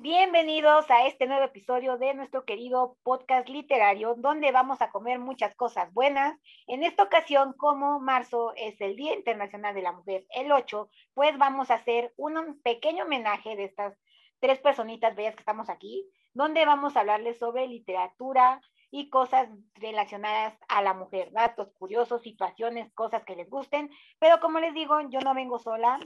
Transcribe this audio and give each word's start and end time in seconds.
Bienvenidos 0.00 0.88
a 0.92 1.08
este 1.08 1.26
nuevo 1.26 1.42
episodio 1.42 1.98
de 1.98 2.14
nuestro 2.14 2.44
querido 2.44 2.96
podcast 3.02 3.48
literario, 3.48 4.14
donde 4.16 4.52
vamos 4.52 4.80
a 4.80 4.92
comer 4.92 5.18
muchas 5.18 5.56
cosas 5.56 5.92
buenas. 5.92 6.38
En 6.68 6.84
esta 6.84 7.02
ocasión, 7.02 7.52
como 7.54 7.98
marzo 7.98 8.52
es 8.54 8.80
el 8.80 8.94
Día 8.94 9.12
Internacional 9.16 9.74
de 9.74 9.82
la 9.82 9.90
Mujer, 9.90 10.24
el 10.30 10.52
8, 10.52 10.88
pues 11.14 11.36
vamos 11.36 11.72
a 11.72 11.74
hacer 11.74 12.14
un 12.16 12.62
pequeño 12.62 13.06
homenaje 13.06 13.56
de 13.56 13.64
estas 13.64 13.98
tres 14.38 14.60
personitas 14.60 15.16
bellas 15.16 15.34
que 15.34 15.42
estamos 15.42 15.68
aquí, 15.68 16.08
donde 16.32 16.64
vamos 16.64 16.96
a 16.96 17.00
hablarles 17.00 17.40
sobre 17.40 17.66
literatura 17.66 18.60
y 18.92 19.10
cosas 19.10 19.48
relacionadas 19.74 20.56
a 20.68 20.80
la 20.80 20.94
mujer, 20.94 21.32
datos 21.32 21.72
curiosos, 21.72 22.22
situaciones, 22.22 22.92
cosas 22.94 23.24
que 23.24 23.34
les 23.34 23.50
gusten. 23.50 23.90
Pero 24.20 24.38
como 24.38 24.60
les 24.60 24.74
digo, 24.74 25.00
yo 25.10 25.18
no 25.22 25.34
vengo 25.34 25.58
sola, 25.58 25.98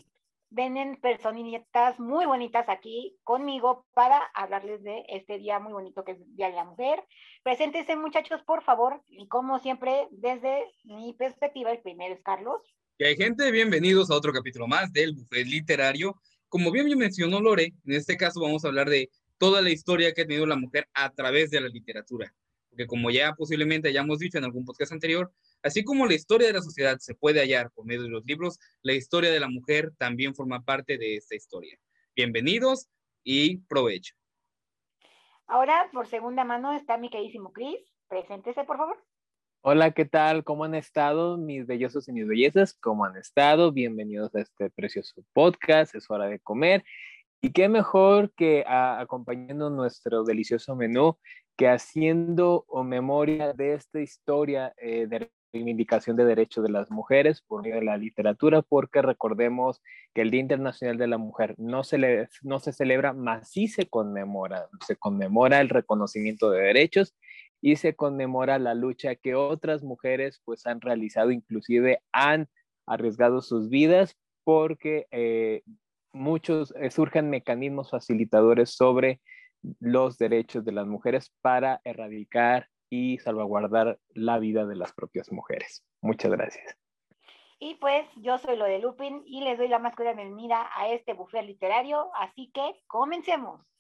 Venen 0.55 0.99
personitas 1.01 1.99
muy 1.99 2.27
bonitas 2.27 2.69
aquí 2.69 3.17
conmigo 3.25 3.87
para 3.95 4.19
hablarles 4.35 4.83
de 4.83 5.03
este 5.09 5.39
día 5.39 5.59
muy 5.59 5.73
bonito 5.73 6.05
que 6.05 6.13
es 6.13 6.19
Día 6.37 6.51
de 6.51 6.57
la 6.57 6.67
Mujer. 6.67 7.03
Preséntense 7.43 7.97
muchachos, 7.97 8.43
por 8.43 8.63
favor, 8.63 9.03
y 9.09 9.29
como 9.29 9.59
siempre, 9.61 10.09
desde 10.11 10.67
mi 10.85 11.15
perspectiva, 11.15 11.73
el 11.73 11.81
primero 11.81 12.13
es 12.13 12.21
Carlos. 12.23 12.61
Y 12.99 13.05
hay 13.05 13.17
gente, 13.17 13.51
bienvenidos 13.51 14.11
a 14.11 14.15
otro 14.15 14.31
capítulo 14.31 14.67
más 14.67 14.93
del 14.93 15.15
Buffet 15.15 15.47
Literario. 15.47 16.21
Como 16.51 16.71
bien 16.71 16.87
mencionó 16.99 17.41
Lore, 17.41 17.73
en 17.87 17.95
este 17.95 18.19
caso 18.19 18.39
vamos 18.39 18.63
a 18.67 18.69
hablar 18.69 18.91
de 18.91 19.09
toda 19.39 19.63
la 19.63 19.71
historia 19.71 20.13
que 20.13 20.21
ha 20.21 20.27
tenido 20.27 20.45
la 20.45 20.57
mujer 20.57 20.87
a 20.93 21.09
través 21.15 21.51
de 21.51 21.63
la 21.63 21.69
literatura. 21.69 22.31
Porque 22.69 22.87
como 22.87 23.11
ya 23.11 23.33
posiblemente 23.33 23.89
hayamos 23.89 24.19
dicho 24.19 24.37
en 24.37 24.45
algún 24.45 24.67
podcast 24.67 24.93
anterior, 24.93 25.33
Así 25.63 25.85
como 25.85 26.07
la 26.07 26.15
historia 26.15 26.49
de 26.49 26.55
la 26.55 26.61
sociedad 26.61 26.99
se 26.99 27.15
puede 27.15 27.39
hallar 27.39 27.71
por 27.71 27.87
medio 27.87 28.03
de 28.03 28.09
los 28.09 28.25
libros, 28.25 28.59
la 28.83 28.95
historia 28.95 29.31
de 29.31 29.39
la 29.39 29.49
mujer 29.49 29.93
también 29.97 30.35
forma 30.35 30.65
parte 30.65 30.99
de 30.99 31.15
esta 31.15 31.37
historia. 31.37 31.79
Bienvenidos 32.17 32.89
y 33.23 33.59
provecho. 33.59 34.17
Ahora, 35.47 35.89
por 35.93 36.09
segunda 36.09 36.43
mano, 36.45 36.73
está 36.73 36.99
mi 36.99 37.11
queridísimo 37.11 37.53
Chris. 37.53 37.79
Preséntese, 38.09 38.65
por 38.65 38.77
favor. 38.77 39.05
Hola, 39.61 39.93
¿qué 39.93 40.05
tal? 40.05 40.43
¿Cómo 40.43 40.65
han 40.65 40.75
estado 40.75 41.39
mis 41.39 41.65
bellosos 41.65 42.09
y 42.09 42.13
mis 42.13 42.27
bellezas? 42.27 42.75
¿Cómo 42.75 43.05
han 43.05 43.17
estado? 43.17 43.71
Bienvenidos 43.71 44.35
a 44.35 44.41
este 44.41 44.69
precioso 44.71 45.23
podcast. 45.33 45.95
Es 45.95 46.11
hora 46.11 46.27
de 46.27 46.41
comer. 46.41 46.83
Y 47.41 47.53
qué 47.53 47.69
mejor 47.69 48.33
que 48.35 48.65
acompañando 48.67 49.71
nuestro 49.71 50.25
delicioso 50.25 50.75
menú 50.75 51.19
que 51.57 51.69
haciendo 51.69 52.67
memoria 52.85 53.53
de 53.53 53.75
esta 53.75 54.01
historia 54.01 54.73
eh, 54.77 55.07
de 55.07 55.31
reivindicación 55.53 56.17
de 56.17 56.25
derechos 56.25 56.65
de 56.65 56.71
las 56.71 56.91
mujeres 56.91 57.43
por 57.43 57.63
medio 57.63 57.77
de 57.77 57.85
la 57.85 57.97
literatura, 57.97 58.63
porque 58.63 59.03
recordemos 59.03 59.83
que 60.15 60.23
el 60.23 60.31
Día 60.31 60.41
Internacional 60.41 60.99
de 60.99 61.07
la 61.07 61.19
Mujer 61.19 61.55
no 61.59 61.85
se, 61.85 61.99
le, 61.99 62.29
no 62.43 62.59
se 62.59 62.73
celebra, 62.73 63.13
más 63.13 63.51
sí 63.51 63.69
se 63.69 63.87
conmemora, 63.89 64.69
se 64.87 64.97
conmemora 64.97 65.61
el 65.61 65.69
reconocimiento 65.69 66.51
de 66.51 66.63
derechos 66.63 67.15
y 67.61 67.77
se 67.77 67.95
conmemora 67.95 68.59
la 68.59 68.75
lucha 68.75 69.15
que 69.15 69.35
otras 69.35 69.83
mujeres 69.83 70.41
pues 70.45 70.67
han 70.67 70.81
realizado, 70.81 71.31
inclusive 71.31 72.01
han 72.13 72.49
arriesgado 72.87 73.41
sus 73.41 73.69
vidas 73.69 74.17
porque 74.45 75.07
eh, 75.11 75.63
muchos 76.13 76.75
eh, 76.77 76.91
surgen 76.91 77.31
mecanismos 77.31 77.91
facilitadores 77.91 78.71
sobre 78.71 79.21
los 79.79 80.19
derechos 80.19 80.65
de 80.65 80.73
las 80.73 80.87
mujeres 80.87 81.33
para 81.41 81.81
erradicar 81.85 82.69
y 82.93 83.17
salvaguardar 83.17 83.99
la 84.11 84.39
vida 84.39 84.67
de 84.67 84.77
las 84.77 84.93
propias 84.93 85.33
mujeres. 85.33 85.83
Muchas 86.03 86.31
gracias. 86.31 86.77
Y 87.59 87.77
pues 87.77 88.07
yo 88.17 88.37
soy 88.37 88.59
lo 88.59 88.67
de 88.67 88.81
Lupin 88.81 89.23
y 89.25 89.41
les 89.41 89.57
doy 89.57 89.69
la 89.69 89.79
más 89.79 89.97
cordial 89.97 90.17
bienvenida 90.17 90.69
a 90.77 90.89
este 90.89 91.15
buffet 91.15 91.47
literario, 91.47 92.11
así 92.15 92.51
que 92.53 92.83
comencemos. 92.87 93.72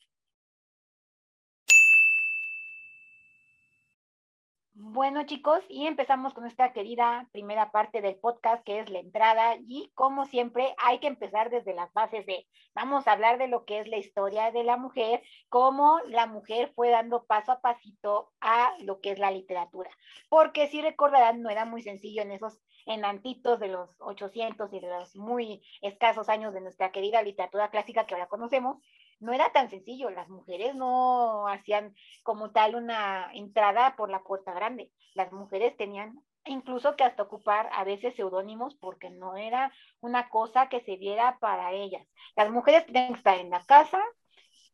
Bueno 4.74 5.24
chicos, 5.26 5.62
y 5.68 5.86
empezamos 5.86 6.32
con 6.32 6.46
esta 6.46 6.72
querida 6.72 7.28
primera 7.30 7.70
parte 7.72 8.00
del 8.00 8.16
podcast 8.16 8.64
que 8.64 8.80
es 8.80 8.88
la 8.88 9.00
entrada. 9.00 9.56
Y 9.68 9.92
como 9.94 10.24
siempre 10.24 10.74
hay 10.78 10.98
que 10.98 11.08
empezar 11.08 11.50
desde 11.50 11.74
las 11.74 11.92
bases 11.92 12.24
de, 12.24 12.46
vamos 12.74 13.06
a 13.06 13.12
hablar 13.12 13.36
de 13.36 13.48
lo 13.48 13.66
que 13.66 13.80
es 13.80 13.88
la 13.88 13.98
historia 13.98 14.50
de 14.50 14.64
la 14.64 14.78
mujer, 14.78 15.22
cómo 15.50 16.00
la 16.06 16.26
mujer 16.26 16.72
fue 16.74 16.88
dando 16.88 17.26
paso 17.26 17.52
a 17.52 17.60
pasito 17.60 18.32
a 18.40 18.72
lo 18.80 19.00
que 19.02 19.10
es 19.10 19.18
la 19.18 19.30
literatura, 19.30 19.90
porque 20.30 20.68
si 20.68 20.80
recordarán 20.80 21.42
no 21.42 21.50
era 21.50 21.66
muy 21.66 21.82
sencillo 21.82 22.22
en 22.22 22.32
esos 22.32 22.58
enantitos 22.86 23.60
de 23.60 23.68
los 23.68 24.00
800 24.00 24.72
y 24.72 24.80
de 24.80 24.88
los 24.88 25.14
muy 25.16 25.62
escasos 25.82 26.30
años 26.30 26.54
de 26.54 26.62
nuestra 26.62 26.92
querida 26.92 27.22
literatura 27.22 27.70
clásica 27.70 28.06
que 28.06 28.14
ahora 28.14 28.26
conocemos, 28.26 28.78
no 29.22 29.32
era 29.32 29.52
tan 29.52 29.70
sencillo, 29.70 30.10
las 30.10 30.28
mujeres 30.28 30.74
no 30.74 31.46
hacían 31.48 31.94
como 32.22 32.50
tal 32.50 32.74
una 32.74 33.30
entrada 33.32 33.96
por 33.96 34.10
la 34.10 34.22
puerta 34.22 34.52
grande, 34.52 34.90
las 35.14 35.32
mujeres 35.32 35.76
tenían 35.76 36.20
incluso 36.44 36.96
que 36.96 37.04
hasta 37.04 37.22
ocupar 37.22 37.70
a 37.72 37.84
veces 37.84 38.14
seudónimos 38.16 38.74
porque 38.74 39.10
no 39.10 39.36
era 39.36 39.72
una 40.00 40.28
cosa 40.28 40.68
que 40.68 40.80
se 40.80 40.96
diera 40.96 41.38
para 41.38 41.72
ellas. 41.72 42.06
Las 42.34 42.50
mujeres 42.50 42.84
tenían 42.86 43.12
que 43.12 43.18
estar 43.18 43.38
en 43.38 43.50
la 43.50 43.64
casa, 43.64 44.02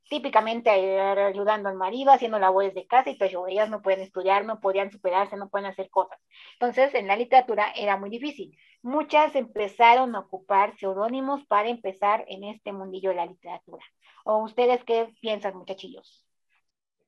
típicamente 0.08 0.70
ayudando 0.70 1.69
al 1.69 1.76
marido, 1.76 2.12
haciendo 2.12 2.38
labores 2.38 2.74
de 2.74 2.86
casa 2.86 3.10
y 3.10 3.16
pues 3.16 3.34
ellas 3.48 3.70
no 3.70 3.82
pueden 3.82 4.00
estudiar, 4.00 4.44
no 4.44 4.60
podían 4.60 4.91
superarse, 4.91 5.36
no 5.36 5.48
pueden 5.48 5.66
hacer 5.66 5.91
cosas. 5.91 6.19
Entonces, 6.54 6.94
en 6.94 7.06
la 7.06 7.16
literatura 7.16 7.72
era 7.76 7.96
muy 7.96 8.10
difícil. 8.10 8.56
Muchas 8.82 9.34
empezaron 9.34 10.14
a 10.14 10.20
ocupar 10.20 10.76
seudónimos 10.78 11.44
para 11.46 11.69
empezar 11.69 12.24
en 12.28 12.44
este 12.44 12.72
mundillo 12.72 13.10
de 13.10 13.16
la 13.16 13.26
literatura. 13.26 13.84
¿O 14.24 14.42
ustedes 14.42 14.84
qué 14.84 15.08
piensan, 15.20 15.56
muchachillos? 15.56 16.25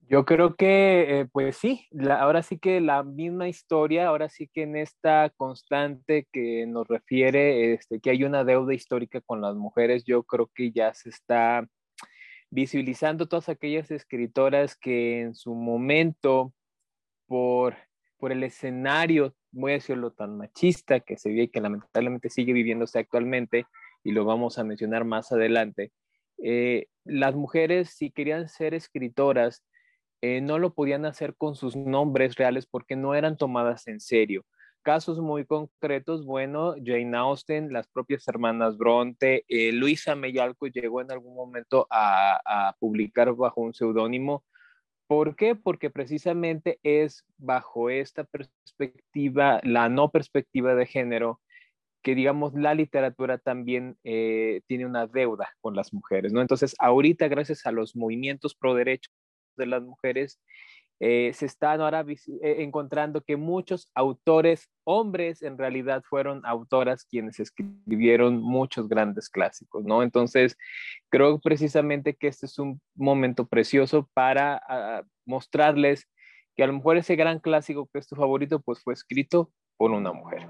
Yo 0.08 0.24
creo 0.24 0.56
que, 0.56 1.20
eh, 1.20 1.26
pues 1.30 1.56
sí, 1.56 1.86
ahora 2.10 2.42
sí 2.42 2.58
que 2.58 2.80
la 2.80 3.04
misma 3.04 3.46
historia, 3.46 4.08
ahora 4.08 4.28
sí 4.28 4.48
que 4.52 4.62
en 4.62 4.76
esta 4.76 5.30
constante 5.36 6.26
que 6.32 6.66
nos 6.66 6.88
refiere 6.88 7.74
este, 7.74 8.00
que 8.00 8.10
hay 8.10 8.24
una 8.24 8.42
deuda 8.42 8.74
histórica 8.74 9.20
con 9.20 9.40
las 9.40 9.54
mujeres, 9.54 10.02
yo 10.04 10.24
creo 10.24 10.50
que 10.52 10.72
ya 10.72 10.92
se 10.94 11.10
está 11.10 11.64
visibilizando 12.50 13.26
todas 13.26 13.48
aquellas 13.48 13.90
escritoras 13.90 14.76
que 14.76 15.20
en 15.20 15.34
su 15.34 15.54
momento, 15.54 16.52
por, 17.26 17.76
por 18.18 18.32
el 18.32 18.42
escenario, 18.42 19.34
voy 19.52 19.72
a 19.72 19.74
decirlo 19.74 20.12
tan 20.12 20.36
machista 20.36 21.00
que 21.00 21.16
se 21.16 21.30
ve 21.30 21.42
y 21.44 21.48
que 21.48 21.60
lamentablemente 21.60 22.30
sigue 22.30 22.52
viviéndose 22.52 22.98
actualmente, 22.98 23.66
y 24.02 24.12
lo 24.12 24.24
vamos 24.24 24.58
a 24.58 24.64
mencionar 24.64 25.04
más 25.04 25.30
adelante, 25.32 25.92
eh, 26.42 26.86
las 27.04 27.34
mujeres, 27.34 27.90
si 27.90 28.10
querían 28.10 28.48
ser 28.48 28.74
escritoras, 28.74 29.62
eh, 30.22 30.40
no 30.40 30.58
lo 30.58 30.74
podían 30.74 31.06
hacer 31.06 31.34
con 31.36 31.54
sus 31.54 31.76
nombres 31.76 32.34
reales 32.36 32.66
porque 32.66 32.96
no 32.96 33.14
eran 33.14 33.36
tomadas 33.36 33.86
en 33.88 34.00
serio. 34.00 34.44
Casos 34.82 35.20
muy 35.20 35.44
concretos, 35.44 36.24
bueno, 36.24 36.74
Jane 36.82 37.16
Austen, 37.16 37.72
las 37.72 37.86
propias 37.88 38.26
hermanas 38.28 38.78
Bronte, 38.78 39.44
eh, 39.48 39.72
Luisa 39.72 40.14
Meyalco 40.16 40.68
llegó 40.68 41.02
en 41.02 41.12
algún 41.12 41.34
momento 41.34 41.86
a, 41.90 42.40
a 42.44 42.76
publicar 42.78 43.34
bajo 43.34 43.60
un 43.60 43.74
seudónimo. 43.74 44.44
¿Por 45.06 45.36
qué? 45.36 45.54
Porque 45.54 45.90
precisamente 45.90 46.78
es 46.82 47.24
bajo 47.36 47.90
esta 47.90 48.24
perspectiva, 48.24 49.60
la 49.64 49.88
no 49.88 50.10
perspectiva 50.10 50.74
de 50.74 50.86
género, 50.86 51.40
que 52.02 52.14
digamos 52.14 52.54
la 52.54 52.74
literatura 52.74 53.38
también 53.38 53.98
eh, 54.04 54.62
tiene 54.66 54.86
una 54.86 55.06
deuda 55.06 55.50
con 55.60 55.76
las 55.76 55.92
mujeres, 55.92 56.32
¿no? 56.32 56.40
Entonces, 56.40 56.74
ahorita 56.78 57.28
gracias 57.28 57.66
a 57.66 57.72
los 57.72 57.94
movimientos 57.96 58.54
pro 58.54 58.74
derechos 58.74 59.12
de 59.56 59.66
las 59.66 59.82
mujeres, 59.82 60.40
eh, 61.02 61.32
se 61.32 61.46
están 61.46 61.80
ahora 61.80 62.04
eh, 62.06 62.56
encontrando 62.58 63.22
que 63.22 63.36
muchos 63.36 63.90
autores 63.94 64.68
hombres 64.84 65.40
en 65.40 65.56
realidad 65.56 66.02
fueron 66.06 66.44
autoras 66.44 67.06
quienes 67.06 67.40
escribieron 67.40 68.42
muchos 68.42 68.86
grandes 68.86 69.30
clásicos, 69.30 69.82
¿no? 69.82 70.02
Entonces, 70.02 70.58
creo 71.08 71.40
precisamente 71.40 72.14
que 72.14 72.28
este 72.28 72.44
es 72.44 72.58
un 72.58 72.82
momento 72.94 73.46
precioso 73.46 74.10
para 74.12 74.60
ah, 74.68 75.02
mostrarles 75.24 76.06
que 76.54 76.64
a 76.64 76.66
lo 76.66 76.74
mejor 76.74 76.98
ese 76.98 77.16
gran 77.16 77.38
clásico 77.38 77.88
que 77.90 77.98
es 77.98 78.06
tu 78.06 78.14
favorito, 78.14 78.60
pues 78.60 78.82
fue 78.82 78.92
escrito 78.92 79.50
por 79.78 79.92
una 79.92 80.12
mujer. 80.12 80.46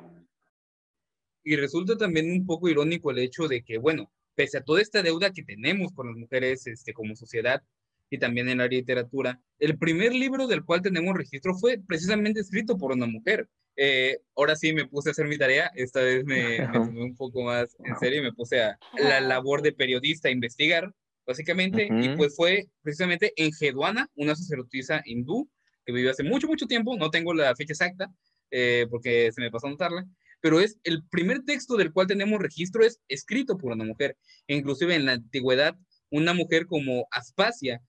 Y 1.44 1.55
resulta 1.55 1.97
también 1.97 2.29
un 2.29 2.44
poco 2.44 2.69
irónico 2.69 3.12
el 3.12 3.20
hecho 3.20 3.47
de 3.47 3.62
que, 3.62 3.79
bueno, 3.79 4.11
pese 4.35 4.58
a 4.58 4.64
toda 4.64 4.81
esta 4.81 5.00
deuda 5.00 5.32
que 5.32 5.44
tenemos 5.44 5.93
con 5.93 6.08
las 6.08 6.17
mujeres 6.17 6.67
este, 6.67 6.93
como 6.93 7.14
sociedad 7.14 7.62
y 8.11 8.19
también 8.19 8.49
en 8.49 8.59
la 8.59 8.67
literatura, 8.67 9.41
el 9.59 9.79
primer 9.79 10.12
libro 10.12 10.49
del 10.49 10.65
cual 10.65 10.83
tenemos 10.83 11.17
registro 11.17 11.55
fue 11.55 11.79
precisamente 11.87 12.41
escrito 12.41 12.77
por 12.77 12.93
una 12.93 13.07
mujer. 13.07 13.49
Eh, 13.77 14.19
ahora 14.37 14.57
sí 14.57 14.73
me 14.73 14.87
puse 14.87 15.11
a 15.11 15.12
hacer 15.12 15.29
mi 15.29 15.39
tarea, 15.39 15.71
esta 15.75 16.03
vez 16.03 16.25
me, 16.25 16.59
me 16.59 16.73
tomé 16.73 17.03
un 17.03 17.15
poco 17.15 17.43
más 17.43 17.77
en 17.85 17.97
serio 17.99 18.19
y 18.19 18.25
me 18.25 18.33
puse 18.33 18.61
a 18.61 18.79
la 18.99 19.21
labor 19.21 19.62
de 19.62 19.73
periodista 19.73 20.29
a 20.29 20.33
investigar, 20.33 20.93
básicamente, 21.25 21.89
y 21.89 22.17
pues 22.17 22.35
fue 22.35 22.67
precisamente 22.83 23.33
en 23.37 23.53
Gedwana, 23.53 24.11
una 24.17 24.35
sacerdotisa 24.35 25.01
hindú 25.05 25.49
que 25.87 25.93
vivió 25.93 26.11
hace 26.11 26.25
mucho, 26.25 26.49
mucho 26.49 26.67
tiempo, 26.67 26.97
no 26.97 27.11
tengo 27.11 27.33
la 27.33 27.55
fecha 27.55 27.73
exacta, 27.73 28.12
eh, 28.51 28.87
porque 28.91 29.31
se 29.33 29.41
me 29.41 29.51
pasó 29.51 29.69
a 29.69 29.71
notarla, 29.71 30.05
pero 30.41 30.59
es 30.59 30.79
el 30.83 31.05
primer 31.09 31.45
texto 31.45 31.77
del 31.77 31.93
cual 31.93 32.09
tenemos 32.09 32.41
registro 32.41 32.85
es 32.85 33.01
escrito 33.09 33.57
por 33.57 33.73
una 33.73 33.85
mujer. 33.85 34.17
E 34.49 34.57
inclusive 34.57 34.95
en 34.95 35.05
la 35.07 35.12
antigüedad 35.12 35.77
una 36.11 36.35
mujer 36.35 36.67
como 36.67 37.07
Aspasia, 37.11 37.81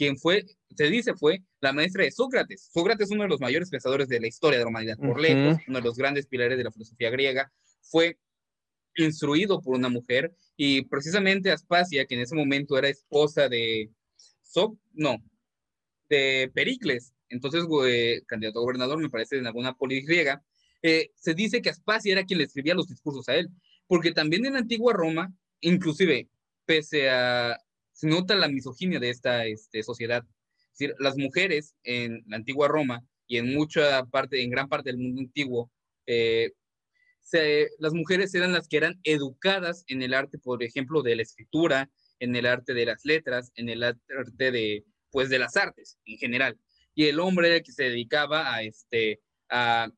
quien 0.00 0.16
fue, 0.16 0.46
se 0.74 0.88
dice, 0.88 1.12
fue 1.12 1.42
la 1.60 1.74
maestra 1.74 2.04
de 2.04 2.10
Sócrates. 2.10 2.70
Sócrates 2.72 3.08
es 3.08 3.10
uno 3.10 3.24
de 3.24 3.28
los 3.28 3.38
mayores 3.38 3.68
pensadores 3.68 4.08
de 4.08 4.18
la 4.18 4.28
historia 4.28 4.58
de 4.58 4.64
la 4.64 4.70
humanidad, 4.70 4.96
por 4.96 5.20
lejos, 5.20 5.58
uno 5.68 5.78
de 5.78 5.84
los 5.84 5.94
grandes 5.94 6.26
pilares 6.26 6.56
de 6.56 6.64
la 6.64 6.72
filosofía 6.72 7.10
griega. 7.10 7.52
Fue 7.82 8.16
instruido 8.96 9.60
por 9.60 9.76
una 9.76 9.90
mujer 9.90 10.32
y 10.56 10.86
precisamente 10.86 11.50
Aspasia, 11.50 12.06
que 12.06 12.14
en 12.14 12.22
ese 12.22 12.34
momento 12.34 12.78
era 12.78 12.88
esposa 12.88 13.50
de, 13.50 13.90
so, 14.40 14.78
no, 14.94 15.18
de 16.08 16.50
Pericles, 16.54 17.12
entonces 17.28 17.64
candidato 18.26 18.58
a 18.58 18.62
gobernador, 18.62 18.98
me 18.98 19.10
parece, 19.10 19.36
en 19.36 19.46
alguna 19.46 19.74
polis 19.74 20.06
griega, 20.06 20.42
eh, 20.80 21.10
se 21.14 21.34
dice 21.34 21.60
que 21.60 21.68
Aspasia 21.68 22.12
era 22.12 22.24
quien 22.24 22.38
le 22.38 22.44
escribía 22.44 22.74
los 22.74 22.88
discursos 22.88 23.28
a 23.28 23.34
él, 23.34 23.50
porque 23.86 24.12
también 24.12 24.46
en 24.46 24.54
la 24.54 24.60
antigua 24.60 24.94
Roma, 24.94 25.30
inclusive, 25.60 26.30
pese 26.64 27.10
a, 27.10 27.60
se 28.00 28.06
nota 28.06 28.34
la 28.34 28.48
misoginia 28.48 28.98
de 28.98 29.10
esta 29.10 29.44
este, 29.44 29.82
sociedad, 29.82 30.24
es 30.56 30.78
decir, 30.78 30.94
las 31.00 31.18
mujeres 31.18 31.74
en 31.84 32.24
la 32.26 32.36
antigua 32.36 32.66
Roma 32.66 33.04
y 33.26 33.36
en 33.36 33.52
mucha 33.52 34.06
parte, 34.06 34.42
en 34.42 34.48
gran 34.48 34.70
parte 34.70 34.88
del 34.88 34.96
mundo 34.96 35.20
antiguo, 35.20 35.70
eh, 36.06 36.50
las 37.78 37.92
mujeres 37.92 38.34
eran 38.34 38.54
las 38.54 38.68
que 38.68 38.78
eran 38.78 38.98
educadas 39.04 39.84
en 39.86 40.00
el 40.00 40.14
arte, 40.14 40.38
por 40.38 40.62
ejemplo, 40.62 41.02
de 41.02 41.14
la 41.14 41.22
escritura, 41.22 41.90
en 42.18 42.34
el 42.34 42.46
arte 42.46 42.72
de 42.72 42.86
las 42.86 43.04
letras, 43.04 43.52
en 43.54 43.68
el 43.68 43.82
arte 43.82 44.50
de, 44.50 44.82
pues, 45.10 45.28
de 45.28 45.38
las 45.38 45.58
artes 45.58 45.98
en 46.06 46.16
general. 46.16 46.58
Y 46.94 47.04
el 47.04 47.20
hombre 47.20 47.62
que 47.62 47.70
se 47.70 47.84
dedicaba 47.84 48.54
a, 48.54 48.62
este, 48.62 49.20
a 49.50 49.90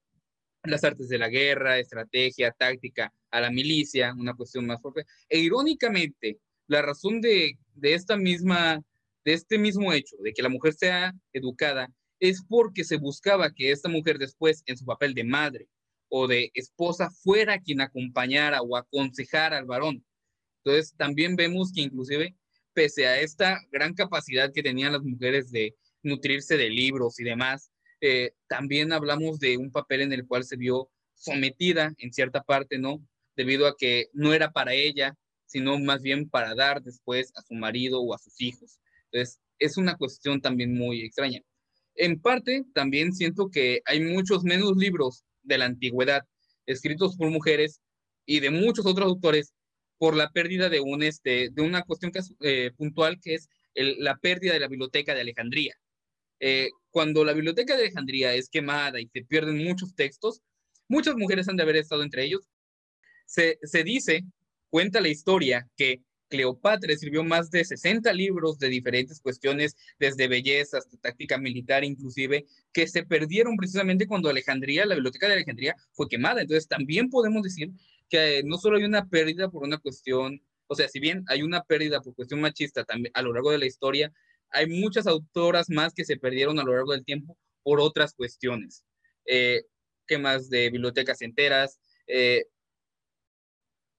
las 0.65 0.83
artes 0.83 1.09
de 1.09 1.19
la 1.19 1.29
guerra, 1.29 1.79
estrategia, 1.79 2.51
táctica, 2.51 3.15
a 3.31 3.41
la 3.41 3.51
milicia, 3.53 4.13
una 4.19 4.35
cuestión 4.35 4.67
más 4.67 4.83
fuerte. 4.83 5.07
E 5.29 5.39
irónicamente, 5.39 6.41
la 6.73 6.83
razón 6.83 7.21
de, 7.21 7.59
de 7.75 7.95
esta 7.95 8.17
misma, 8.17 8.83
de 9.25 9.33
este 9.35 9.59
mismo 9.59 9.93
hecho, 9.93 10.17
de 10.21 10.33
que 10.33 10.43
la 10.43 10.49
mujer 10.49 10.73
sea 10.75 11.15
educada, 11.33 11.89
es 12.19 12.43
porque 12.49 12.85
se 12.85 12.97
buscaba 12.97 13.53
que 13.53 13.71
esta 13.71 13.89
mujer 13.89 14.19
después, 14.19 14.63
en 14.67 14.77
su 14.77 14.85
papel 14.85 15.13
de 15.15 15.25
madre, 15.25 15.69
o 16.09 16.27
de 16.27 16.51
esposa 16.55 17.11
fuera 17.11 17.61
quien 17.61 17.81
acompañara 17.81 18.63
o 18.63 18.77
aconsejara 18.77 19.59
al 19.59 19.65
varón. 19.65 20.05
Entonces, 20.65 20.95
también 20.97 21.37
vemos 21.37 21.73
que 21.73 21.83
inclusive, 21.83 22.37
pese 22.73 23.07
a 23.07 23.21
esta 23.21 23.61
gran 23.71 23.95
capacidad 23.95 24.53
que 24.53 24.63
tenían 24.63 24.93
las 24.93 25.03
mujeres 25.03 25.51
de 25.51 25.75
nutrirse 26.03 26.57
de 26.57 26.71
libros 26.71 27.19
y 27.19 27.25
demás, 27.25 27.71
eh, 28.01 28.33
también 28.47 28.93
hablamos 28.93 29.39
de 29.39 29.57
un 29.57 29.71
papel 29.71 30.03
en 30.03 30.13
el 30.13 30.27
cual 30.27 30.45
se 30.45 30.57
vio 30.57 30.91
sometida 31.15 31.95
en 31.99 32.13
cierta 32.13 32.43
parte, 32.43 32.79
¿no? 32.79 33.07
Debido 33.37 33.67
a 33.67 33.77
que 33.77 34.09
no 34.13 34.35
era 34.35 34.53
para 34.53 34.75
ella, 34.75 35.17
sino 35.53 35.79
más 35.79 36.01
bien 36.01 36.31
para 36.31 36.55
dar 36.55 36.83
después 36.83 37.31
a 37.37 37.43
su 37.43 37.53
marido 37.55 38.01
o 38.01 38.15
a 38.15 38.19
sus 38.19 38.41
hijos. 38.41 38.81
Entonces, 39.11 39.39
es 39.59 39.77
una 39.77 39.97
cuestión 39.97 40.41
también 40.41 40.75
muy 40.75 41.03
extraña. 41.03 41.43
En 41.95 42.21
parte, 42.21 42.65
también 42.73 43.13
siento 43.13 43.51
que 43.51 43.83
hay 43.85 44.01
muchos 44.01 44.45
menos 44.45 44.77
libros 44.77 45.25
de 45.43 45.59
la 45.59 45.67
antigüedad, 45.67 46.23
escritos 46.65 47.17
por 47.17 47.31
mujeres 47.31 47.83
y 48.25 48.41
de 48.41 48.51
muchos 48.51 48.87
otros 48.87 49.07
autores 49.07 49.53
por 49.99 50.17
la 50.17 50.31
pérdida 50.31 50.71
de, 50.71 50.81
un, 50.81 51.03
este, 51.03 51.51
de 51.53 51.63
una 51.63 51.83
cuestión 51.83 52.13
eh, 52.41 52.71
puntual 52.77 53.21
que 53.21 53.35
es 53.35 53.49
la 53.75 54.17
pérdida 54.17 54.55
de 54.55 54.61
la 54.61 54.69
biblioteca 54.69 55.15
de 55.15 55.21
Alejandría. 55.21 55.75
Eh, 56.41 56.71
cuando 56.91 57.25
la 57.25 57.35
biblioteca 57.35 57.77
de 57.77 57.85
Alejandría 57.85 58.35
es 58.35 58.49
quemada 58.49 59.01
y 59.01 59.09
se 59.09 59.23
pierden 59.23 59.63
muchos 59.63 59.95
textos, 59.95 60.41
muchas 60.89 61.15
mujeres 61.17 61.49
han 61.49 61.57
de 61.57 61.63
haber 61.63 61.77
estado 61.77 62.03
entre 62.03 62.25
ellos. 62.25 62.49
Se, 63.27 63.59
se 63.63 63.85
dice, 63.85 64.25
cuenta 64.73 65.03
la 65.03 65.09
historia, 65.09 65.69
que 65.77 66.01
Cleopatra 66.31 66.95
escribió 66.95 67.23
más 67.23 67.51
de 67.51 67.63
60 67.63 68.11
libros 68.15 68.59
de 68.59 68.71
diferentes 68.71 69.21
cuestiones, 69.21 69.77
desde 69.99 70.29
belleza 70.29 70.79
hasta 70.79 70.97
táctica 70.97 71.37
militar, 71.37 71.85
inclusive, 71.85 72.47
que 72.73 72.87
se 72.87 73.05
perdieron 73.05 73.59
precisamente 73.59 74.07
cuando 74.07 74.31
Alejandría, 74.31 74.87
la 74.87 74.95
biblioteca 74.95 75.27
de 75.27 75.35
Alejandría, 75.35 75.77
fue 75.93 76.09
quemada. 76.09 76.41
Entonces, 76.41 76.69
también 76.69 77.11
podemos 77.11 77.43
decir 77.43 77.71
que 78.09 78.43
no 78.47 78.57
solo 78.57 78.79
hay 78.79 78.85
una 78.85 79.07
pérdida 79.11 79.51
por 79.51 79.63
una 79.63 79.77
cuestión, 79.77 80.41
o 80.69 80.75
sea, 80.75 80.89
si 80.89 81.01
bien 81.01 81.23
hay 81.29 81.43
una 81.43 81.65
pérdida 81.65 82.01
por 82.01 82.15
cuestión 82.15 82.41
machista 82.41 82.83
también 82.85 83.13
a 83.15 83.21
lo 83.21 83.35
largo 83.35 83.51
de 83.51 83.59
la 83.59 83.67
historia, 83.67 84.11
hay 84.53 84.69
muchas 84.69 85.07
autoras 85.07 85.69
más 85.69 85.93
que 85.93 86.07
se 86.07 86.17
perdieron 86.17 86.59
a 86.59 86.65
lo 86.65 86.73
largo 86.73 86.93
del 86.93 87.05
tiempo 87.05 87.37
por 87.63 87.79
otras 87.79 88.15
cuestiones. 88.15 88.85
Eh, 89.27 89.65
quemas 90.07 90.49
de 90.49 90.71
bibliotecas 90.71 91.21
enteras, 91.21 91.79
eh, 92.07 92.47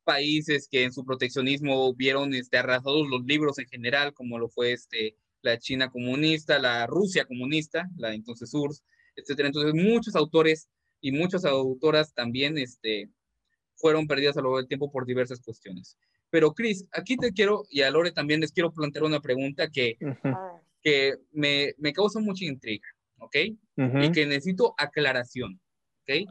países 0.04 0.68
que 0.70 0.84
en 0.84 0.94
su 0.94 1.04
proteccionismo 1.06 1.94
vieron 1.96 2.34
este, 2.34 2.58
arrasados 2.58 3.08
los 3.10 3.24
libros 3.26 3.60
en 3.60 3.68
general, 3.68 4.14
como 4.14 4.38
lo 4.38 4.50
fue 4.50 4.74
este, 4.74 5.16
la 5.42 5.58
China 5.60 5.90
comunista, 5.90 6.60
la 6.60 6.88
Rusia 6.88 7.26
comunista, 7.26 7.90
la 7.98 8.14
entonces 8.14 8.54
URSS, 8.54 8.84
etcétera. 9.16 9.48
Entonces, 9.48 9.74
muchos 9.74 10.16
autores 10.16 10.70
y 11.02 11.12
muchas 11.12 11.46
autoras 11.46 12.14
también 12.14 12.58
este, 12.58 13.10
fueron 13.76 14.08
perdidas 14.08 14.38
a 14.38 14.42
lo 14.42 14.50
largo 14.50 14.58
del 14.58 14.68
tiempo 14.68 14.92
por 14.92 15.06
diversas 15.06 15.42
cuestiones. 15.42 15.98
Pero, 16.30 16.54
Cris, 16.54 16.86
aquí 16.92 17.16
te 17.18 17.32
quiero, 17.32 17.64
y 17.70 17.82
a 17.82 17.92
Lore 17.92 18.12
también 18.12 18.40
les 18.40 18.52
quiero 18.52 18.72
plantear 18.72 19.04
una 19.04 19.20
pregunta 19.20 19.70
que, 19.70 19.98
que 20.82 21.16
me, 21.32 21.74
me, 21.78 21.94
causa 21.94 22.20
mucha 22.20 22.46
intriga, 22.46 22.88
¿ok? 23.20 23.36
Y 23.36 24.12
que 24.12 24.26
necesito 24.26 24.74
aclaración, 24.78 25.62
¿ok? 26.02 26.28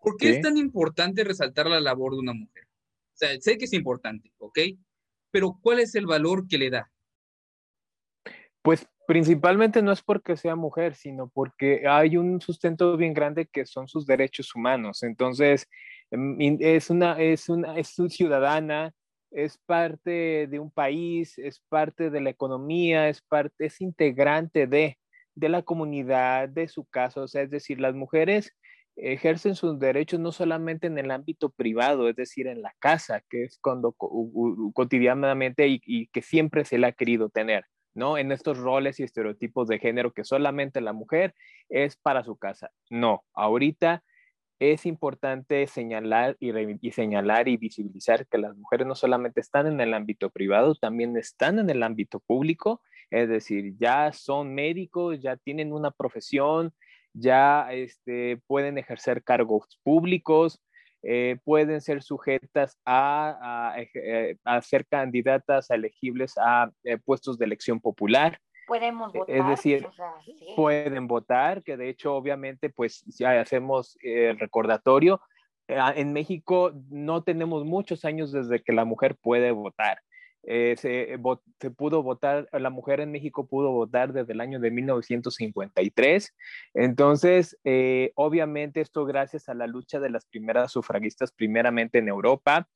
¿Por 0.00 0.16
qué 0.16 0.30
es 0.30 0.40
tan 0.40 0.56
importante 0.56 1.24
resaltar 1.24 1.66
la 1.66 1.80
labor 1.80 2.12
de 2.12 2.20
una 2.20 2.32
mujer? 2.32 2.64
O 2.64 3.16
sea, 3.16 3.38
sé 3.40 3.58
que 3.58 3.66
es 3.66 3.72
importante, 3.74 4.32
¿ok? 4.38 4.58
Pero 5.30 5.58
¿cuál 5.60 5.80
es 5.80 5.94
el 5.94 6.06
valor 6.06 6.48
que 6.48 6.58
le 6.58 6.70
da? 6.70 6.90
Pues 8.62 8.86
principalmente 9.06 9.82
no 9.82 9.92
es 9.92 10.02
porque 10.02 10.36
sea 10.36 10.56
mujer, 10.56 10.94
sino 10.94 11.28
porque 11.28 11.82
hay 11.86 12.16
un 12.16 12.40
sustento 12.40 12.96
bien 12.96 13.12
grande 13.12 13.46
que 13.46 13.66
son 13.66 13.88
sus 13.88 14.06
derechos 14.06 14.54
humanos. 14.54 15.02
Entonces, 15.02 15.66
mm, 16.10 16.56
es 16.60 16.90
una, 16.90 17.20
es 17.20 17.48
una, 17.48 17.78
es 17.78 17.98
una 17.98 18.08
ciudadana, 18.08 18.92
es 19.30 19.58
parte 19.58 20.46
de 20.46 20.58
un 20.58 20.70
país, 20.70 21.38
es 21.38 21.60
parte 21.68 22.10
de 22.10 22.20
la 22.20 22.30
economía, 22.30 23.08
es 23.08 23.20
parte, 23.20 23.66
es 23.66 23.80
integrante 23.80 24.66
de, 24.66 24.98
de 25.34 25.48
la 25.48 25.62
comunidad, 25.62 26.48
de 26.48 26.68
su 26.68 26.84
casa. 26.84 27.22
O 27.22 27.28
sea, 27.28 27.42
es 27.42 27.50
decir, 27.50 27.80
las 27.80 27.94
mujeres 27.94 28.54
ejercen 28.96 29.54
sus 29.54 29.78
derechos 29.78 30.20
no 30.20 30.32
solamente 30.32 30.86
en 30.86 30.98
el 30.98 31.10
ámbito 31.10 31.50
privado, 31.50 32.08
es 32.08 32.16
decir, 32.16 32.46
en 32.46 32.62
la 32.62 32.74
casa, 32.78 33.22
que 33.28 33.44
es 33.44 33.58
cuando 33.60 33.92
cotidianamente 34.72 35.66
y, 35.68 36.08
que 36.08 36.22
siempre 36.22 36.64
se 36.64 36.78
le 36.78 36.88
ha 36.88 36.92
querido 36.92 37.30
tener, 37.30 37.64
¿no? 37.94 38.18
En 38.18 38.32
estos 38.32 38.58
roles 38.58 39.00
y 39.00 39.04
estereotipos 39.04 39.68
de 39.68 39.78
género 39.78 40.12
que 40.12 40.24
solamente 40.24 40.80
la 40.80 40.92
mujer 40.92 41.34
es 41.68 41.96
para 41.96 42.24
su 42.24 42.36
casa. 42.36 42.70
No, 42.90 43.24
ahorita 43.34 44.02
es 44.60 44.84
importante 44.84 45.66
señalar 45.66 46.36
y, 46.38 46.90
señalar 46.92 47.48
y 47.48 47.56
visibilizar 47.56 48.26
que 48.26 48.36
las 48.36 48.54
mujeres 48.56 48.86
no 48.86 48.94
solamente 48.94 49.40
están 49.40 49.66
en 49.66 49.80
el 49.80 49.94
ámbito 49.94 50.28
privado, 50.28 50.74
también 50.74 51.16
están 51.16 51.58
en 51.58 51.70
el 51.70 51.82
ámbito 51.82 52.20
público, 52.20 52.82
es 53.10 53.28
decir, 53.28 53.74
ya 53.78 54.12
son 54.12 54.54
médicos, 54.54 55.20
ya 55.22 55.36
tienen 55.36 55.72
una 55.72 55.90
profesión, 55.90 56.74
ya 57.12 57.72
este, 57.72 58.40
pueden 58.46 58.78
ejercer 58.78 59.22
cargos 59.22 59.78
públicos, 59.82 60.60
eh, 61.02 61.38
pueden 61.44 61.80
ser 61.80 62.02
sujetas 62.02 62.78
a, 62.84 63.74
eh, 63.94 64.36
a, 64.44 64.60
ser 64.60 64.86
candidatas 64.86 65.70
elegibles 65.70 66.34
a 66.36 66.70
eh, 66.84 66.98
puestos 66.98 67.38
de 67.38 67.46
elección 67.46 67.80
popular. 67.80 68.38
Podemos 68.66 69.12
votar. 69.12 69.34
Es 69.34 69.46
decir, 69.46 69.88
pueden 70.54 71.08
votar, 71.08 71.62
que 71.62 71.76
de 71.76 71.88
hecho 71.88 72.14
obviamente 72.14 72.68
pues 72.68 73.02
ya 73.18 73.40
hacemos 73.40 73.96
el 74.02 74.38
recordatorio. 74.38 75.20
En 75.66 76.12
México 76.12 76.72
no 76.90 77.22
tenemos 77.22 77.64
muchos 77.64 78.04
años 78.04 78.32
desde 78.32 78.62
que 78.62 78.72
la 78.72 78.84
mujer 78.84 79.16
puede 79.20 79.52
votar. 79.52 80.00
Eh, 80.44 80.74
se, 80.78 81.18
se, 81.60 81.70
pudo 81.70 82.02
votar, 82.02 82.48
la 82.52 82.70
mujer 82.70 83.00
en 83.00 83.10
México 83.10 83.46
pudo 83.46 83.72
votar 83.72 84.12
desde 84.12 84.32
el 84.32 84.40
año 84.40 84.58
de 84.58 84.70
1953. 84.70 86.34
Entonces, 86.74 87.58
eh, 87.64 88.12
obviamente 88.14 88.80
esto 88.80 89.04
gracias 89.04 89.48
a 89.48 89.54
la 89.54 89.66
lucha 89.66 90.00
de 90.00 90.10
las 90.10 90.24
primeras 90.26 90.72
sufragistas, 90.72 91.32
primeramente 91.32 91.98
en 91.98 92.08
Europa. 92.08 92.68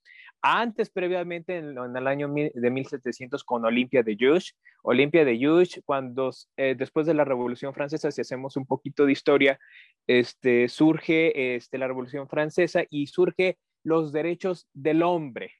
Antes, 0.46 0.90
previamente, 0.90 1.56
en, 1.56 1.96
el 1.96 2.06
año 2.06 2.28
de 2.28 2.70
1700 2.70 3.42
con 3.44 3.64
Olimpia 3.64 4.02
de 4.02 4.14
Juche. 4.14 4.52
Olimpia 4.82 5.24
de 5.24 5.38
Juche, 5.42 5.80
cuando 5.82 6.32
eh, 6.58 6.74
después 6.76 7.06
de 7.06 7.14
la 7.14 7.24
Revolución 7.24 7.72
Francesa, 7.72 8.10
si 8.10 8.20
hacemos 8.20 8.58
un 8.58 8.66
poquito 8.66 9.06
de 9.06 9.12
historia, 9.12 9.58
este, 10.06 10.68
surge 10.68 11.56
este, 11.56 11.78
la 11.78 11.86
Revolución 11.86 12.28
Francesa 12.28 12.84
y 12.90 13.06
surge 13.06 13.56
los 13.84 14.12
derechos 14.12 14.68
del 14.74 15.02
hombre, 15.02 15.52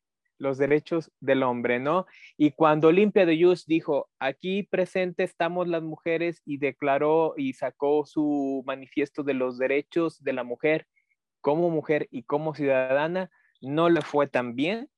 los 0.44 0.58
derechos 0.58 1.10
del 1.18 1.42
hombre, 1.42 1.80
¿no? 1.80 2.06
Y 2.36 2.52
cuando 2.52 2.88
Olimpia 2.88 3.26
de 3.26 3.42
Jus 3.42 3.66
dijo, 3.66 4.08
aquí 4.20 4.62
presente 4.62 5.24
estamos 5.24 5.66
las 5.66 5.82
mujeres 5.82 6.40
y 6.44 6.58
declaró 6.58 7.34
y 7.36 7.54
sacó 7.54 8.06
su 8.06 8.62
manifiesto 8.64 9.24
de 9.24 9.34
los 9.34 9.58
derechos 9.58 10.22
de 10.22 10.32
la 10.32 10.44
mujer 10.44 10.86
como 11.40 11.68
mujer 11.68 12.06
y 12.10 12.22
como 12.22 12.54
ciudadana, 12.54 13.30
no 13.60 13.90
le 13.90 14.00
fue 14.00 14.28
tan 14.28 14.54
bien 14.54 14.88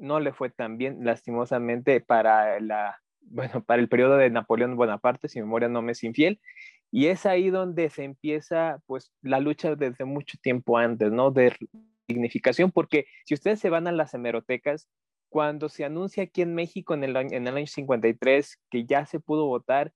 no 0.00 0.18
le 0.18 0.32
fue 0.32 0.50
tan 0.50 0.78
bien, 0.78 1.04
lastimosamente, 1.04 2.00
para, 2.00 2.58
la, 2.60 3.00
bueno, 3.20 3.62
para 3.62 3.80
el 3.80 3.88
periodo 3.88 4.16
de 4.16 4.30
Napoleón 4.30 4.76
Bonaparte, 4.76 5.28
si 5.28 5.40
memoria 5.40 5.68
no 5.68 5.82
me 5.82 5.92
es 5.92 6.02
infiel, 6.02 6.40
y 6.90 7.06
es 7.06 7.26
ahí 7.26 7.50
donde 7.50 7.88
se 7.90 8.04
empieza, 8.04 8.80
pues, 8.86 9.12
la 9.22 9.38
lucha 9.38 9.76
desde 9.76 10.04
mucho 10.04 10.38
tiempo 10.42 10.76
antes, 10.76 11.12
¿no? 11.12 11.30
Dignificación, 12.14 12.70
porque 12.70 13.06
si 13.24 13.34
ustedes 13.34 13.60
se 13.60 13.70
van 13.70 13.86
a 13.86 13.92
las 13.92 14.14
hemerotecas, 14.14 14.88
cuando 15.28 15.68
se 15.68 15.84
anuncia 15.84 16.24
aquí 16.24 16.42
en 16.42 16.54
México 16.54 16.92
en 16.92 17.04
el, 17.04 17.16
en 17.16 17.46
el 17.46 17.56
año 17.56 17.66
53 17.66 18.58
que 18.68 18.84
ya 18.84 19.06
se 19.06 19.20
pudo 19.20 19.46
votar, 19.46 19.92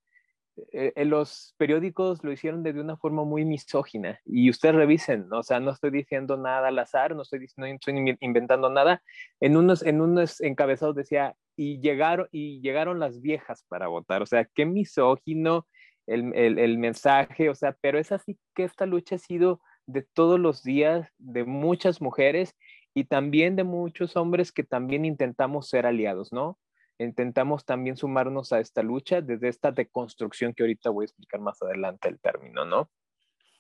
eh, 0.72 0.92
en 0.94 1.10
los 1.10 1.54
periódicos 1.58 2.22
lo 2.22 2.30
hicieron 2.30 2.62
de 2.62 2.70
una 2.70 2.96
forma 2.96 3.24
muy 3.24 3.44
misógina 3.44 4.20
y 4.24 4.48
ustedes 4.50 4.76
revisen, 4.76 5.26
o 5.32 5.42
sea, 5.42 5.58
no 5.58 5.72
estoy 5.72 5.90
diciendo 5.90 6.36
nada 6.36 6.68
al 6.68 6.78
azar, 6.78 7.16
no 7.16 7.22
estoy, 7.22 7.48
no 7.56 7.66
estoy 7.66 8.16
inventando 8.20 8.70
nada. 8.70 9.02
En 9.40 9.56
unos, 9.56 9.82
en 9.82 10.00
unos 10.00 10.40
encabezados 10.40 10.94
decía, 10.94 11.34
y 11.56 11.80
llegaron, 11.80 12.28
y 12.30 12.60
llegaron 12.60 13.00
las 13.00 13.20
viejas 13.20 13.64
para 13.68 13.88
votar, 13.88 14.22
o 14.22 14.26
sea, 14.26 14.44
qué 14.44 14.64
misógino 14.64 15.66
el, 16.06 16.32
el, 16.34 16.58
el 16.58 16.78
mensaje, 16.78 17.48
o 17.50 17.54
sea, 17.54 17.76
pero 17.80 17.98
es 17.98 18.12
así 18.12 18.38
que 18.54 18.64
esta 18.64 18.86
lucha 18.86 19.16
ha 19.16 19.18
sido 19.18 19.60
de 19.86 20.02
todos 20.02 20.38
los 20.40 20.62
días, 20.62 21.08
de 21.18 21.44
muchas 21.44 22.00
mujeres 22.00 22.56
y 22.94 23.04
también 23.04 23.56
de 23.56 23.64
muchos 23.64 24.16
hombres 24.16 24.52
que 24.52 24.64
también 24.64 25.04
intentamos 25.04 25.68
ser 25.68 25.86
aliados, 25.86 26.32
¿no? 26.32 26.58
intentamos 26.98 27.64
también 27.64 27.96
sumarnos 27.96 28.52
a 28.52 28.60
esta 28.60 28.82
lucha 28.82 29.20
desde 29.20 29.48
esta 29.48 29.72
deconstrucción 29.72 30.54
que 30.54 30.62
ahorita 30.62 30.90
voy 30.90 31.04
a 31.04 31.06
explicar 31.06 31.40
más 31.40 31.60
adelante 31.62 32.08
el 32.08 32.20
término, 32.20 32.64
¿no? 32.64 32.90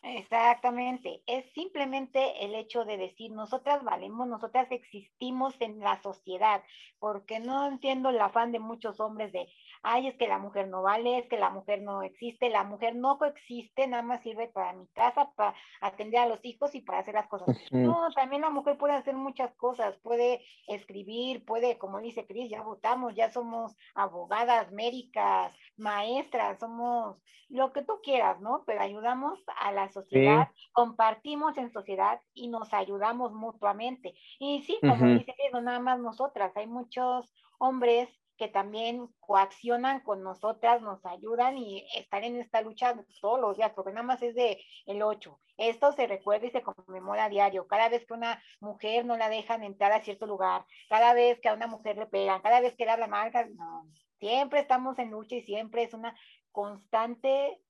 Exactamente, 0.06 1.22
es 1.26 1.50
simplemente 1.54 2.44
el 2.44 2.54
hecho 2.54 2.84
de 2.84 2.98
decir, 2.98 3.32
nosotras 3.32 3.82
valemos, 3.82 4.28
nosotras 4.28 4.70
existimos 4.70 5.58
en 5.60 5.80
la 5.80 6.00
sociedad, 6.02 6.62
porque 6.98 7.40
no 7.40 7.66
entiendo 7.66 8.10
el 8.10 8.20
afán 8.20 8.52
de 8.52 8.58
muchos 8.58 9.00
hombres 9.00 9.32
de, 9.32 9.48
ay, 9.84 10.08
es 10.08 10.16
que 10.16 10.26
la 10.26 10.38
mujer 10.38 10.68
no 10.68 10.82
vale, 10.82 11.18
es 11.18 11.28
que 11.28 11.38
la 11.38 11.50
mujer 11.50 11.82
no 11.82 12.02
existe, 12.02 12.48
la 12.48 12.64
mujer 12.64 12.96
no 12.96 13.18
coexiste, 13.18 13.86
nada 13.86 14.02
más 14.02 14.22
sirve 14.22 14.48
para 14.48 14.72
mi 14.72 14.86
casa, 14.88 15.30
para 15.36 15.54
atender 15.80 16.20
a 16.20 16.26
los 16.26 16.44
hijos 16.44 16.74
y 16.74 16.80
para 16.80 17.00
hacer 17.00 17.14
las 17.14 17.28
cosas. 17.28 17.56
No, 17.70 18.08
también 18.14 18.42
la 18.42 18.50
mujer 18.50 18.78
puede 18.78 18.94
hacer 18.94 19.14
muchas 19.14 19.54
cosas, 19.54 19.96
puede 19.98 20.42
escribir, 20.66 21.44
puede, 21.44 21.78
como 21.78 22.00
dice 22.00 22.26
Cris, 22.26 22.50
ya 22.50 22.62
votamos, 22.62 23.14
ya 23.14 23.30
somos 23.30 23.76
abogadas, 23.94 24.72
médicas, 24.72 25.54
maestras, 25.76 26.58
somos 26.58 27.18
lo 27.50 27.72
que 27.72 27.82
tú 27.82 28.00
quieras, 28.02 28.40
¿no? 28.40 28.64
Pero 28.66 28.80
ayudamos 28.80 29.38
a 29.60 29.70
la 29.70 29.90
sociedad, 29.90 30.48
compartimos 30.72 31.58
en 31.58 31.70
sociedad 31.70 32.20
y 32.32 32.48
nos 32.48 32.72
ayudamos 32.72 33.32
mutuamente. 33.32 34.14
Y 34.38 34.62
sí, 34.62 34.78
como 34.80 35.14
dice, 35.14 35.34
no 35.52 35.60
nada 35.60 35.78
más 35.78 36.00
nosotras, 36.00 36.56
hay 36.56 36.66
muchos 36.66 37.30
hombres 37.58 38.08
que 38.36 38.48
también 38.48 39.08
coaccionan 39.20 40.00
con 40.00 40.22
nosotras, 40.22 40.82
nos 40.82 41.04
ayudan 41.06 41.56
y 41.56 41.86
están 41.94 42.24
en 42.24 42.40
esta 42.40 42.60
lucha 42.60 42.94
todos 43.20 43.40
los 43.40 43.56
días, 43.56 43.72
porque 43.74 43.92
nada 43.92 44.06
más 44.06 44.22
es 44.22 44.34
de 44.34 44.60
el 44.86 45.02
8. 45.02 45.40
Esto 45.56 45.92
se 45.92 46.06
recuerda 46.06 46.46
y 46.46 46.50
se 46.50 46.62
conmemora 46.62 47.24
a 47.24 47.28
diario. 47.28 47.66
Cada 47.66 47.88
vez 47.88 48.04
que 48.06 48.14
una 48.14 48.42
mujer 48.60 49.04
no 49.04 49.16
la 49.16 49.28
dejan 49.28 49.62
entrar 49.62 49.92
a 49.92 50.02
cierto 50.02 50.26
lugar, 50.26 50.64
cada 50.88 51.14
vez 51.14 51.40
que 51.40 51.48
a 51.48 51.54
una 51.54 51.66
mujer 51.66 51.96
le 51.96 52.06
pegan, 52.06 52.42
cada 52.42 52.60
vez 52.60 52.74
que 52.76 52.84
le 52.84 52.90
habla 52.90 53.06
mal, 53.06 53.30
no, 53.54 53.88
siempre 54.18 54.60
estamos 54.60 54.98
en 54.98 55.10
lucha 55.10 55.36
y 55.36 55.42
siempre 55.42 55.84
es 55.84 55.94
una 55.94 56.16
constante 56.50 57.60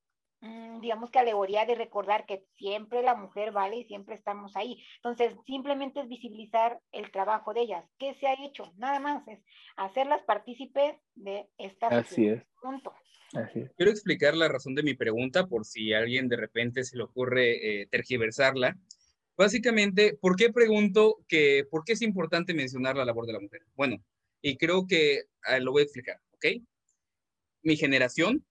digamos 0.81 1.11
que 1.11 1.19
alegoría 1.19 1.65
de 1.65 1.75
recordar 1.75 2.27
que 2.27 2.45
siempre 2.57 3.03
la 3.03 3.15
mujer 3.15 3.53
vale 3.53 3.77
y 3.77 3.85
siempre 3.85 4.15
estamos 4.15 4.55
ahí. 4.57 4.83
Entonces, 4.97 5.35
simplemente 5.47 6.01
es 6.01 6.09
visibilizar 6.09 6.81
el 6.93 7.11
trabajo 7.11 7.55
de 7.55 7.63
ellas. 7.63 7.85
¿Qué 7.99 8.15
se 8.15 8.27
ha 8.27 8.35
hecho? 8.45 8.73
Nada 8.77 9.01
más 9.01 9.27
es 9.29 9.41
hacerlas 9.77 10.23
partícipes 10.23 10.97
de 11.15 11.49
esta 11.59 11.89
Así 11.89 12.29
es. 12.29 12.43
Punto. 12.61 12.93
Quiero 13.77 13.91
explicar 13.91 14.37
la 14.37 14.49
razón 14.49 14.75
de 14.75 14.83
mi 14.83 14.95
pregunta 14.95 15.47
por 15.47 15.65
si 15.65 15.93
a 15.93 15.99
alguien 15.99 16.29
de 16.29 16.37
repente 16.37 16.85
se 16.85 16.97
le 16.97 17.03
ocurre 17.03 17.83
eh, 17.83 17.87
tergiversarla. 17.87 18.77
Básicamente, 19.37 20.17
¿por 20.21 20.37
qué 20.37 20.53
pregunto 20.53 21.17
que 21.27 21.65
por 21.69 21.85
qué 21.85 21.95
es 21.95 22.03
importante 22.03 22.55
mencionar 22.55 22.97
la 22.97 23.05
labor 23.05 23.27
de 23.27 23.33
la 23.33 23.41
mujer? 23.41 23.63
Bueno, 23.75 23.97
y 24.41 24.57
creo 24.57 24.87
que 24.87 25.23
ah, 25.43 25.59
lo 25.59 25.73
voy 25.73 25.81
a 25.81 25.85
explicar, 25.85 26.21
¿ok? 26.33 26.63
Mi 27.63 27.77
generación 27.77 28.45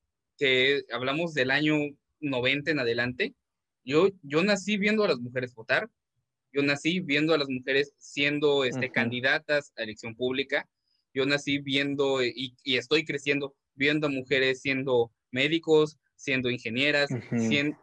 que 0.44 0.84
hablamos 0.92 1.34
del 1.34 1.52
año 1.52 1.78
90 2.20 2.72
en 2.72 2.80
adelante, 2.80 3.34
yo, 3.86 4.10
yo 4.24 4.44
nací 4.44 4.78
viendo 4.78 5.06
a 5.06 5.08
las 5.08 5.20
mujeres 5.20 5.56
votar, 5.56 5.90
yo 6.52 6.64
nací 6.64 7.00
viendo 7.00 7.34
a 7.34 7.38
las 7.38 7.48
mujeres 7.48 7.94
siendo 7.98 8.66
este, 8.66 8.92
candidatas 8.92 9.72
a 9.78 9.84
elección 9.84 10.18
pública, 10.18 10.68
yo 11.14 11.26
nací 11.26 11.60
viendo 11.60 12.22
y, 12.22 12.58
y, 12.62 12.76
estoy 12.76 13.06
creciendo 13.06 13.56
viendo 13.74 14.08
a 14.08 14.10
mujeres 14.10 14.60
siendo 14.60 15.14
médicos, 15.32 15.98
siendo 16.18 16.50
ingenieras, 16.50 17.10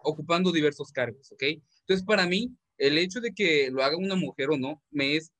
ocupando 0.02 0.52
diversos 0.52 0.93
cargos, 0.93 1.33
¿ok? 1.33 1.43
Entonces, 1.81 2.05
para 2.05 2.26
mí, 2.26 2.55
el 2.76 2.99
hecho 2.99 3.21
de 3.21 3.33
que 3.33 3.71
lo 3.71 3.83
haga 3.83 3.97
una 3.97 4.17
mujer 4.17 4.50
o 4.50 4.59
no, 4.59 4.83
me 4.90 5.17
es, 5.17 5.33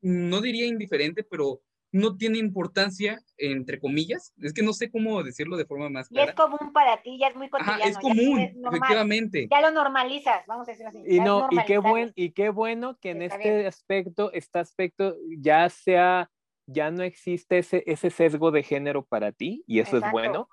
no 0.00 0.40
diría 0.40 0.64
indiferente, 0.64 1.22
pero 1.22 1.60
no 1.92 2.16
tiene 2.16 2.38
importancia, 2.38 3.20
entre 3.36 3.78
comillas. 3.78 4.32
Es 4.40 4.54
que 4.54 4.62
no 4.62 4.72
sé 4.72 4.90
cómo 4.90 5.22
decirlo 5.22 5.58
de 5.58 5.66
forma 5.66 5.90
más 5.90 6.08
clara. 6.08 6.26
Y 6.26 6.30
es 6.30 6.34
común 6.34 6.72
para 6.72 7.02
ti, 7.02 7.18
ya 7.18 7.28
es 7.28 7.36
muy 7.36 7.50
cotidiano. 7.50 7.84
es 7.84 7.98
común, 7.98 8.40
efectivamente. 8.40 9.46
Ya 9.50 9.60
lo 9.60 9.70
normalizas, 9.70 10.44
vamos 10.46 10.66
a 10.66 10.72
decirlo 10.72 10.88
así. 10.88 11.02
Y, 11.06 11.20
no, 11.20 11.48
y, 11.50 11.62
qué 11.66 11.76
buen, 11.76 12.12
y 12.16 12.30
qué 12.30 12.48
bueno 12.48 12.96
que 12.98 13.10
en 13.10 13.22
este 13.22 13.66
aspecto, 13.66 14.32
este 14.32 14.58
aspecto 14.58 15.16
ya 15.38 15.68
sea, 15.68 16.30
ya 16.66 16.90
no 16.90 17.02
existe 17.02 17.58
ese, 17.58 17.84
ese 17.86 18.08
sesgo 18.08 18.50
de 18.50 18.62
género 18.62 19.04
para 19.04 19.30
ti, 19.30 19.62
y 19.66 19.80
eso 19.80 19.98
es 19.98 20.10
bueno. 20.10 20.48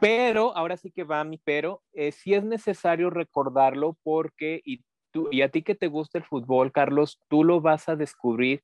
Pero, 0.00 0.54
ahora 0.56 0.76
sí 0.76 0.90
que 0.90 1.04
va 1.04 1.22
mi 1.24 1.38
pero, 1.38 1.82
eh, 1.92 2.10
sí 2.10 2.34
es 2.34 2.44
necesario 2.44 3.08
recordarlo 3.08 3.96
porque, 4.02 4.60
y, 4.64 4.84
tú, 5.12 5.28
y 5.30 5.42
a 5.42 5.48
ti 5.48 5.62
que 5.62 5.76
te 5.76 5.86
gusta 5.86 6.18
el 6.18 6.24
fútbol, 6.24 6.72
Carlos, 6.72 7.20
tú 7.28 7.44
lo 7.44 7.60
vas 7.60 7.88
a 7.88 7.94
descubrir 7.94 8.62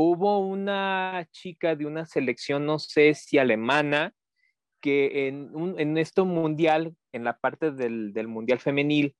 hubo 0.00 0.38
una 0.38 1.26
chica 1.32 1.74
de 1.74 1.84
una 1.84 2.06
selección, 2.06 2.64
no 2.64 2.78
sé 2.78 3.14
si 3.14 3.36
alemana, 3.36 4.14
que 4.80 5.26
en, 5.26 5.52
un, 5.56 5.74
en 5.80 5.98
esto 5.98 6.24
mundial, 6.24 6.94
en 7.10 7.24
la 7.24 7.36
parte 7.36 7.72
del, 7.72 8.12
del 8.12 8.28
mundial 8.28 8.60
femenil, 8.60 9.16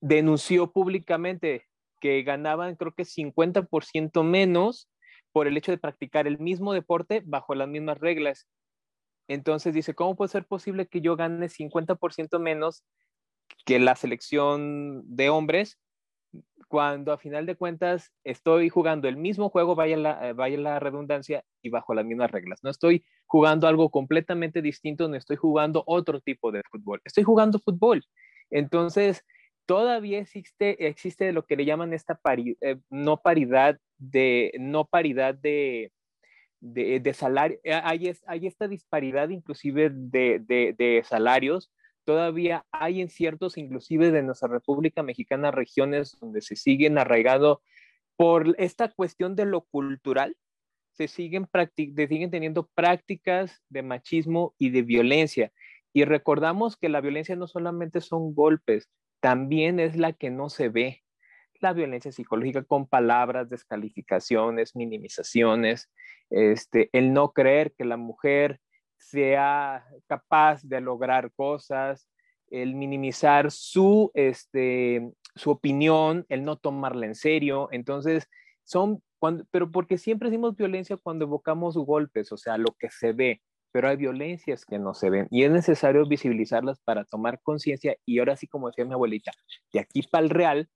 denunció 0.00 0.70
públicamente 0.70 1.66
que 2.00 2.22
ganaban 2.22 2.76
creo 2.76 2.94
que 2.94 3.02
50% 3.02 4.22
menos 4.22 4.88
por 5.32 5.48
el 5.48 5.56
hecho 5.56 5.72
de 5.72 5.78
practicar 5.78 6.28
el 6.28 6.38
mismo 6.38 6.72
deporte 6.72 7.22
bajo 7.24 7.56
las 7.56 7.66
mismas 7.66 7.98
reglas. 7.98 8.46
Entonces 9.26 9.74
dice, 9.74 9.94
¿cómo 9.94 10.14
puede 10.14 10.28
ser 10.28 10.46
posible 10.46 10.86
que 10.86 11.00
yo 11.00 11.16
gane 11.16 11.48
50% 11.48 12.38
menos 12.38 12.84
que 13.66 13.80
la 13.80 13.96
selección 13.96 15.02
de 15.04 15.30
hombres 15.30 15.80
cuando 16.70 17.12
a 17.12 17.18
final 17.18 17.46
de 17.46 17.56
cuentas 17.56 18.12
estoy 18.22 18.68
jugando 18.68 19.08
el 19.08 19.16
mismo 19.16 19.50
juego, 19.50 19.74
vaya 19.74 19.96
la, 19.96 20.28
eh, 20.28 20.32
vaya 20.34 20.56
la 20.56 20.78
redundancia, 20.78 21.44
y 21.62 21.68
bajo 21.68 21.94
las 21.94 22.04
mismas 22.04 22.30
reglas. 22.30 22.60
No 22.62 22.70
estoy 22.70 23.04
jugando 23.26 23.66
algo 23.66 23.90
completamente 23.90 24.62
distinto, 24.62 25.08
no 25.08 25.16
estoy 25.16 25.36
jugando 25.36 25.82
otro 25.84 26.20
tipo 26.20 26.52
de 26.52 26.62
fútbol, 26.70 27.00
estoy 27.04 27.24
jugando 27.24 27.58
fútbol. 27.58 28.04
Entonces, 28.50 29.24
todavía 29.66 30.20
existe, 30.20 30.86
existe 30.86 31.32
lo 31.32 31.44
que 31.44 31.56
le 31.56 31.64
llaman 31.64 31.92
esta 31.92 32.20
eh, 32.60 32.76
no 32.88 33.16
paridad 33.16 33.76
de, 33.98 34.52
no 34.60 34.84
paridad 34.84 35.34
de, 35.34 35.90
de, 36.60 37.14
salario, 37.14 37.58
eh, 37.64 37.74
hay, 37.82 38.12
hay, 38.28 38.46
esta 38.46 38.68
disparidad 38.68 39.28
inclusive 39.30 39.90
de, 39.92 40.38
de 40.46 41.02
salarios 41.04 41.72
todavía 42.04 42.64
hay 42.72 43.00
en 43.00 43.08
ciertos, 43.08 43.56
inclusive 43.58 44.10
de 44.10 44.22
nuestra 44.22 44.48
República 44.48 45.02
Mexicana, 45.02 45.50
regiones 45.50 46.18
donde 46.20 46.40
se 46.40 46.56
siguen 46.56 46.98
arraigando 46.98 47.62
por 48.16 48.54
esta 48.58 48.90
cuestión 48.90 49.34
de 49.36 49.46
lo 49.46 49.62
cultural, 49.62 50.36
se 50.92 51.08
siguen, 51.08 51.48
siguen 51.74 52.30
teniendo 52.30 52.68
prácticas 52.74 53.62
de 53.68 53.82
machismo 53.82 54.54
y 54.58 54.70
de 54.70 54.82
violencia. 54.82 55.52
Y 55.92 56.04
recordamos 56.04 56.76
que 56.76 56.88
la 56.88 57.00
violencia 57.00 57.36
no 57.36 57.46
solamente 57.46 58.00
son 58.00 58.34
golpes, 58.34 58.90
también 59.20 59.80
es 59.80 59.96
la 59.96 60.12
que 60.12 60.30
no 60.30 60.50
se 60.50 60.68
ve. 60.68 61.02
La 61.60 61.72
violencia 61.72 62.12
psicológica 62.12 62.62
con 62.62 62.86
palabras, 62.86 63.50
descalificaciones, 63.50 64.76
minimizaciones, 64.76 65.90
este, 66.30 66.88
el 66.92 67.12
no 67.12 67.32
creer 67.32 67.72
que 67.72 67.84
la 67.84 67.96
mujer 67.96 68.60
sea 69.00 69.84
capaz 70.06 70.62
de 70.62 70.80
lograr 70.80 71.32
cosas, 71.32 72.08
el 72.50 72.74
minimizar 72.74 73.50
su, 73.50 74.10
este, 74.14 75.10
su 75.34 75.50
opinión, 75.50 76.26
el 76.28 76.44
no 76.44 76.56
tomarla 76.56 77.06
en 77.06 77.14
serio. 77.14 77.68
Entonces, 77.72 78.28
son, 78.64 79.02
cuando, 79.18 79.44
pero 79.50 79.70
porque 79.70 79.98
siempre 79.98 80.30
decimos 80.30 80.56
violencia 80.56 80.96
cuando 80.96 81.24
evocamos 81.24 81.76
golpes, 81.76 82.30
o 82.32 82.36
sea, 82.36 82.58
lo 82.58 82.74
que 82.78 82.90
se 82.90 83.12
ve, 83.12 83.40
pero 83.72 83.88
hay 83.88 83.96
violencias 83.96 84.64
que 84.64 84.78
no 84.78 84.94
se 84.94 85.10
ven 85.10 85.28
y 85.30 85.44
es 85.44 85.50
necesario 85.50 86.06
visibilizarlas 86.06 86.80
para 86.80 87.04
tomar 87.04 87.40
conciencia 87.42 87.96
y 88.04 88.18
ahora 88.18 88.36
sí, 88.36 88.46
como 88.46 88.68
decía 88.68 88.84
mi 88.84 88.94
abuelita, 88.94 89.32
de 89.72 89.80
aquí 89.80 90.02
para 90.02 90.24
el 90.24 90.30
real, 90.30 90.68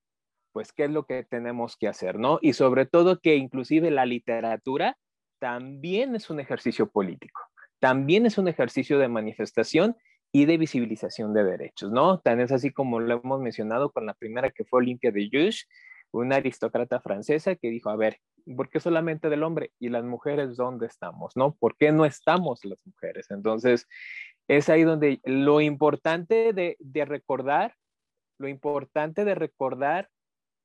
pues 0.52 0.72
qué 0.72 0.84
es 0.84 0.90
lo 0.90 1.04
que 1.04 1.24
tenemos 1.24 1.76
que 1.76 1.88
hacer, 1.88 2.18
¿no? 2.18 2.38
Y 2.40 2.52
sobre 2.52 2.86
todo 2.86 3.20
que 3.20 3.34
inclusive 3.36 3.90
la 3.90 4.06
literatura 4.06 4.96
también 5.40 6.14
es 6.14 6.30
un 6.30 6.38
ejercicio 6.38 6.88
político, 6.88 7.40
también 7.84 8.24
es 8.24 8.38
un 8.38 8.48
ejercicio 8.48 8.98
de 8.98 9.08
manifestación 9.08 9.94
y 10.32 10.46
de 10.46 10.56
visibilización 10.56 11.34
de 11.34 11.44
derechos, 11.44 11.92
¿no? 11.92 12.18
Tan 12.18 12.40
es 12.40 12.50
así 12.50 12.72
como 12.72 12.98
lo 12.98 13.20
hemos 13.22 13.42
mencionado 13.42 13.92
con 13.92 14.06
la 14.06 14.14
primera 14.14 14.48
que 14.48 14.64
fue 14.64 14.78
Olimpia 14.78 15.12
de 15.12 15.28
Juge, 15.30 15.66
una 16.10 16.36
aristócrata 16.36 16.98
francesa 17.02 17.56
que 17.56 17.68
dijo, 17.68 17.90
a 17.90 17.96
ver, 17.96 18.20
¿por 18.56 18.70
qué 18.70 18.80
solamente 18.80 19.28
del 19.28 19.42
hombre? 19.42 19.70
¿Y 19.78 19.90
las 19.90 20.02
mujeres 20.02 20.56
dónde 20.56 20.86
estamos? 20.86 21.36
¿No? 21.36 21.56
¿Por 21.56 21.76
qué 21.76 21.92
no 21.92 22.06
estamos 22.06 22.64
las 22.64 22.78
mujeres? 22.86 23.30
Entonces, 23.30 23.86
es 24.48 24.70
ahí 24.70 24.84
donde 24.84 25.20
lo 25.22 25.60
importante 25.60 26.54
de, 26.54 26.78
de 26.80 27.04
recordar, 27.04 27.74
lo 28.38 28.48
importante 28.48 29.26
de 29.26 29.34
recordar 29.34 30.08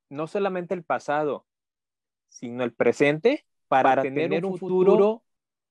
no 0.09 0.27
solamente 0.27 0.73
el 0.73 0.85
pasado, 0.85 1.45
sino 2.29 2.63
el 2.63 2.71
presente 2.71 3.45
para, 3.67 4.03
tener, 4.03 4.45
un 4.45 4.57
futuro 4.57 5.21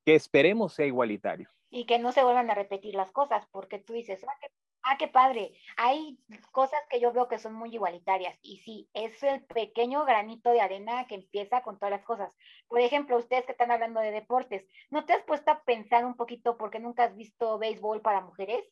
que 0.09 0.15
esperemos 0.15 0.73
sea 0.73 0.87
igualitario 0.87 1.50
y 1.69 1.85
que 1.85 1.99
no 1.99 2.12
se 2.12 2.25
vuelvan 2.25 2.50
a 2.50 2.55
repetir 2.55 2.95
las 2.95 3.12
cosas, 3.12 3.47
porque 3.53 3.79
tú 3.79 3.93
dices, 3.93 4.25
ah 4.27 4.33
qué, 4.41 4.47
ah, 4.85 4.97
qué, 4.99 5.07
padre, 5.07 5.53
hay 5.77 6.19
cosas 6.50 6.81
que 6.88 6.99
yo 6.99 7.12
veo 7.12 7.29
que 7.29 7.38
son 7.38 7.53
muy 7.53 7.75
igualitarias, 7.75 8.38
y 8.41 8.57
sí, 8.61 8.88
es 8.95 9.23
el 9.23 9.45
pequeño 9.45 10.07
granito 10.07 10.50
de 10.50 10.62
arena 10.62 11.07
que 11.07 11.17
empieza 11.17 11.61
con 11.61 11.79
todas 11.79 11.91
las 11.91 12.07
cosas. 12.07 12.33
Por 12.69 12.81
ejemplo, 12.81 13.19
ustedes 13.19 13.45
que 13.45 13.53
están 13.53 13.71
hablando 13.71 14.00
de 14.00 14.11
deportes, 14.11 14.67
¿no 14.88 15.05
te 15.05 15.12
has 15.12 15.23
puesto 15.25 15.50
a 15.50 15.62
pensar 15.65 16.07
un 16.07 16.17
poquito 16.17 16.57
porque 16.57 16.81
nunca 16.81 17.05
has 17.05 17.15
visto 17.15 17.59
béisbol 17.59 18.00
para 18.00 18.23
mujeres? 18.23 18.65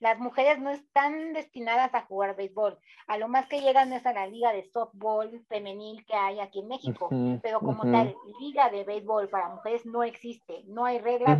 Las 0.00 0.18
mujeres 0.18 0.58
no 0.58 0.70
están 0.70 1.32
destinadas 1.32 1.94
a 1.94 2.02
jugar 2.02 2.36
béisbol. 2.36 2.78
A 3.06 3.18
lo 3.18 3.28
más 3.28 3.46
que 3.46 3.60
llegan 3.60 3.92
es 3.92 4.04
a 4.06 4.12
la 4.12 4.26
liga 4.26 4.52
de 4.52 4.64
softball 4.64 5.44
femenil 5.48 6.04
que 6.06 6.14
hay 6.14 6.40
aquí 6.40 6.60
en 6.60 6.68
México. 6.68 7.08
pero 7.42 7.60
como 7.60 7.82
tal, 7.90 8.16
liga 8.40 8.70
de 8.70 8.84
béisbol 8.84 9.28
para 9.28 9.48
mujeres 9.48 9.86
no 9.86 10.02
existe. 10.02 10.62
No 10.66 10.84
hay 10.84 10.98
reglas, 10.98 11.38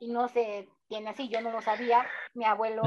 y 0.00 0.08
no 0.08 0.28
se 0.28 0.68
tiene 0.88 1.10
así, 1.10 1.28
yo 1.28 1.40
no 1.40 1.50
lo 1.50 1.62
sabía. 1.62 2.06
Mi 2.34 2.44
abuelo 2.44 2.82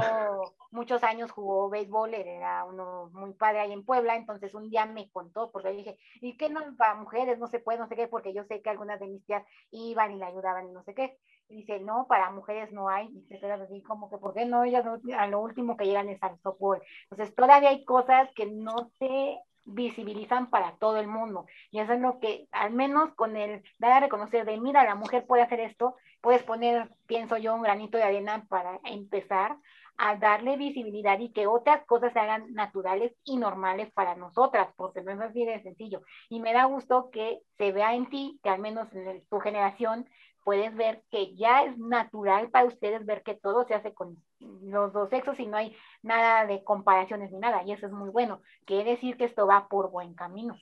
muchos 0.70 1.02
años 1.02 1.30
jugó 1.30 1.68
béisbol, 1.68 2.14
era 2.14 2.64
uno 2.64 3.10
muy 3.12 3.32
padre 3.34 3.60
ahí 3.60 3.72
en 3.72 3.84
Puebla, 3.84 4.16
entonces 4.16 4.54
un 4.54 4.70
día 4.70 4.86
me 4.86 5.10
contó, 5.10 5.50
porque 5.50 5.70
dije, 5.70 5.98
¿y 6.20 6.36
qué 6.36 6.48
no 6.50 6.60
para 6.76 6.94
mujeres? 6.94 7.38
No 7.38 7.46
se 7.46 7.58
puede, 7.58 7.78
no 7.78 7.88
sé 7.88 7.96
qué, 7.96 8.06
porque 8.06 8.34
yo 8.34 8.44
sé 8.44 8.62
que 8.62 8.70
algunas 8.70 9.00
de 9.00 9.08
mis 9.08 9.24
tías 9.24 9.44
iban 9.70 10.12
y 10.12 10.18
le 10.18 10.26
ayudaban 10.26 10.68
y 10.68 10.72
no 10.72 10.82
sé 10.84 10.94
qué. 10.94 11.18
Dice, 11.48 11.80
no, 11.80 12.06
para 12.08 12.30
mujeres 12.30 12.72
no 12.72 12.88
hay. 12.88 13.08
Y 13.08 13.22
se 13.28 13.40
queda 13.40 13.54
así 13.54 13.82
como 13.82 14.10
que, 14.10 14.18
¿por 14.18 14.34
qué 14.34 14.44
no? 14.44 14.64
Ellas 14.64 14.84
a 15.16 15.26
lo 15.26 15.40
último 15.40 15.76
que 15.76 15.86
llegan 15.86 16.08
es 16.08 16.22
al 16.22 16.38
softball. 16.40 16.82
Entonces, 17.10 17.34
todavía 17.34 17.70
hay 17.70 17.84
cosas 17.84 18.28
que 18.34 18.46
no 18.46 18.90
se 18.98 19.38
visibilizan 19.64 20.50
para 20.50 20.76
todo 20.76 20.98
el 20.98 21.06
mundo. 21.06 21.46
Y 21.70 21.80
eso 21.80 21.92
es 21.92 22.00
lo 22.00 22.18
que, 22.20 22.48
al 22.52 22.72
menos 22.72 23.14
con 23.14 23.36
el 23.36 23.62
dar 23.78 23.92
a 23.92 24.00
reconocer 24.00 24.44
de, 24.44 24.58
mira, 24.58 24.84
la 24.84 24.94
mujer 24.94 25.26
puede 25.26 25.42
hacer 25.42 25.60
esto, 25.60 25.96
puedes 26.20 26.42
poner, 26.42 26.90
pienso 27.06 27.36
yo, 27.36 27.54
un 27.54 27.62
granito 27.62 27.98
de 27.98 28.04
arena 28.04 28.46
para 28.48 28.80
empezar 28.84 29.56
a 29.98 30.14
darle 30.14 30.56
visibilidad 30.56 31.18
y 31.18 31.32
que 31.32 31.48
otras 31.48 31.84
cosas 31.84 32.12
se 32.12 32.20
hagan 32.20 32.54
naturales 32.54 33.12
y 33.24 33.36
normales 33.36 33.90
para 33.92 34.14
nosotras, 34.14 34.68
porque 34.76 35.02
no 35.02 35.10
es 35.10 35.20
así 35.20 35.44
de 35.44 35.60
sencillo. 35.62 36.02
Y 36.28 36.40
me 36.40 36.52
da 36.52 36.64
gusto 36.64 37.10
que 37.10 37.40
se 37.58 37.72
vea 37.72 37.94
en 37.94 38.08
ti, 38.08 38.38
que 38.42 38.48
al 38.48 38.60
menos 38.60 38.92
en 38.94 39.26
tu 39.28 39.40
generación, 39.40 40.08
puedes 40.48 40.74
ver 40.74 41.02
que 41.10 41.34
ya 41.34 41.64
es 41.64 41.76
natural 41.76 42.48
para 42.48 42.64
ustedes 42.64 43.04
ver 43.04 43.22
que 43.22 43.34
todo 43.34 43.66
se 43.66 43.74
hace 43.74 43.92
con 43.92 44.16
los 44.40 44.94
dos 44.94 45.10
sexos 45.10 45.38
y 45.40 45.46
no 45.46 45.58
hay 45.58 45.76
nada 46.02 46.46
de 46.46 46.64
comparaciones 46.64 47.30
ni 47.30 47.38
nada, 47.38 47.64
y 47.66 47.72
eso 47.72 47.84
es 47.84 47.92
muy 47.92 48.08
bueno. 48.08 48.40
Quiere 48.64 48.92
decir 48.92 49.18
que 49.18 49.26
esto 49.26 49.46
va 49.46 49.68
por 49.68 49.90
buen 49.90 50.14
camino. 50.14 50.56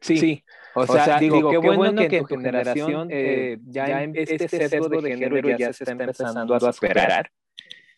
Sí, 0.00 0.44
O, 0.76 0.86
sea, 0.86 1.18
digo, 1.18 1.50
qué, 1.50 1.58
bueno, 1.58 2.06
que, 2.08 2.18
en 2.18 2.24
tu 2.24 2.36
generación 2.36 3.10
eh, 3.10 3.54
eh, 3.54 3.58
ya, 3.64 4.04
este, 4.04 4.44
este 4.44 4.68
sesgo 4.68 4.88
de 4.90 5.16
género 5.16 5.58
ya 5.58 5.72
se 5.72 5.82
está 5.82 5.90
empezando 5.90 6.54
a 6.54 6.72
superar. 6.72 7.28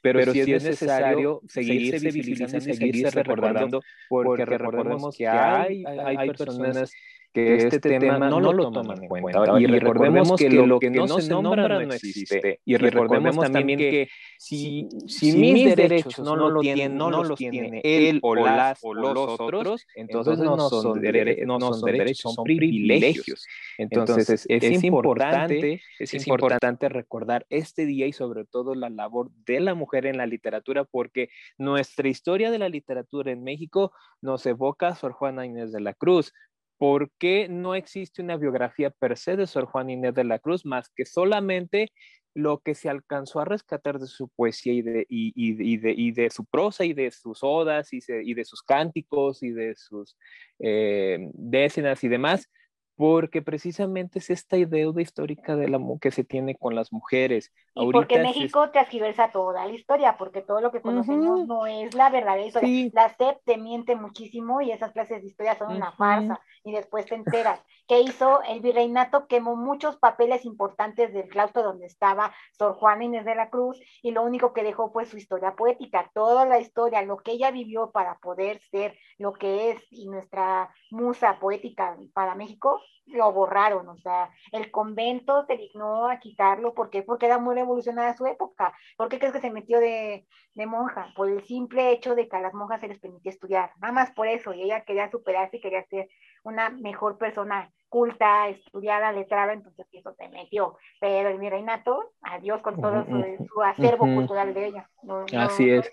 Pero, 0.01 0.21
pero 0.21 0.33
si 0.33 0.41
es 0.41 0.65
necesario 0.65 1.43
seguirse 1.47 1.99
visibilizando 2.07 2.71
y 2.71 2.75
seguirse 2.75 3.11
recordando, 3.11 3.83
porque 4.09 4.47
recordemos 4.47 5.15
que 5.15 5.29
hay, 5.29 5.85
hay 5.85 6.27
personas 6.27 6.91
que 7.33 7.57
este, 7.57 7.77
este 7.77 7.99
tema 7.99 8.19
no 8.19 8.41
lo 8.41 8.71
toman 8.71 9.03
en 9.03 9.09
cuenta. 9.09 9.61
Y, 9.61 9.67
recordemos 9.67 10.37
que 10.37 10.51
lo 10.51 10.79
que 10.79 10.91
no 10.91 11.07
se 11.21 11.31
nombra 11.31 11.69
no 11.69 11.93
existe. 11.93 12.61
Y 12.65 12.77
recordemos 12.77 13.51
también 13.51 13.79
que 13.79 14.09
si, 14.39 14.89
si 15.07 15.33
mis 15.33 15.75
derechos 15.75 16.19
no, 16.21 16.37
lo 16.37 16.61
tienen, 16.61 16.97
no 16.97 17.11
los 17.11 17.39
tiene 17.39 17.81
él 17.85 18.21
o 18.23 18.35
las 18.35 18.79
o 18.83 18.95
los 18.95 19.41
otros, 19.41 19.87
entonces 19.95 20.39
no 20.39 20.59
son, 20.69 21.01
derechos, 21.01 22.35
son 22.35 22.45
privilegios. 22.45 23.47
Entonces 23.79 24.47
es 24.49 24.85
importante, 24.85 25.81
es 25.99 26.27
importante 26.27 26.89
recordar 26.89 27.47
este 27.51 27.87
día 27.87 28.07
y 28.07 28.13
sobre 28.13 28.45
todo 28.45 28.75
la 28.75 28.91
labor 28.91 29.31
de 29.47 29.61
la 29.61 29.75
mujer 29.75 30.07
en 30.07 30.17
la 30.17 30.27
literatura 30.27 30.85
porque 30.85 31.31
nuestra 31.57 32.09
historia 32.09 32.51
de 32.51 32.59
la 32.59 32.69
literatura 32.69 33.33
en 33.33 33.43
México 33.43 33.93
nos 34.21 34.47
evoca 34.47 34.89
a 34.89 34.95
Sor 34.95 35.13
Juana 35.13 35.47
Inés 35.47 35.73
de 35.73 35.81
la 35.81 35.95
Cruz, 35.95 36.33
¿por 36.79 37.11
qué 37.19 37.49
no 37.49 37.75
existe 37.75 38.23
una 38.23 38.37
biografía 38.37 38.91
per 38.91 39.19
se 39.19 39.37
de 39.37 39.47
Sor 39.47 39.67
Juan 39.67 39.91
Inés 39.91 40.15
de 40.15 40.25
la 40.25 40.39
Cruz 40.39 40.65
más 40.65 40.89
que 40.95 41.05
solamente 41.05 41.93
lo 42.35 42.61
que 42.61 42.75
se 42.75 42.89
alcanzó 42.89 43.41
a 43.41 43.45
rescatar 43.45 43.99
de 43.99 44.07
su 44.07 44.29
poesía 44.29 44.73
y 44.73 44.83
de, 44.83 45.07
y, 45.09 45.77
de, 45.77 45.93
y 45.97 46.13
de, 46.13 46.31
su 46.31 46.45
prosa 46.45 46.85
y 46.85 46.93
de 46.93 47.11
sus 47.11 47.41
odas 47.43 47.89
y, 47.93 48.01
de 48.33 48.45
sus 48.45 48.63
cánticos 48.63 49.43
y 49.43 49.51
de 49.51 49.75
sus 49.75 50.17
eh, 50.61 51.19
décenas 51.35 52.05
y 52.05 52.09
demás? 52.09 52.49
Porque 52.99 53.43
precisamente 53.43 54.19
es 54.19 54.29
esta 54.29 54.57
deuda 54.57 55.01
histórica 55.01 55.55
de 55.55 55.69
la, 55.69 55.79
que 56.01 56.11
se 56.11 56.25
tiene 56.25 56.57
con 56.57 56.75
las 56.75 56.93
mujeres. 56.93 57.53
Y 57.77 57.93
porque 57.93 58.19
México 58.19 58.67
te 58.67 58.73
transgiversa 58.73 59.31
toda 59.31 59.65
la 59.65 59.73
historia, 59.73 60.17
porque 60.19 60.43
todo 60.43 60.61
lo 60.61 60.73
que 60.73 60.83
conocemos 60.83 61.47
no 61.47 61.65
es 61.67 61.95
la 61.95 62.11
verdadera 62.11 62.45
historia. 62.45 62.91
La 62.93 63.09
SEP 63.11 63.39
te 63.45 63.57
miente 63.57 63.95
muchísimo 63.95 64.61
y 64.61 64.73
esas 64.73 64.91
clases 64.91 65.23
de 65.23 65.29
historia 65.29 65.57
son 65.57 65.77
una 65.77 65.93
farsa, 65.93 66.41
y 66.65 66.73
después 66.73 67.07
te 67.07 67.15
enteras. 67.15 67.65
¿Qué 67.87 68.01
hizo? 68.01 68.43
El 68.43 68.61
virreinato 68.61 69.29
quemó 69.29 69.55
muchos 69.55 69.97
papeles 69.97 70.45
importantes 70.45 71.13
del 71.15 71.29
claustro 71.29 71.63
donde 71.63 71.87
estaba 71.87 72.35
Sor 72.59 72.75
Juana 72.75 73.05
Inés 73.05 73.25
de 73.25 73.37
la 73.37 73.49
Cruz, 73.49 73.81
y 74.03 74.11
lo 74.11 74.25
único 74.25 74.53
que 74.53 74.65
dejó 74.65 74.91
fue 74.91 75.07
su 75.07 75.17
historia 75.17 75.55
poética, 75.55 76.11
toda 76.13 76.47
la 76.47 76.59
historia, 76.59 77.03
lo 77.03 77.19
que 77.19 77.31
ella 77.31 77.53
vivió 77.53 77.93
para 77.93 78.19
poder 78.19 78.61
ser 78.73 78.99
lo 79.19 79.33
que 79.35 79.71
es 79.71 79.87
y 79.91 80.09
nuestra 80.09 80.75
musa 80.91 81.39
poética 81.39 81.97
para 82.13 82.35
México, 82.35 82.81
lo 83.07 83.33
borraron, 83.33 83.89
o 83.89 83.97
sea, 83.99 84.31
el 84.53 84.71
convento 84.71 85.45
se 85.47 85.57
dignó 85.57 86.09
a 86.09 86.19
quitarlo, 86.19 86.75
¿por 86.75 86.91
qué? 86.91 87.03
Porque 87.03 87.27
era 87.27 87.39
muy 87.39 87.55
revolucionada 87.55 88.17
su 88.17 88.27
época. 88.27 88.75
¿Por 88.97 89.09
qué 89.09 89.19
crees 89.19 89.33
que 89.33 89.41
se 89.41 89.51
metió 89.51 89.81
de, 89.81 90.27
de, 90.55 90.67
monja? 90.67 91.13
Por 91.17 91.31
el 91.31 91.43
simple 91.45 91.91
hecho 91.91 92.15
de 92.15 92.29
que 92.29 92.37
a 92.37 92.41
las 92.41 92.55
monjas 92.55 92.81
se 92.81 92.89
les 92.89 92.99
permitía 92.99 93.33
estudiar, 93.33 93.73
nada 93.81 93.93
más 93.93 94.11
por 94.13 94.27
eso, 94.27 94.53
y 94.53 94.63
ella 94.63 94.85
quería 94.85 95.11
superarse 95.11 95.57
y 95.57 95.61
quería 95.61 95.85
ser 95.85 96.09
una 96.45 96.71
mejor 96.71 97.19
persona 97.19 97.71
culta, 97.89 98.49
estudiada, 98.49 99.13
letrada, 99.13 99.53
entonces 99.53 99.87
eso 99.93 100.15
se 100.15 100.29
metió. 100.29 100.77
Pero 101.01 101.31
el 101.31 101.39
mi 101.39 101.49
reinato, 101.49 102.13
adiós 102.23 102.61
con 102.63 102.81
todo 102.81 103.05
su, 103.05 103.63
acervo 103.63 104.05
cultural 104.05 104.55
de 104.55 104.67
ella. 104.67 104.91
Así 105.37 105.71
es. 105.71 105.91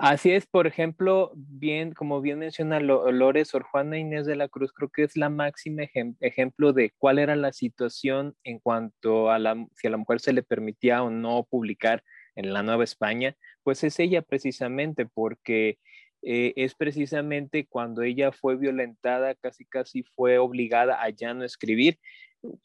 Así 0.00 0.30
es, 0.30 0.46
por 0.46 0.68
ejemplo, 0.68 1.32
bien, 1.34 1.92
como 1.92 2.20
bien 2.20 2.38
menciona 2.38 2.78
Lore, 2.78 3.44
Sor 3.44 3.64
Juana 3.64 3.98
Inés 3.98 4.26
de 4.26 4.36
la 4.36 4.46
Cruz, 4.48 4.72
creo 4.72 4.90
que 4.90 5.02
es 5.02 5.16
la 5.16 5.28
máxima 5.28 5.82
ejemplo 6.20 6.72
de 6.72 6.92
cuál 6.98 7.18
era 7.18 7.34
la 7.34 7.52
situación 7.52 8.36
en 8.44 8.60
cuanto 8.60 9.28
a 9.28 9.40
la, 9.40 9.56
si 9.74 9.88
a 9.88 9.90
la 9.90 9.96
mujer 9.96 10.20
se 10.20 10.32
le 10.32 10.44
permitía 10.44 11.02
o 11.02 11.10
no 11.10 11.44
publicar 11.50 12.04
en 12.36 12.52
la 12.52 12.62
Nueva 12.62 12.84
España, 12.84 13.34
pues 13.64 13.82
es 13.82 13.98
ella 13.98 14.22
precisamente, 14.22 15.04
porque 15.04 15.80
eh, 16.22 16.52
es 16.54 16.76
precisamente 16.76 17.66
cuando 17.66 18.02
ella 18.02 18.30
fue 18.30 18.56
violentada, 18.56 19.34
casi 19.34 19.64
casi 19.64 20.04
fue 20.14 20.38
obligada 20.38 21.02
a 21.02 21.10
ya 21.10 21.34
no 21.34 21.44
escribir 21.44 21.98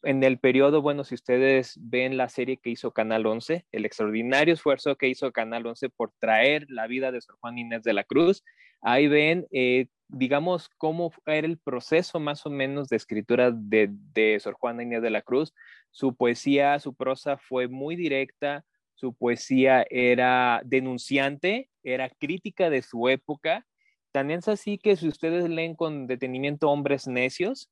en 0.03 0.23
el 0.23 0.39
periodo, 0.39 0.81
bueno, 0.81 1.03
si 1.03 1.15
ustedes 1.15 1.77
ven 1.81 2.17
la 2.17 2.29
serie 2.29 2.57
que 2.57 2.69
hizo 2.69 2.91
Canal 2.91 3.25
11, 3.25 3.65
el 3.71 3.85
extraordinario 3.85 4.53
esfuerzo 4.53 4.95
que 4.97 5.07
hizo 5.07 5.31
Canal 5.31 5.65
11 5.65 5.89
por 5.89 6.11
traer 6.19 6.65
la 6.69 6.87
vida 6.87 7.11
de 7.11 7.21
Sor 7.21 7.37
Juan 7.39 7.57
Inés 7.57 7.83
de 7.83 7.93
la 7.93 8.03
Cruz, 8.03 8.43
ahí 8.81 9.07
ven, 9.07 9.47
eh, 9.51 9.87
digamos, 10.07 10.69
cómo 10.77 11.11
era 11.25 11.47
el 11.47 11.57
proceso 11.57 12.19
más 12.19 12.45
o 12.45 12.49
menos 12.49 12.89
de 12.89 12.97
escritura 12.97 13.51
de, 13.51 13.89
de 13.89 14.39
Sor 14.39 14.53
Juana 14.53 14.83
Inés 14.83 15.01
de 15.01 15.09
la 15.09 15.21
Cruz. 15.21 15.53
Su 15.91 16.15
poesía, 16.15 16.77
su 16.79 16.93
prosa 16.93 17.37
fue 17.37 17.67
muy 17.67 17.95
directa, 17.95 18.63
su 18.93 19.13
poesía 19.13 19.85
era 19.89 20.61
denunciante, 20.65 21.69
era 21.83 22.09
crítica 22.09 22.69
de 22.69 22.81
su 22.83 23.09
época. 23.09 23.65
También 24.11 24.39
es 24.39 24.47
así 24.47 24.77
que 24.77 24.95
si 24.95 25.07
ustedes 25.07 25.49
leen 25.49 25.75
con 25.75 26.05
detenimiento 26.05 26.69
Hombres 26.69 27.07
Necios, 27.07 27.69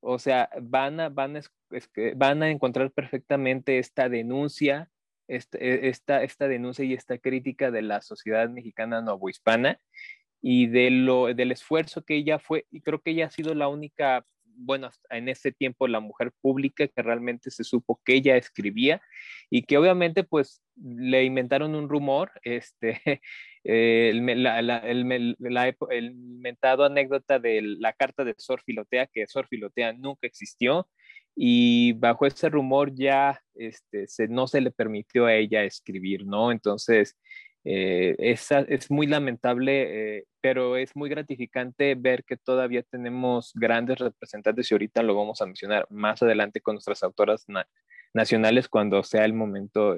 o 0.00 0.18
sea, 0.18 0.48
van 0.60 1.00
a, 1.00 1.08
van 1.08 1.40
van 2.16 2.42
a 2.42 2.50
encontrar 2.50 2.90
perfectamente 2.90 3.78
esta 3.78 4.08
denuncia, 4.08 4.90
este, 5.28 5.88
esta, 5.88 6.22
esta, 6.22 6.48
denuncia 6.48 6.84
y 6.84 6.94
esta 6.94 7.18
crítica 7.18 7.70
de 7.70 7.82
la 7.82 8.00
sociedad 8.00 8.48
mexicana 8.48 9.00
novohispana 9.02 9.78
y 10.42 10.66
de 10.66 10.90
lo, 10.90 11.26
del 11.26 11.52
esfuerzo 11.52 12.02
que 12.02 12.16
ella 12.16 12.38
fue, 12.38 12.66
y 12.70 12.80
creo 12.80 13.00
que 13.00 13.10
ella 13.10 13.26
ha 13.26 13.30
sido 13.30 13.54
la 13.54 13.68
única 13.68 14.24
bueno, 14.60 14.90
en 15.10 15.28
ese 15.28 15.52
tiempo 15.52 15.88
la 15.88 16.00
mujer 16.00 16.32
pública 16.40 16.86
que 16.86 17.02
realmente 17.02 17.50
se 17.50 17.64
supo 17.64 18.00
que 18.04 18.14
ella 18.14 18.36
escribía 18.36 19.00
y 19.48 19.62
que 19.62 19.78
obviamente 19.78 20.24
pues 20.24 20.62
le 20.76 21.24
inventaron 21.24 21.74
un 21.74 21.88
rumor, 21.88 22.30
este, 22.42 23.20
el, 23.64 24.42
la, 24.42 25.74
mentado 26.38 26.84
anécdota 26.84 27.38
de 27.38 27.62
la 27.62 27.92
carta 27.92 28.24
de 28.24 28.34
Sor 28.38 28.62
Filotea, 28.62 29.06
que 29.06 29.26
Sor 29.26 29.46
Filotea 29.48 29.92
nunca 29.92 30.26
existió, 30.26 30.88
y 31.36 31.92
bajo 31.92 32.26
ese 32.26 32.48
rumor 32.48 32.92
ya 32.94 33.40
este, 33.54 34.06
no 34.28 34.46
se 34.46 34.60
le 34.60 34.70
permitió 34.70 35.26
a 35.26 35.34
ella 35.34 35.64
escribir, 35.64 36.26
¿no? 36.26 36.52
Entonces, 36.52 37.16
eh, 37.64 38.16
es, 38.18 38.90
muy 38.90 39.06
lamentable, 39.06 40.18
eh, 40.18 40.24
pero 40.40 40.76
es 40.76 40.96
muy 40.96 41.10
gratificante 41.10 41.94
ver 41.94 42.24
que 42.24 42.36
todavía 42.36 42.82
tenemos 42.82 43.52
grandes 43.54 43.98
representantes 43.98 44.70
y 44.70 44.74
ahorita 44.74 45.02
lo 45.02 45.14
vamos 45.14 45.42
a 45.42 45.46
mencionar 45.46 45.86
más 45.90 46.22
adelante 46.22 46.60
con 46.60 46.74
nuestras 46.76 47.02
autoras 47.02 47.46
nacionales 48.14 48.68
cuando 48.68 49.02
sea 49.02 49.24
el 49.24 49.34
momento 49.34 49.94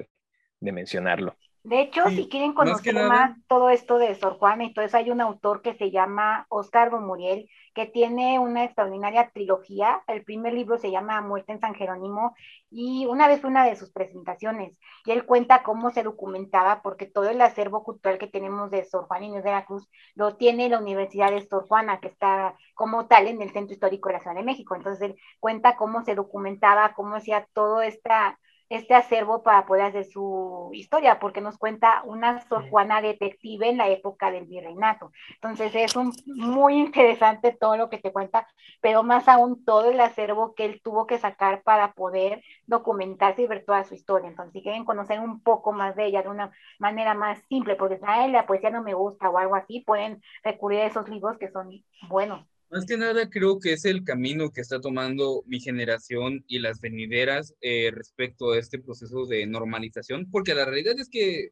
de 0.59 0.71
mencionarlo. 0.71 1.37
De 1.63 1.79
hecho, 1.79 2.09
si 2.09 2.27
quieren 2.27 2.51
conocer 2.53 2.93
más, 2.93 3.37
todo 3.47 3.69
esto 3.69 3.97
de 3.97 4.13
Sor 4.15 4.37
Juana 4.37 4.65
y 4.65 4.73
todo 4.73 4.83
eso, 4.83 4.97
hay 4.97 5.11
un 5.11 5.21
autor 5.21 5.61
que 5.61 5.73
se 5.75 5.91
llama 5.91 6.45
Oscar 6.49 6.91
Muriel, 6.91 7.49
que 7.73 7.85
tiene 7.85 8.37
una 8.37 8.65
extraordinaria 8.65 9.31
trilogía. 9.33 10.03
El 10.07 10.25
primer 10.25 10.53
libro 10.53 10.77
se 10.77 10.91
llama 10.91 11.21
Muerte 11.21 11.53
en 11.53 11.61
San 11.61 11.73
Jerónimo 11.73 12.35
y 12.69 13.05
una 13.05 13.29
vez 13.29 13.45
una 13.45 13.65
de 13.65 13.77
sus 13.77 13.91
presentaciones 13.91 14.77
y 15.05 15.11
él 15.11 15.25
cuenta 15.25 15.63
cómo 15.63 15.89
se 15.89 16.03
documentaba, 16.03 16.81
porque 16.81 17.05
todo 17.05 17.29
el 17.29 17.41
acervo 17.41 17.83
cultural 17.83 18.17
que 18.17 18.27
tenemos 18.27 18.69
de 18.69 18.83
Sor 18.83 19.05
Juana 19.05 19.25
Inés 19.25 19.45
de 19.45 19.51
la 19.51 19.65
Cruz 19.65 19.89
lo 20.15 20.35
tiene 20.35 20.67
la 20.67 20.79
Universidad 20.79 21.31
de 21.31 21.47
Sor 21.47 21.65
Juana, 21.67 22.01
que 22.01 22.09
está 22.09 22.55
como 22.73 23.07
tal 23.07 23.27
en 23.27 23.41
el 23.41 23.51
Centro 23.51 23.73
Histórico 23.73 24.09
de 24.09 24.13
la 24.15 24.19
Ciudad 24.19 24.35
de 24.35 24.43
México. 24.43 24.75
Entonces 24.75 25.01
él 25.01 25.15
cuenta 25.39 25.77
cómo 25.77 26.03
se 26.03 26.13
documentaba, 26.15 26.93
cómo 26.93 27.15
hacía 27.15 27.47
todo 27.53 27.81
esta 27.81 28.37
este 28.75 28.95
acervo 28.95 29.43
para 29.43 29.65
poder 29.65 29.83
hacer 29.85 30.05
su 30.05 30.71
historia, 30.73 31.19
porque 31.19 31.41
nos 31.41 31.57
cuenta 31.57 32.01
una 32.05 32.41
Sor 32.47 32.69
Juana 32.69 33.01
detective 33.01 33.69
en 33.69 33.77
la 33.77 33.87
época 33.89 34.31
del 34.31 34.45
virreinato. 34.45 35.11
Entonces 35.35 35.75
es 35.75 35.95
un, 35.95 36.11
muy 36.25 36.79
interesante 36.79 37.51
todo 37.51 37.77
lo 37.77 37.89
que 37.89 37.99
te 37.99 38.11
cuenta, 38.11 38.47
pero 38.81 39.03
más 39.03 39.27
aún 39.27 39.63
todo 39.63 39.91
el 39.91 39.99
acervo 39.99 40.55
que 40.55 40.65
él 40.65 40.81
tuvo 40.83 41.05
que 41.05 41.19
sacar 41.19 41.61
para 41.61 41.93
poder 41.93 42.43
documentarse 42.65 43.43
y 43.43 43.47
ver 43.47 43.63
toda 43.63 43.83
su 43.83 43.93
historia. 43.93 44.29
Entonces, 44.29 44.53
si 44.53 44.63
quieren 44.63 44.85
conocer 44.85 45.19
un 45.19 45.41
poco 45.41 45.71
más 45.71 45.95
de 45.95 46.05
ella 46.07 46.23
de 46.23 46.29
una 46.29 46.51
manera 46.79 47.13
más 47.13 47.39
simple, 47.49 47.75
porque 47.75 47.97
si 47.97 48.31
la 48.31 48.45
poesía 48.47 48.71
no 48.71 48.81
me 48.81 48.93
gusta 48.93 49.29
o 49.29 49.37
algo 49.37 49.55
así, 49.55 49.81
pueden 49.81 50.21
recurrir 50.43 50.81
a 50.81 50.85
esos 50.87 51.07
libros 51.09 51.37
que 51.37 51.51
son 51.51 51.69
buenos. 52.09 52.52
Más 52.73 52.87
que 52.87 52.97
nada 52.97 53.29
creo 53.29 53.59
que 53.59 53.73
es 53.73 53.85
el 53.85 54.03
camino 54.03 54.51
que 54.51 54.61
está 54.61 54.81
tomando 54.81 55.43
mi 55.45 55.59
generación 55.59 56.43
y 56.47 56.57
las 56.57 56.81
venideras 56.81 57.53
eh, 57.61 57.91
respecto 57.93 58.51
a 58.51 58.57
este 58.57 58.79
proceso 58.79 59.27
de 59.27 59.45
normalización, 59.45 60.27
porque 60.31 60.55
la 60.55 60.65
realidad 60.65 60.99
es 60.99 61.07
que 61.07 61.51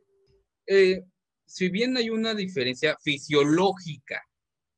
eh, 0.65 1.03
si 1.45 1.69
bien 1.69 1.95
hay 1.95 2.10
una 2.10 2.34
diferencia 2.34 2.97
fisiológica, 3.03 4.19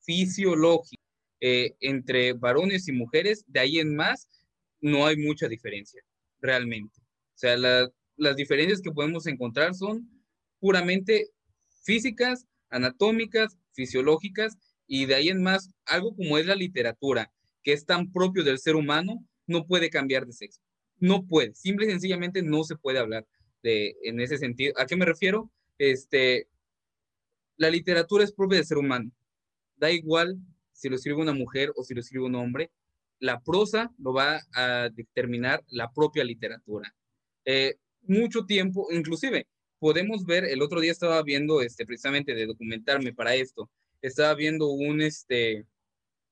fisiológica 0.01 1.01
eh, 1.39 1.77
entre 1.79 2.33
varones 2.33 2.89
y 2.89 2.91
mujeres, 2.91 3.45
de 3.47 3.61
ahí 3.61 3.79
en 3.79 3.95
más 3.95 4.27
no 4.81 5.05
hay 5.05 5.15
mucha 5.15 5.47
diferencia, 5.47 6.03
realmente. 6.41 6.99
O 6.99 7.37
sea, 7.37 7.55
las 7.55 8.35
diferencias 8.35 8.81
que 8.81 8.91
podemos 8.91 9.27
encontrar 9.27 9.75
son 9.75 10.09
puramente 10.59 11.29
físicas, 11.85 12.45
anatómicas, 12.69 13.57
fisiológicas 13.71 14.57
y 14.87 15.05
de 15.05 15.15
ahí 15.15 15.29
en 15.29 15.41
más, 15.41 15.71
algo 15.85 16.15
como 16.15 16.37
es 16.37 16.45
la 16.45 16.55
literatura, 16.55 17.31
que 17.63 17.73
es 17.73 17.85
tan 17.85 18.11
propio 18.11 18.43
del 18.43 18.59
ser 18.59 18.75
humano, 18.75 19.25
no 19.47 19.65
puede 19.65 19.89
cambiar 19.89 20.25
de 20.25 20.33
sexo. 20.33 20.61
No 20.99 21.25
puede, 21.25 21.53
simple 21.53 21.85
y 21.85 21.89
sencillamente 21.89 22.41
no 22.41 22.63
se 22.63 22.75
puede 22.75 22.99
hablar 22.99 23.25
de, 23.61 23.95
en 24.03 24.19
ese 24.19 24.37
sentido. 24.37 24.73
¿A 24.77 24.85
qué 24.85 24.95
me 24.95 25.05
refiero? 25.05 25.51
Este, 25.77 26.47
la 27.57 27.69
literatura 27.69 28.23
es 28.23 28.33
propia 28.33 28.57
del 28.57 28.67
ser 28.67 28.77
humano. 28.77 29.11
Da 29.75 29.91
igual 29.91 30.37
si 30.71 30.89
lo 30.89 30.95
escribe 30.95 31.21
una 31.21 31.33
mujer 31.33 31.71
o 31.75 31.83
si 31.83 31.93
lo 31.93 32.01
escribe 32.01 32.25
un 32.25 32.35
hombre, 32.35 32.71
la 33.19 33.41
prosa 33.41 33.91
lo 33.97 34.13
va 34.13 34.41
a 34.53 34.89
determinar 34.89 35.63
la 35.69 35.91
propia 35.91 36.23
literatura. 36.23 36.93
Eh, 37.45 37.75
mucho 38.01 38.45
tiempo, 38.45 38.87
inclusive, 38.91 39.47
podemos 39.79 40.25
ver, 40.25 40.45
el 40.45 40.61
otro 40.61 40.81
día 40.81 40.91
estaba 40.91 41.21
viendo, 41.23 41.61
este, 41.61 41.85
precisamente 41.85 42.35
de 42.35 42.47
documentarme 42.47 43.13
para 43.13 43.35
esto, 43.35 43.69
estaba 44.03 44.35
viendo 44.35 44.67
un, 44.67 45.01
este, 45.01 45.65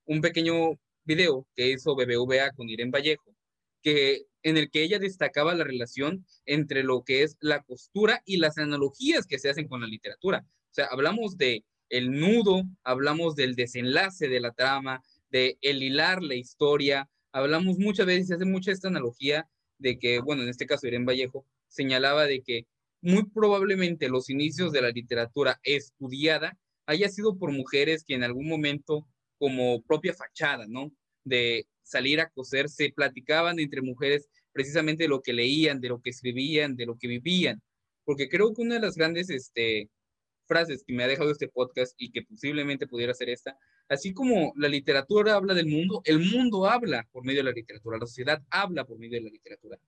un 0.04 0.20
pequeño 0.20 0.78
video 1.04 1.46
que 1.56 1.70
hizo 1.70 1.96
BBVA 1.96 2.52
con 2.52 2.68
Irene 2.68 2.90
Vallejo, 2.90 3.34
que, 3.82 4.26
en 4.42 4.56
el 4.56 4.70
que 4.70 4.82
ella 4.82 4.98
destacaba 4.98 5.54
la 5.54 5.64
relación 5.64 6.24
entre 6.46 6.84
lo 6.84 7.02
que 7.02 7.22
es 7.22 7.36
la 7.40 7.62
costura 7.62 8.22
y 8.24 8.36
las 8.36 8.58
analogías 8.58 9.26
que 9.26 9.38
se 9.38 9.50
hacen 9.50 9.68
con 9.68 9.80
la 9.80 9.86
literatura. 9.86 10.44
O 10.70 10.74
sea, 10.74 10.86
hablamos 10.86 11.36
de 11.36 11.64
el 11.88 12.10
nudo, 12.10 12.62
hablamos 12.84 13.34
del 13.34 13.54
desenlace 13.54 14.28
de 14.28 14.40
la 14.40 14.52
trama, 14.52 15.02
de 15.30 15.58
el 15.62 15.82
hilar 15.82 16.22
la 16.22 16.34
historia, 16.34 17.08
hablamos 17.32 17.78
muchas 17.78 18.06
veces, 18.06 18.28
se 18.28 18.34
hace 18.34 18.44
mucha 18.44 18.70
esta 18.70 18.88
analogía 18.88 19.48
de 19.78 19.98
que, 19.98 20.20
bueno, 20.20 20.42
en 20.42 20.48
este 20.50 20.66
caso 20.66 20.86
Irene 20.86 21.06
Vallejo 21.06 21.46
señalaba 21.68 22.26
de 22.26 22.42
que 22.42 22.66
muy 23.00 23.24
probablemente 23.24 24.08
los 24.08 24.30
inicios 24.30 24.72
de 24.72 24.82
la 24.82 24.90
literatura 24.90 25.58
estudiada 25.64 26.56
haya 26.86 27.08
sido 27.08 27.38
por 27.38 27.52
mujeres 27.52 28.04
que 28.04 28.14
en 28.14 28.24
algún 28.24 28.48
momento, 28.48 29.06
como 29.38 29.82
propia 29.82 30.14
fachada, 30.14 30.66
¿no? 30.68 30.92
De 31.24 31.66
salir 31.82 32.20
a 32.20 32.30
coser, 32.30 32.68
se 32.68 32.92
platicaban 32.92 33.58
entre 33.58 33.82
mujeres 33.82 34.28
precisamente 34.52 35.04
de 35.04 35.08
lo 35.08 35.22
que 35.22 35.32
leían, 35.32 35.80
de 35.80 35.88
lo 35.88 36.00
que 36.00 36.10
escribían, 36.10 36.76
de 36.76 36.86
lo 36.86 36.96
que 36.98 37.08
vivían. 37.08 37.62
Porque 38.04 38.28
creo 38.28 38.52
que 38.54 38.62
una 38.62 38.74
de 38.74 38.80
las 38.80 38.96
grandes 38.96 39.30
este, 39.30 39.88
frases 40.46 40.84
que 40.86 40.92
me 40.92 41.04
ha 41.04 41.08
dejado 41.08 41.30
este 41.30 41.48
podcast 41.48 41.94
y 41.98 42.10
que 42.10 42.22
posiblemente 42.22 42.86
pudiera 42.86 43.14
ser 43.14 43.30
esta, 43.30 43.56
así 43.88 44.12
como 44.12 44.52
la 44.56 44.68
literatura 44.68 45.34
habla 45.34 45.54
del 45.54 45.66
mundo, 45.66 46.02
el 46.04 46.18
mundo 46.18 46.66
habla 46.66 47.08
por 47.12 47.24
medio 47.24 47.40
de 47.40 47.50
la 47.50 47.52
literatura, 47.52 47.98
la 47.98 48.06
sociedad 48.06 48.42
habla 48.50 48.84
por 48.84 48.98
medio 48.98 49.18
de 49.18 49.24
la 49.24 49.30
literatura. 49.30 49.78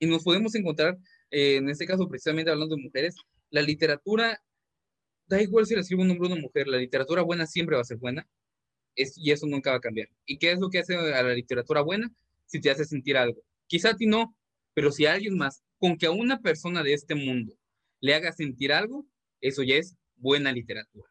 Y 0.00 0.06
nos 0.06 0.22
podemos 0.22 0.54
encontrar, 0.54 0.96
eh, 1.30 1.56
en 1.56 1.68
este 1.68 1.86
caso 1.86 2.08
precisamente 2.08 2.50
hablando 2.50 2.76
de 2.76 2.82
mujeres, 2.82 3.16
la 3.50 3.62
literatura 3.62 4.40
da 5.28 5.40
igual 5.42 5.66
si 5.66 5.74
la 5.74 5.80
escribe 5.80 6.02
un 6.02 6.10
hombre 6.10 6.28
o 6.28 6.32
una 6.32 6.40
mujer, 6.40 6.66
la 6.68 6.78
literatura 6.78 7.22
buena 7.22 7.46
siempre 7.46 7.76
va 7.76 7.82
a 7.82 7.84
ser 7.84 7.98
buena 7.98 8.26
y 8.94 9.30
eso 9.30 9.46
nunca 9.46 9.70
va 9.70 9.76
a 9.76 9.80
cambiar. 9.80 10.08
¿Y 10.26 10.38
qué 10.38 10.52
es 10.52 10.58
lo 10.58 10.70
que 10.70 10.80
hace 10.80 10.96
a 10.96 11.22
la 11.22 11.34
literatura 11.34 11.82
buena? 11.82 12.10
Si 12.46 12.60
te 12.60 12.70
hace 12.70 12.84
sentir 12.84 13.16
algo. 13.16 13.40
Quizá 13.66 13.90
a 13.90 13.96
ti 13.96 14.06
no, 14.06 14.34
pero 14.74 14.90
si 14.90 15.06
a 15.06 15.12
alguien 15.12 15.36
más, 15.36 15.62
con 15.78 15.96
que 15.96 16.06
a 16.06 16.10
una 16.10 16.40
persona 16.40 16.82
de 16.82 16.94
este 16.94 17.14
mundo 17.14 17.54
le 18.00 18.14
haga 18.14 18.32
sentir 18.32 18.72
algo, 18.72 19.06
eso 19.40 19.62
ya 19.62 19.76
es 19.76 19.94
buena 20.16 20.50
literatura. 20.52 21.08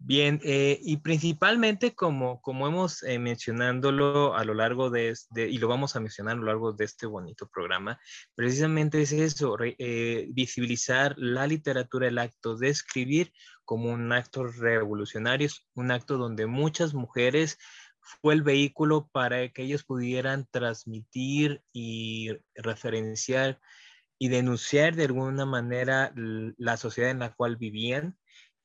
Bien, 0.00 0.40
eh, 0.44 0.78
y 0.80 0.98
principalmente 0.98 1.94
como, 1.94 2.40
como 2.40 2.68
hemos 2.68 3.02
eh, 3.02 3.18
mencionándolo 3.18 4.36
a 4.36 4.44
lo 4.44 4.54
largo 4.54 4.90
de 4.90 5.08
este, 5.08 5.48
y 5.48 5.58
lo 5.58 5.66
vamos 5.66 5.96
a 5.96 6.00
mencionar 6.00 6.34
a 6.34 6.36
lo 6.36 6.46
largo 6.46 6.72
de 6.72 6.84
este 6.84 7.06
bonito 7.06 7.48
programa, 7.48 8.00
precisamente 8.36 9.02
es 9.02 9.10
eso, 9.10 9.56
eh, 9.60 10.28
visibilizar 10.30 11.14
la 11.18 11.48
literatura, 11.48 12.06
el 12.06 12.18
acto 12.18 12.56
de 12.56 12.68
escribir 12.68 13.32
como 13.64 13.90
un 13.90 14.12
acto 14.12 14.44
revolucionario, 14.46 15.48
un 15.74 15.90
acto 15.90 16.16
donde 16.16 16.46
muchas 16.46 16.94
mujeres 16.94 17.58
fue 18.00 18.34
el 18.34 18.42
vehículo 18.42 19.08
para 19.12 19.48
que 19.48 19.62
ellos 19.62 19.82
pudieran 19.82 20.46
transmitir 20.50 21.60
y 21.72 22.30
referenciar 22.54 23.60
y 24.16 24.28
denunciar 24.28 24.94
de 24.94 25.04
alguna 25.04 25.44
manera 25.44 26.12
la 26.14 26.76
sociedad 26.76 27.10
en 27.10 27.18
la 27.18 27.34
cual 27.34 27.56
vivían 27.56 28.16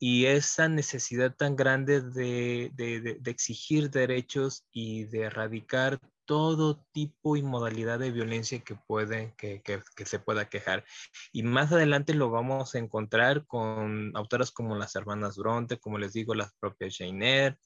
y 0.05 0.25
esa 0.25 0.67
necesidad 0.67 1.33
tan 1.33 1.55
grande 1.55 2.01
de, 2.01 3.21
exigir 3.23 3.89
derechos 3.89 4.65
y 4.69 5.05
de 5.05 5.21
erradicar 5.21 5.97
todo 6.25 6.85
tipo 6.91 7.37
y 7.37 7.41
modalidad 7.41 7.99
de 7.99 8.11
violencia 8.11 8.59
que, 8.59 8.75
puede, 8.75 9.33
que, 9.37 9.61
se 10.05 10.19
pueda 10.19 10.49
quejar. 10.49 10.83
Y 11.31 11.43
más 11.43 11.71
adelante 11.71 12.13
lo 12.15 12.29
vamos 12.29 12.75
a 12.75 12.79
encontrar 12.79 13.45
con 13.47 14.11
autoras 14.17 14.51
como 14.51 14.75
las 14.75 14.93
hermanas 14.97 15.37
Bronte, 15.37 15.79
como 15.79 15.97
les 15.97 16.11
digo, 16.11 16.35
las 16.35 16.53
propias 16.59 16.97
Jane 16.97 17.57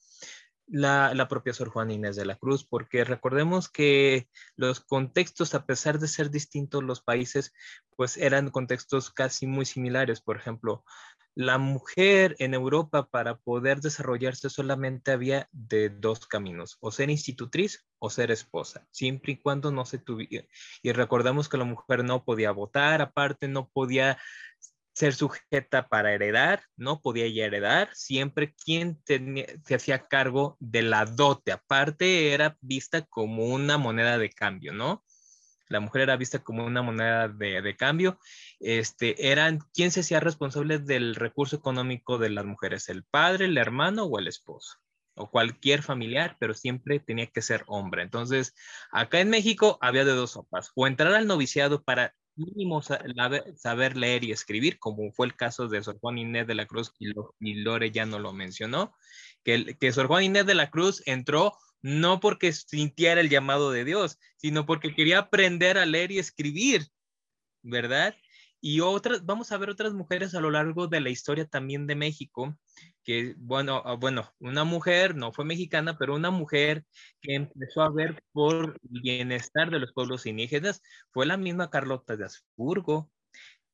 la, 0.68 1.14
la, 1.16 1.28
propia 1.28 1.54
Sor 1.54 1.70
Juana 1.70 1.94
Inés 1.94 2.18
de 2.18 2.26
la 2.26 2.36
Cruz, 2.36 2.66
porque 2.66 3.04
recordemos 3.04 3.70
que 3.70 4.28
los 4.58 4.82
contextos, 4.82 5.56
a 5.56 5.66
pesar 5.66 5.98
de 5.98 6.08
ser 6.08 6.30
distintos 6.30 6.84
los 6.84 7.02
países, 7.02 7.54
pues 7.96 8.18
eran 8.18 8.52
contextos 8.52 9.10
casi 9.10 9.48
muy 9.48 9.66
similares. 9.66 10.22
Por 10.22 10.36
ejemplo, 10.36 10.84
la 11.38 11.60
mujer 11.60 12.36
en 12.40 12.56
Europa 12.56 13.10
para 13.12 13.38
poder 13.38 13.80
desarrollarse 13.80 14.50
solamente 14.50 15.12
había 15.12 15.48
de 15.52 15.90
dos 15.90 16.26
caminos, 16.26 16.78
o 16.80 16.92
ser 16.92 17.12
institutriz 17.12 17.86
o 18.00 18.10
ser 18.10 18.32
esposa, 18.32 18.88
siempre 18.90 19.34
y 19.34 19.38
cuando 19.38 19.72
no 19.72 19.86
se 19.86 20.00
tuviera. 20.00 20.48
Y 20.82 20.94
recordamos 20.94 21.48
que 21.48 21.60
la 21.60 21.64
mujer 21.64 22.04
no 22.04 22.24
podía 22.24 22.50
votar, 22.50 23.04
aparte 23.04 23.48
no 23.48 23.70
podía 23.70 24.18
ser 24.94 25.14
sujeta 25.14 25.88
para 25.88 26.12
heredar, 26.12 26.64
no 26.76 27.02
podía 27.02 27.28
heredar, 27.28 27.90
siempre 27.94 28.56
quien 28.56 29.00
se 29.06 29.76
hacía 29.76 30.08
cargo 30.08 30.58
de 30.60 30.82
la 30.82 31.06
dote, 31.06 31.52
aparte 31.52 32.34
era 32.34 32.58
vista 32.62 33.04
como 33.04 33.46
una 33.46 33.78
moneda 33.78 34.18
de 34.18 34.32
cambio, 34.32 34.74
¿no? 34.74 35.04
La 35.70 35.80
mujer 35.80 36.04
era 36.04 36.18
vista 36.18 36.40
como 36.40 36.66
una 36.66 36.82
moneda 36.82 37.28
de, 37.28 37.76
cambio. 37.78 38.20
Este, 38.60 39.32
eran 39.32 39.60
quien 39.74 39.92
se 39.92 40.02
hacía 40.02 40.20
responsable 40.20 40.80
del 40.80 41.16
recurso 41.16 41.56
económico 41.56 42.18
de 42.18 42.30
las 42.30 42.46
mujeres, 42.46 42.90
el 42.90 43.04
padre, 43.04 43.46
el 43.46 43.58
hermano 43.58 44.04
o 44.04 44.20
el 44.20 44.28
esposo 44.28 44.78
o 45.18 45.30
cualquier 45.32 45.82
familiar, 45.82 46.38
pero 46.40 46.54
siempre 46.54 47.00
tenía 47.00 47.28
que 47.28 47.42
ser 47.42 47.64
hombre. 47.68 48.04
Entonces, 48.04 48.54
acá 48.92 49.20
en 49.20 49.30
México 49.30 49.78
había 49.82 50.06
de 50.06 50.14
dos 50.14 50.32
sopas, 50.32 50.72
o 50.76 50.86
entrar 50.86 51.14
al 51.14 51.28
noviciado 51.28 51.84
para 51.84 52.14
mínimo 52.36 52.82
saber 52.84 53.98
leer 53.98 54.24
y 54.24 54.32
escribir, 54.32 54.78
como 54.78 55.12
fue 55.12 55.26
el 55.26 55.36
caso 55.36 55.68
de 55.68 55.84
Sor 55.84 55.98
Juan 56.00 56.20
Inés 56.20 56.46
de 56.46 56.54
la 56.54 56.68
Cruz, 56.68 56.94
y, 57.00 57.54
Lore 57.56 57.92
ya 57.92 58.06
no 58.06 58.20
lo 58.20 58.32
mencionó, 58.32 58.96
que, 59.44 59.76
que 59.80 59.92
Sor 59.92 60.08
Juan 60.08 60.24
Inés 60.24 60.46
de 60.46 60.54
la 60.54 60.70
Cruz 60.70 61.02
entró 61.08 61.58
no 61.82 62.20
porque 62.20 62.52
sintiera 62.54 63.22
el 63.22 63.30
llamado 63.30 63.72
de 63.72 63.86
Dios, 63.86 64.20
sino 64.38 64.66
porque 64.66 64.94
quería 64.94 65.20
aprender 65.20 65.78
a 65.78 65.86
leer 65.86 66.12
y 66.12 66.20
escribir, 66.20 66.88
¿verdad? 67.62 68.16
Y 68.60 68.80
otras, 68.82 69.26
vamos 69.26 69.52
a 69.52 69.58
ver 69.58 69.70
otras 69.70 69.94
mujeres 69.94 70.34
a 70.34 70.42
lo 70.42 70.50
largo 70.50 70.88
de 70.88 71.00
la 71.00 71.10
historia 71.10 71.46
también 71.46 71.86
de 71.86 71.96
México, 71.96 72.58
que, 73.04 73.36
bueno, 73.38 73.84
ah, 73.86 73.94
bueno, 73.94 74.34
una 74.40 74.64
mujer, 74.64 75.16
no 75.16 75.32
fue 75.32 75.46
mexicana, 75.46 75.98
pero 75.98 76.16
una 76.16 76.32
mujer 76.32 76.84
que 77.22 77.36
empezó 77.36 77.84
a 77.84 77.92
ver 77.92 78.24
por 78.32 78.78
bienestar 78.82 79.70
de 79.70 79.80
los 79.80 79.94
pueblos 79.94 80.26
indígenas 80.26 80.82
fue 81.12 81.28
la 81.28 81.38
misma 81.38 81.70
Carlota 81.70 82.18
de 82.18 82.26
Habsburgo, 82.26 83.12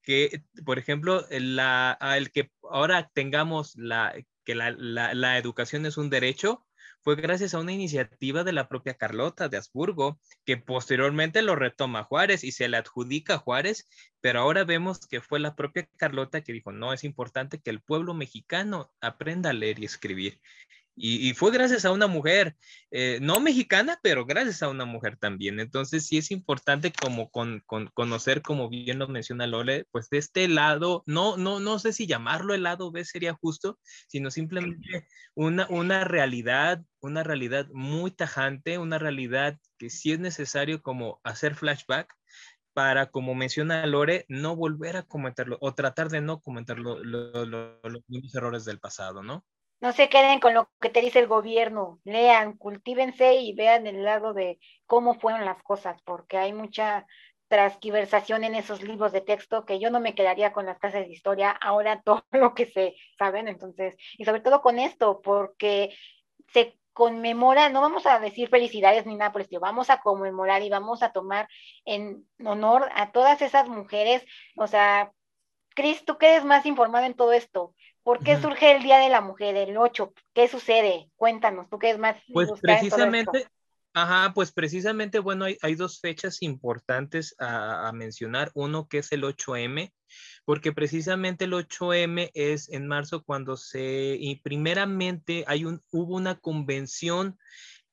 que, 0.01 0.43
por 0.65 0.77
ejemplo, 0.77 1.25
la, 1.29 1.97
el 2.17 2.31
que 2.31 2.51
ahora 2.69 3.09
tengamos 3.13 3.75
la, 3.77 4.13
que 4.43 4.53
la, 4.53 4.71
la 4.71 5.37
educación 5.37 5.85
es 5.85 5.97
un 5.97 6.09
derecho, 6.09 6.67
fue 7.03 7.17
gracias 7.17 7.53
a 7.53 7.59
una 7.59 7.73
iniciativa 7.73 8.45
de 8.45 8.53
la 8.53 8.69
propia 8.69 8.93
Carlota 8.93 9.49
de 9.49 9.57
Habsburgo, 9.57 10.19
que 10.45 10.55
posteriormente 10.55 11.41
lo 11.41 11.55
retoma 11.55 12.05
Juárez 12.05 12.45
y 12.45 12.53
se 12.53 12.69
le 12.69 12.77
adjudica 12.77 13.35
a 13.35 13.37
Juárez, 13.39 13.89
pero 14.21 14.39
ahora 14.39 14.63
vemos 14.63 15.05
que 15.05 15.19
fue 15.19 15.41
la 15.41 15.55
propia 15.55 15.87
Carlota 15.97 16.41
que 16.41 16.53
dijo, 16.53 16.71
no, 16.71 16.93
es 16.93 17.03
importante 17.03 17.59
que 17.59 17.71
el 17.71 17.81
pueblo 17.81 18.13
mexicano 18.13 18.93
aprenda 19.01 19.49
a 19.49 19.53
leer 19.53 19.79
y 19.79 19.85
escribir. 19.85 20.39
Y, 20.95 21.33
fue 21.33 21.51
gracias 21.51 21.85
a 21.85 21.91
una 21.91 22.05
mujer, 22.05 22.55
eh, 22.91 23.17
no 23.19 23.39
mexicana, 23.39 23.99
pero 24.03 24.25
gracias 24.25 24.61
a 24.61 24.69
una 24.69 24.85
mujer 24.85 25.17
también. 25.17 25.59
Entonces 25.59 26.05
sí 26.05 26.17
es 26.17 26.29
importante 26.29 26.93
como 26.93 27.31
con, 27.31 27.63
conocer, 27.93 28.43
como 28.43 28.69
bien 28.69 28.99
lo 28.99 29.07
menciona 29.07 29.47
Lole, 29.47 29.87
pues 29.91 30.09
de 30.09 30.19
este 30.19 30.47
lado, 30.47 31.03
no, 31.07 31.35
no, 31.37 31.59
no 31.59 31.79
sé 31.79 31.93
si 31.93 32.05
llamarlo 32.05 32.53
el 32.53 32.63
lado 32.63 32.91
B 32.91 33.03
sería 33.05 33.33
justo, 33.33 33.79
sino 34.07 34.29
simplemente 34.29 35.07
una, 35.33 35.65
una 35.69 36.03
realidad, 36.03 36.83
una 36.99 37.23
realidad 37.23 37.67
muy 37.73 38.11
tajante, 38.11 38.77
una 38.77 38.99
realidad 38.99 39.57
que 39.79 39.89
sí 39.89 40.11
es 40.11 40.19
necesario 40.19 40.83
como 40.83 41.19
hacer 41.23 41.55
flashback 41.55 42.13
para, 42.73 43.11
como 43.11 43.35
menciona 43.35 43.85
Lore, 43.87 44.25
no 44.29 44.55
volver 44.55 44.97
a 44.97 45.03
cometerlo 45.03 45.57
o 45.61 45.73
tratar 45.73 46.09
de 46.09 46.21
no 46.21 46.39
cometer 46.41 46.79
los 46.79 48.03
mismos 48.07 48.35
errores 48.35 48.65
del 48.65 48.79
pasado, 48.79 49.23
¿no? 49.23 49.43
No 49.83 49.91
se 49.91 50.07
queden 50.07 50.39
con 50.39 50.53
lo 50.53 50.69
que 50.79 50.87
te 50.87 51.01
dice 51.01 51.19
el 51.19 51.27
gobierno, 51.27 51.99
lean, 52.05 52.53
cultívense 52.53 53.35
y 53.35 53.53
vean 53.53 53.85
el 53.85 54.05
lado 54.05 54.33
de 54.33 54.57
cómo 54.85 55.15
fueron 55.15 55.43
las 55.43 55.61
cosas, 55.61 56.01
porque 56.03 56.37
hay 56.37 56.53
mucha 56.53 57.05
transquiversación 57.49 58.45
en 58.45 58.55
esos 58.55 58.81
libros 58.81 59.11
de 59.11 59.19
texto 59.19 59.65
que 59.65 59.79
yo 59.81 59.91
no 59.91 59.99
me 59.99 60.15
quedaría 60.15 60.53
con 60.53 60.65
las 60.67 60.79
clases 60.79 61.05
de 61.05 61.11
historia, 61.11 61.51
ahora 61.51 62.01
todo 62.05 62.23
lo 62.31 62.53
que 62.53 62.67
se 62.67 62.95
saben, 63.17 63.49
entonces, 63.49 63.97
y 64.17 64.23
sobre 64.23 64.39
todo 64.39 64.61
con 64.61 64.79
esto, 64.79 65.19
porque 65.21 65.93
se 66.53 66.79
conmemora, 66.93 67.67
no 67.67 67.81
vamos 67.81 68.05
a 68.05 68.19
decir 68.19 68.47
felicidades 68.47 69.05
ni 69.05 69.17
nada 69.17 69.33
por 69.33 69.41
el 69.41 69.59
vamos 69.59 69.89
a 69.89 69.99
conmemorar 69.99 70.61
y 70.61 70.69
vamos 70.69 71.03
a 71.03 71.11
tomar 71.11 71.49
en 71.83 72.25
honor 72.45 72.89
a 72.95 73.11
todas 73.11 73.41
esas 73.41 73.67
mujeres, 73.67 74.23
o 74.55 74.65
sea, 74.65 75.11
Cris, 75.75 76.05
tú 76.05 76.17
que 76.17 76.29
eres 76.29 76.45
más 76.45 76.65
informado 76.65 77.05
en 77.05 77.15
todo 77.15 77.33
esto, 77.33 77.73
¿Por 78.03 78.19
qué 78.19 78.39
surge 78.39 78.75
el 78.75 78.83
Día 78.83 78.99
de 78.99 79.09
la 79.09 79.21
Mujer, 79.21 79.55
el 79.55 79.77
8? 79.77 80.13
¿Qué 80.33 80.49
sucede? 80.49 81.09
Cuéntanos, 81.15 81.69
tú 81.69 81.79
qué 81.79 81.91
es 81.91 81.97
más. 81.97 82.17
Pues 82.33 82.49
precisamente, 82.61 83.47
ajá, 83.93 84.33
pues 84.33 84.51
precisamente, 84.51 85.19
bueno, 85.19 85.45
hay, 85.45 85.75
dos 85.75 86.01
fechas 86.01 86.41
importantes 86.41 87.33
a, 87.39 87.89
mencionar. 87.93 88.51
Uno 88.55 88.89
que 88.89 88.97
es 88.97 89.11
el 89.13 89.23
8M, 89.23 89.93
porque 90.43 90.73
precisamente 90.73 91.45
el 91.45 91.53
8M 91.53 92.31
es 92.33 92.69
en 92.69 92.87
marzo 92.87 93.23
cuando 93.23 93.55
se, 93.55 94.17
y 94.19 94.35
primeramente 94.41 95.45
hay 95.47 95.63
un, 95.63 95.81
hubo 95.89 96.17
una 96.17 96.35
convención 96.35 97.39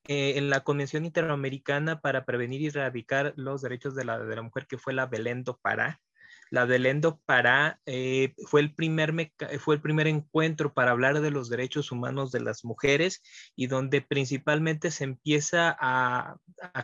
eh, 0.09 0.39
en 0.39 0.51
la 0.51 0.65
Convención 0.65 1.05
Interamericana 1.05 2.01
para 2.01 2.25
prevenir 2.25 2.63
y 2.63 2.67
erradicar 2.67 3.33
los 3.37 3.63
derechos 3.63 3.95
de 3.95 4.05
la, 4.05 4.19
de 4.19 4.35
la 4.35 4.43
mujer, 4.43 4.67
que 4.67 4.79
fue 4.79 4.93
la 4.93 5.07
Belén 5.07 5.45
do 5.45 5.57
Pará 5.63 6.01
la 6.51 6.67
de 6.67 6.81
Lendo 6.81 7.21
Pará 7.25 7.81
eh, 7.87 8.35
fue, 8.47 8.61
el 8.61 8.75
primer 8.75 9.15
fue 9.61 9.77
el 9.77 9.81
primer 9.81 10.09
encuentro 10.09 10.75
para 10.75 10.91
hablar 10.91 11.21
de 11.21 11.31
los 11.31 11.49
derechos 11.49 11.93
humanos 11.93 12.33
de 12.33 12.41
las 12.41 12.65
mujeres 12.65 13.23
y 13.55 13.69
donde 13.69 14.03
principalmente 14.03 14.91
se 14.91 15.05
empieza 15.05 15.77
a, 15.81 16.37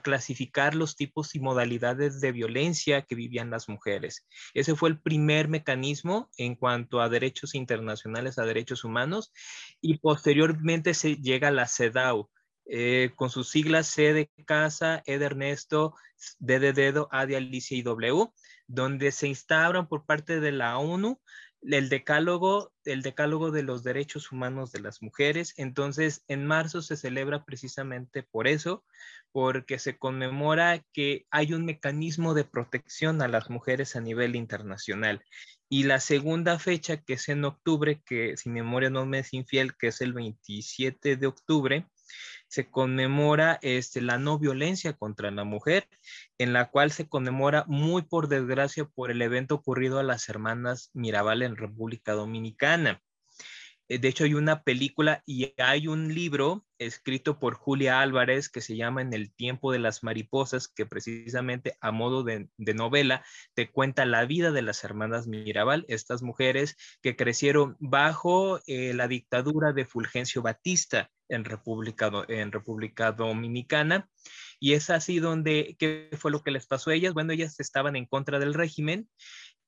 clasificar 0.03 0.75
los 0.75 0.97
tipos 0.97 1.35
y 1.35 1.41
modalidades 1.41 2.21
de 2.21 2.33
violencia 2.33 3.03
que 3.03 3.15
vivían 3.15 3.51
las 3.51 3.69
mujeres. 3.69 4.27
Ese 4.55 4.75
fue 4.75 4.89
el 4.89 5.01
primer 5.01 5.49
mecanismo 5.49 6.31
en 6.39 6.55
cuanto 6.55 7.01
a 7.01 7.09
derechos 7.09 7.55
internacionales, 7.55 8.39
a 8.39 8.45
derechos 8.45 8.85
humanos 8.85 9.33
y 9.81 9.99
posteriormente 9.99 10.95
se 10.95 11.17
llega 11.17 11.49
a 11.49 11.53
la 11.53 11.67
CEDAW. 11.67 12.29
Eh, 12.69 13.13
con 13.15 13.31
sus 13.31 13.49
siglas 13.49 13.87
C 13.87 14.13
de 14.13 14.29
casa, 14.45 15.01
E 15.07 15.19
de 15.19 15.27
Ernesto, 15.27 15.95
D 16.41 16.59
de 16.59 16.73
dedo, 16.73 17.09
A 17.13 17.25
de 17.25 17.37
Alicia 17.37 17.77
y 17.77 17.83
W, 17.83 18.33
donde 18.67 19.13
se 19.13 19.29
instauran 19.29 19.89
por 19.89 20.07
parte 20.07 20.41
de 20.41 20.53
la 20.53 20.79
ONU 20.79 21.21
el 21.63 21.89
decálogo, 21.89 22.73
el 22.85 23.03
decálogo 23.03 23.51
de 23.51 23.63
los 23.63 23.83
derechos 23.83 24.31
humanos 24.31 24.73
de 24.73 24.81
las 24.81 25.03
mujeres. 25.03 25.55
Entonces, 25.57 26.23
en 26.29 26.47
marzo 26.47 26.83
se 26.83 26.97
celebra 26.97 27.45
precisamente 27.45 28.23
por 28.23 28.47
eso, 28.47 28.85
porque 29.33 29.79
se 29.79 29.99
conmemora 29.99 30.85
que 30.93 31.27
hay 31.31 31.53
un 31.53 31.65
mecanismo 31.65 32.35
de 32.35 32.45
protección 32.45 33.21
a 33.21 33.29
las 33.29 33.51
mujeres 33.51 33.97
a 33.97 34.01
nivel 34.01 34.37
internacional. 34.37 35.23
Y 35.69 35.85
la 35.85 35.99
segunda 35.99 36.59
fecha, 36.59 36.99
que 36.99 37.15
es 37.15 37.29
en 37.29 37.45
octubre, 37.45 38.01
que 38.07 38.37
si 38.37 38.49
memoria 38.49 38.91
no 38.91 39.05
me 39.05 39.21
es 39.21 39.33
infiel, 39.35 39.77
que 39.77 39.89
es 39.89 40.01
el 40.01 40.13
27 40.13 41.17
de 41.17 41.27
octubre, 41.27 41.87
se 42.49 42.71
conmemora 42.71 43.59
este, 43.63 44.01
la 44.01 44.19
no 44.19 44.39
violencia 44.39 44.93
contra 44.95 45.31
la 45.31 45.45
mujer, 45.45 45.89
en 46.39 46.53
la 46.53 46.71
cual 46.71 46.91
se 46.91 47.09
conmemora 47.09 47.65
muy 47.67 48.03
por 48.03 48.29
desgracia 48.29 48.85
por 48.85 49.11
el 49.11 49.23
evento 49.23 49.57
ocurrido 49.57 49.99
a 49.99 50.03
las 50.03 50.29
hermanas 50.29 50.91
Mirabal 50.95 51.43
en 51.43 51.57
República 51.57 52.13
Dominicana. 52.13 53.03
Eh, 53.89 53.99
de 53.99 54.09
hecho, 54.09 54.25
hay 54.25 54.35
una 54.35 54.63
película 54.63 55.23
y 55.27 55.55
hay 55.59 55.89
un 55.89 56.15
libro 56.15 56.65
escrito 56.79 57.39
por 57.39 57.55
Julia 57.55 58.01
Álvarez 58.01 58.49
que 58.49 58.61
se 58.61 58.77
llama 58.77 59.01
En 59.03 59.13
el 59.13 59.33
tiempo 59.33 59.73
de 59.73 59.79
las 59.79 60.03
mariposas, 60.03 60.69
que 60.69 60.87
precisamente 60.87 61.77
a 61.81 61.93
modo 61.93 62.23
de, 62.23 62.49
novela 62.59 63.25
te 63.55 63.71
cuenta 63.71 64.05
la 64.05 64.25
vida 64.25 64.51
de 64.51 64.63
las 64.63 64.85
hermanas 64.85 65.27
Mirabal, 65.27 65.85
estas 65.89 66.23
mujeres 66.23 66.77
que 67.03 67.17
crecieron 67.17 67.77
bajo 67.79 68.61
eh, 68.67 68.93
la 68.95 69.09
dictadura 69.09 69.73
de 69.73 69.87
Fulgencio 69.87 70.43
Batista 70.43 71.11
en 71.29 71.45
República, 71.45 72.11
en 72.29 72.53
República 72.53 73.13
Dominicana. 73.13 74.09
Y 74.59 74.73
es 74.73 74.91
así 74.91 75.19
donde, 75.19 75.77
¿qué 75.79 76.09
fue 76.19 76.31
lo 76.31 76.43
que 76.43 76.51
les 76.51 76.67
pasó 76.67 76.91
a 76.91 76.95
ellas? 76.95 77.15
Bueno, 77.15 77.33
ellas 77.33 77.61
estaban 77.61 77.95
en 77.95 78.07
contra 78.07 78.39
del 78.39 78.55
régimen 78.55 79.09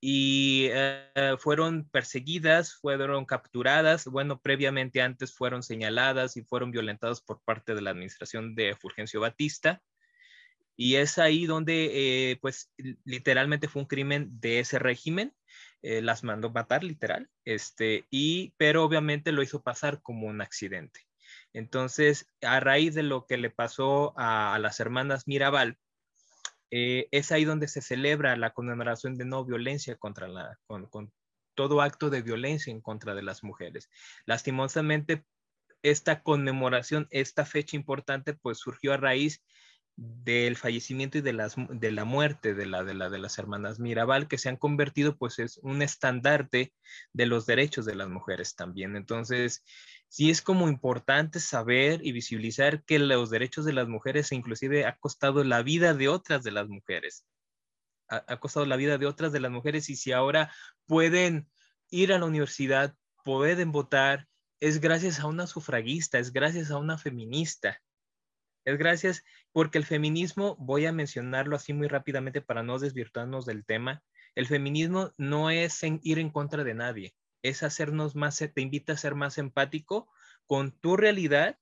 y 0.01 0.69
eh, 0.71 1.37
fueron 1.39 1.89
perseguidas, 1.89 2.75
fueron 2.75 3.25
capturadas, 3.25 4.07
bueno, 4.07 4.41
previamente 4.41 5.03
antes 5.03 5.35
fueron 5.35 5.63
señaladas 5.63 6.37
y 6.37 6.43
fueron 6.43 6.71
violentadas 6.71 7.21
por 7.21 7.43
parte 7.43 7.75
de 7.75 7.83
la 7.83 7.91
administración 7.91 8.55
de 8.55 8.77
Fulgencio 8.77 9.21
Batista. 9.21 9.83
Y 10.77 10.95
es 10.95 11.19
ahí 11.19 11.47
donde, 11.47 12.31
eh, 12.31 12.39
pues, 12.41 12.71
literalmente 13.05 13.67
fue 13.67 13.83
un 13.83 13.89
crimen 13.89 14.29
de 14.41 14.61
ese 14.61 14.79
régimen, 14.79 15.35
eh, 15.83 16.01
las 16.03 16.23
mandó 16.23 16.51
matar, 16.51 16.85
literal, 16.85 17.29
este, 17.45 18.07
y, 18.11 18.55
pero 18.57 18.85
obviamente 18.85 19.33
lo 19.33 19.43
hizo 19.43 19.65
pasar 19.65 20.01
como 20.03 20.29
un 20.29 20.41
accidente. 20.41 21.01
Entonces, 21.53 22.29
a 22.43 22.61
raíz 22.61 22.95
de 22.95 23.03
lo 23.03 23.27
que 23.27 23.39
le 23.39 23.51
pasó 23.51 24.15
a 24.17 24.57
las 24.61 24.79
hermanas 24.79 25.27
Mirabal, 25.27 25.79
eh, 26.71 27.09
es 27.11 27.33
ahí 27.33 27.45
donde 27.45 27.69
se 27.69 27.81
celebra 27.81 28.37
la 28.37 28.53
conmemoración 28.53 29.17
de 29.17 29.25
no 29.25 29.45
violencia 29.45 29.97
contra 29.97 30.29
la, 30.29 30.59
con, 30.67 31.13
todo 31.55 31.83
acto 31.83 32.11
de 32.11 32.23
violencia 32.23 32.71
en 32.71 32.81
contra 32.81 33.15
de 33.15 33.23
las 33.23 33.43
mujeres. 33.43 33.91
Lastimosamente, 34.27 35.25
esta 35.83 36.23
conmemoración, 36.23 37.09
esta 37.11 37.45
fecha 37.45 37.77
importante, 37.77 38.35
pues 38.35 38.59
surgió 38.59 38.93
a 38.93 38.97
raíz 38.97 39.43
del 39.97 40.57
fallecimiento 40.57 41.19
y 41.19 41.23
de, 41.23 41.33
las, 41.33 41.57
de 41.57 41.91
la 41.91 42.05
muerte 42.05 42.55
de, 42.55 42.67
la, 42.67 42.85
de, 42.85 42.95
la, 42.95 43.11
de 43.11 43.19
las 43.19 43.37
hermanas 43.39 43.81
Mirabal, 43.81 44.29
que 44.29 44.39
se 44.39 44.49
han 44.49 44.57
convertido 44.57 45.17
pues 45.17 45.41
es 45.41 45.59
un 45.59 45.83
estandarte 45.83 46.73
de 47.13 47.27
los 47.27 47.47
derechos 47.47 47.85
de 47.85 47.97
las 47.97 48.09
mujeres 48.09 48.55
también. 48.55 48.95
Entonces, 48.95 49.65
sí 50.09 50.31
es 50.31 50.43
como 50.43 50.69
importante 50.69 51.41
saber 51.41 52.01
y 52.05 52.13
visibilizar 52.13 52.85
que 52.85 52.99
los 52.99 53.31
derechos 53.31 53.65
de 53.65 53.73
las 53.73 53.89
mujeres 53.89 54.33
inclusive 54.33 54.87
ha 54.87 54.97
costado 54.97 55.45
la 55.45 55.63
vida 55.63 55.95
de 55.95 56.09
otras 56.09 56.43
de 56.43 56.51
las 56.51 56.69
mujeres. 56.69 57.27
Ha, 58.09 58.25
ha 58.27 58.41
costado 58.41 58.67
la 58.67 58.77
vida 58.77 58.99
de 58.99 59.07
otras 59.07 59.33
de 59.33 59.41
las 59.41 59.51
mujeres 59.51 59.91
y 59.91 59.97
si 59.97 60.13
ahora 60.13 60.53
pueden 60.87 61.49
ir 61.91 62.13
a 62.13 62.19
la 62.19 62.27
universidad, 62.27 62.95
pueden 63.25 63.73
votar, 63.73 64.27
es 64.61 64.81
gracias 64.81 65.21
a 65.21 65.27
una 65.27 65.47
sufragista, 65.47 66.19
es 66.19 66.33
gracias 66.33 66.71
a 66.71 66.79
una 66.79 66.99
feminista. 66.99 67.81
Es 68.65 68.77
gracias 68.77 69.23
porque 69.53 69.79
el 69.79 69.85
feminismo, 69.85 70.57
voy 70.59 70.87
a 70.87 70.93
mencionarlo 70.93 71.57
así 71.57 71.73
muy 71.73 71.89
rápidamente 71.89 72.41
para 72.43 72.63
no 72.63 72.79
desvirtuarnos 72.79 73.47
del 73.47 73.65
tema, 73.65 74.03
el 74.35 74.47
feminismo 74.47 75.13
no 75.17 75.51
es 75.51 75.83
ir 75.83 76.19
en 76.19 76.31
contra 76.31 76.65
de 76.65 76.75
nadie, 76.75 77.15
es 77.43 77.63
hacernos 77.63 78.15
más, 78.15 78.39
te 78.39 78.61
invita 78.61 78.93
a 78.93 78.97
ser 78.97 79.15
más 79.15 79.39
empático 79.39 80.11
con 80.47 80.73
tu 80.73 80.97
realidad, 80.97 81.59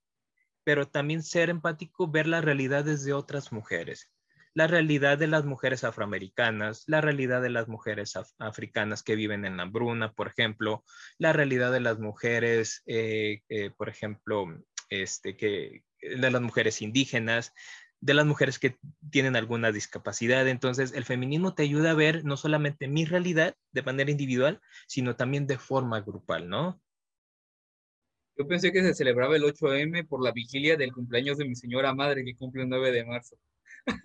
pero 0.63 0.87
también 0.87 1.23
ser 1.23 1.49
empático, 1.49 2.09
ver 2.09 2.27
las 2.27 2.43
realidades 2.43 3.03
de 3.03 3.13
otras 3.13 3.51
mujeres. 3.51 4.11
La 4.53 4.65
realidad 4.65 5.17
de 5.17 5.27
las 5.27 5.45
mujeres 5.45 5.83
afroamericanas, 5.83 6.83
la 6.87 6.99
realidad 6.99 7.41
de 7.41 7.51
las 7.51 7.67
mujeres 7.67 8.13
africanas 8.39 9.03
que 9.03 9.15
viven 9.15 9.45
en 9.45 9.57
la 9.57 9.63
hambruna, 9.63 10.13
por 10.13 10.27
ejemplo, 10.27 10.83
la 11.19 11.31
realidad 11.31 11.71
de 11.71 11.79
las 11.79 11.99
mujeres, 11.99 12.81
eh, 12.87 13.43
eh, 13.49 13.69
por 13.69 13.87
ejemplo, 13.87 14.47
este, 14.89 15.37
que, 15.37 15.83
de 16.01 16.31
las 16.31 16.41
mujeres 16.41 16.81
indígenas, 16.81 17.53
de 17.99 18.13
las 18.13 18.25
mujeres 18.25 18.59
que 18.59 18.77
tienen 19.11 19.35
alguna 19.35 19.71
discapacidad. 19.71 20.47
Entonces, 20.47 20.93
el 20.93 21.05
feminismo 21.05 21.53
te 21.53 21.63
ayuda 21.63 21.91
a 21.91 21.95
ver 21.95 22.23
no 22.25 22.37
solamente 22.37 22.87
mi 22.87 23.05
realidad 23.05 23.55
de 23.71 23.81
manera 23.81 24.11
individual, 24.11 24.61
sino 24.87 25.15
también 25.15 25.47
de 25.47 25.57
forma 25.57 26.01
grupal, 26.01 26.47
¿no? 26.49 26.79
Yo 28.37 28.47
pensé 28.47 28.71
que 28.71 28.83
se 28.83 28.93
celebraba 28.93 29.35
el 29.35 29.43
8M 29.43 30.07
por 30.07 30.23
la 30.23 30.31
vigilia 30.31 30.77
del 30.77 30.93
cumpleaños 30.93 31.37
de 31.37 31.45
mi 31.45 31.55
señora 31.55 31.93
madre 31.95 32.23
que 32.23 32.35
cumple 32.35 32.63
el 32.63 32.69
9 32.69 32.91
de 32.91 33.05
marzo. 33.05 33.35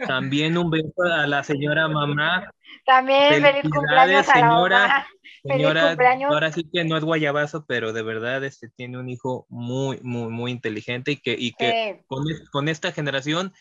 También 0.07 0.57
un 0.57 0.71
beso 0.71 1.03
a 1.03 1.27
la 1.27 1.43
señora 1.43 1.89
mamá. 1.89 2.51
También 2.87 3.43
feliz 3.43 3.71
cumpleaños 3.71 4.29
a 4.29 4.33
señora. 4.33 5.07
Señora, 5.45 5.97
ahora 6.29 6.53
sí 6.53 6.69
que 6.73 6.85
no 6.85 6.97
es 6.97 7.03
guayabazo, 7.03 7.67
pero 7.67 7.93
de 7.93 8.03
verdad 8.03 8.45
este, 8.45 8.69
tiene 8.69 8.99
un 8.99 9.09
hijo 9.09 9.45
muy, 9.49 9.99
muy, 10.03 10.31
muy 10.31 10.53
inteligente 10.53 11.11
y 11.13 11.17
que, 11.17 11.35
y 11.37 11.53
que 11.53 12.05
con, 12.07 12.25
con, 12.53 12.69
esta 12.69 12.93
generación 12.93 13.53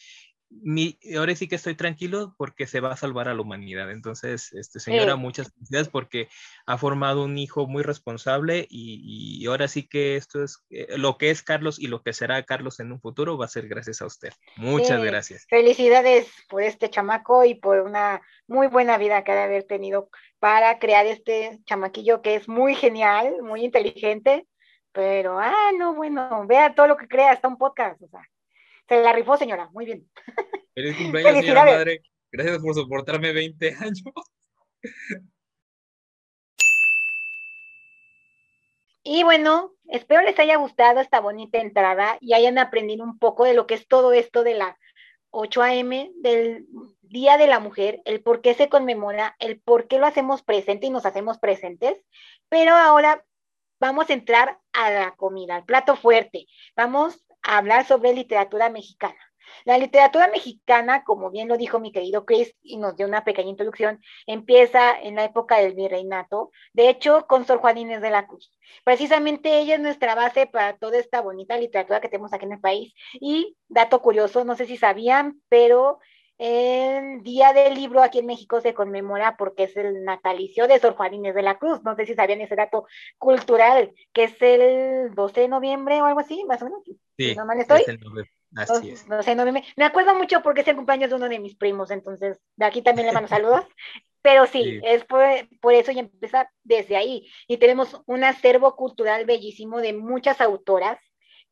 mi, 0.51 0.99
ahora 1.17 1.35
sí 1.35 1.47
que 1.47 1.55
estoy 1.55 1.75
tranquilo 1.75 2.35
porque 2.37 2.67
se 2.67 2.81
va 2.81 2.91
a 2.91 2.97
salvar 2.97 3.27
a 3.27 3.33
la 3.33 3.41
humanidad. 3.41 3.89
Entonces, 3.91 4.51
este, 4.53 4.79
señora, 4.79 5.15
muchas 5.15 5.51
felicidades 5.53 5.89
porque 5.89 6.27
ha 6.65 6.77
formado 6.77 7.23
un 7.23 7.37
hijo 7.37 7.67
muy 7.67 7.83
responsable 7.83 8.67
y, 8.69 9.39
y 9.41 9.45
ahora 9.47 9.67
sí 9.67 9.87
que 9.87 10.17
esto 10.17 10.43
es 10.43 10.63
eh, 10.69 10.97
lo 10.97 11.17
que 11.17 11.29
es 11.29 11.41
Carlos 11.41 11.79
y 11.79 11.87
lo 11.87 12.03
que 12.03 12.13
será 12.13 12.43
Carlos 12.43 12.79
en 12.79 12.91
un 12.91 12.99
futuro 12.99 13.37
va 13.37 13.45
a 13.45 13.49
ser 13.49 13.67
gracias 13.67 14.01
a 14.01 14.05
usted. 14.05 14.33
Muchas 14.57 15.01
gracias. 15.01 15.45
Felicidades 15.49 16.29
por 16.49 16.61
este 16.61 16.89
chamaco 16.89 17.45
y 17.45 17.55
por 17.55 17.79
una 17.79 18.21
muy 18.47 18.67
buena 18.67 18.97
vida 18.97 19.23
que 19.23 19.31
ha 19.31 19.35
de 19.35 19.43
haber 19.43 19.63
tenido 19.63 20.09
para 20.39 20.79
crear 20.79 21.05
este 21.05 21.59
chamaquillo 21.65 22.21
que 22.21 22.35
es 22.35 22.47
muy 22.47 22.75
genial, 22.75 23.41
muy 23.41 23.63
inteligente. 23.63 24.47
Pero, 24.93 25.39
ah, 25.39 25.71
no, 25.77 25.93
bueno, 25.93 26.45
vea 26.47 26.75
todo 26.75 26.87
lo 26.87 26.97
que 26.97 27.07
crea, 27.07 27.31
hasta 27.31 27.47
un 27.47 27.57
podcast, 27.57 28.01
o 28.01 28.07
sea. 28.09 28.27
Se 28.91 29.01
la 29.01 29.13
rifó, 29.13 29.37
señora. 29.37 29.69
Muy 29.71 29.85
bien. 29.85 30.05
Feliz 30.75 30.97
cumpleaños, 30.97 31.39
señora 31.39 31.63
madre. 31.63 32.01
Gracias 32.29 32.59
por 32.59 32.75
soportarme 32.75 33.31
20 33.31 33.73
años. 33.79 34.03
Y 39.01 39.23
bueno, 39.23 39.71
espero 39.87 40.23
les 40.23 40.37
haya 40.39 40.57
gustado 40.57 40.99
esta 40.99 41.21
bonita 41.21 41.59
entrada 41.59 42.17
y 42.19 42.33
hayan 42.33 42.57
aprendido 42.57 43.05
un 43.05 43.17
poco 43.17 43.45
de 43.45 43.53
lo 43.53 43.65
que 43.65 43.75
es 43.75 43.87
todo 43.87 44.11
esto 44.11 44.43
de 44.43 44.55
la 44.55 44.77
8 45.29 45.61
a.m. 45.61 46.11
del 46.15 46.65
Día 47.01 47.37
de 47.37 47.47
la 47.47 47.59
Mujer, 47.61 48.01
el 48.03 48.21
por 48.21 48.41
qué 48.41 48.55
se 48.55 48.67
conmemora, 48.67 49.37
el 49.39 49.61
por 49.61 49.87
qué 49.87 49.99
lo 49.99 50.05
hacemos 50.05 50.43
presente 50.43 50.87
y 50.87 50.89
nos 50.89 51.05
hacemos 51.05 51.39
presentes. 51.39 51.95
Pero 52.49 52.75
ahora 52.75 53.23
vamos 53.79 54.09
a 54.09 54.13
entrar 54.13 54.59
a 54.73 54.91
la 54.91 55.15
comida, 55.15 55.55
al 55.55 55.63
plato 55.63 55.95
fuerte. 55.95 56.45
Vamos 56.75 57.25
hablar 57.43 57.85
sobre 57.85 58.13
literatura 58.13 58.69
mexicana. 58.69 59.17
La 59.65 59.77
literatura 59.77 60.27
mexicana, 60.27 61.03
como 61.03 61.29
bien 61.29 61.47
lo 61.47 61.57
dijo 61.57 61.79
mi 61.79 61.91
querido 61.91 62.25
Chris 62.25 62.55
y 62.61 62.77
nos 62.77 62.95
dio 62.95 63.07
una 63.07 63.23
pequeña 63.23 63.49
introducción, 63.49 63.99
empieza 64.25 64.99
en 64.99 65.15
la 65.15 65.25
época 65.25 65.57
del 65.57 65.75
virreinato, 65.75 66.51
de 66.73 66.89
hecho 66.89 67.25
con 67.27 67.45
Sor 67.45 67.59
Juan 67.59 67.77
Inés 67.77 68.01
de 68.01 68.09
la 68.09 68.27
Cruz. 68.27 68.57
Precisamente 68.83 69.59
ella 69.59 69.75
es 69.75 69.81
nuestra 69.81 70.15
base 70.15 70.47
para 70.47 70.77
toda 70.77 70.97
esta 70.97 71.21
bonita 71.21 71.57
literatura 71.57 72.01
que 72.01 72.09
tenemos 72.09 72.33
aquí 72.33 72.45
en 72.45 72.53
el 72.53 72.59
país. 72.59 72.93
Y 73.13 73.57
dato 73.67 74.01
curioso, 74.01 74.43
no 74.45 74.55
sé 74.55 74.65
si 74.65 74.77
sabían, 74.77 75.41
pero 75.49 75.99
el 76.43 77.21
Día 77.21 77.53
del 77.53 77.75
Libro 77.75 78.01
aquí 78.01 78.17
en 78.17 78.25
México 78.25 78.61
se 78.61 78.73
conmemora 78.73 79.37
porque 79.37 79.65
es 79.65 79.77
el 79.77 80.03
natalicio 80.03 80.67
de 80.67 80.79
Sor 80.79 80.95
Juan 80.95 81.13
Inés 81.13 81.35
de 81.35 81.43
la 81.43 81.59
Cruz. 81.59 81.83
No 81.83 81.95
sé 81.95 82.07
si 82.07 82.15
sabían 82.15 82.41
ese 82.41 82.55
dato 82.55 82.87
cultural, 83.19 83.93
que 84.11 84.23
es 84.23 84.41
el 84.41 85.13
12 85.13 85.41
de 85.41 85.47
noviembre 85.47 86.01
o 86.01 86.05
algo 86.05 86.19
así, 86.19 86.43
más 86.45 86.59
o 86.63 86.65
menos. 86.65 86.81
Sí, 87.15 87.35
no 87.35 87.45
mal 87.45 87.59
estoy. 87.59 87.83
Así 88.55 88.89
es. 88.89 89.07
No 89.07 89.21
sé, 89.21 89.35
no 89.35 89.45
me, 89.45 89.63
me 89.75 89.85
acuerdo 89.85 90.15
mucho 90.15 90.41
porque 90.41 90.61
es 90.61 90.67
el 90.67 90.75
cumpleaños 90.75 91.11
de 91.11 91.15
uno 91.15 91.29
de 91.29 91.37
mis 91.37 91.55
primos, 91.55 91.91
entonces 91.91 92.39
de 92.55 92.65
aquí 92.65 92.81
también 92.81 93.05
le 93.05 93.13
mando 93.13 93.27
saludos. 93.29 93.65
Pero 94.23 94.47
sí, 94.47 94.79
es 94.83 95.05
por, 95.05 95.23
por, 95.59 95.75
eso 95.75 95.91
y 95.91 95.99
empieza 95.99 96.49
desde 96.63 96.95
ahí. 96.95 97.31
Y 97.47 97.57
tenemos 97.57 98.01
un 98.07 98.23
acervo 98.23 98.75
cultural 98.75 99.25
bellísimo 99.25 99.79
de 99.79 99.93
muchas 99.93 100.41
autoras 100.41 100.99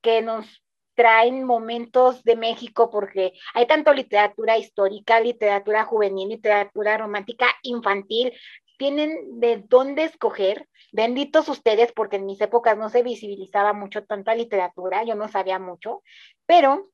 que 0.01 0.23
nos 0.23 0.63
traen 0.99 1.45
momentos 1.45 2.25
de 2.25 2.35
México 2.35 2.89
porque 2.89 3.31
hay 3.53 3.65
tanto 3.67 3.93
literatura 3.93 4.57
histórica, 4.57 5.21
literatura 5.21 5.85
juvenil, 5.85 6.27
literatura 6.27 6.97
romántica, 6.97 7.47
infantil, 7.63 8.33
tienen 8.77 9.39
de 9.39 9.63
dónde 9.65 10.03
escoger. 10.03 10.67
Benditos 10.91 11.47
ustedes 11.47 11.93
porque 11.93 12.17
en 12.17 12.25
mis 12.25 12.41
épocas 12.41 12.77
no 12.77 12.89
se 12.89 13.01
visibilizaba 13.01 13.71
mucho 13.71 14.03
tanta 14.03 14.35
literatura, 14.35 15.05
yo 15.05 15.15
no 15.15 15.29
sabía 15.29 15.57
mucho, 15.57 16.03
pero 16.45 16.89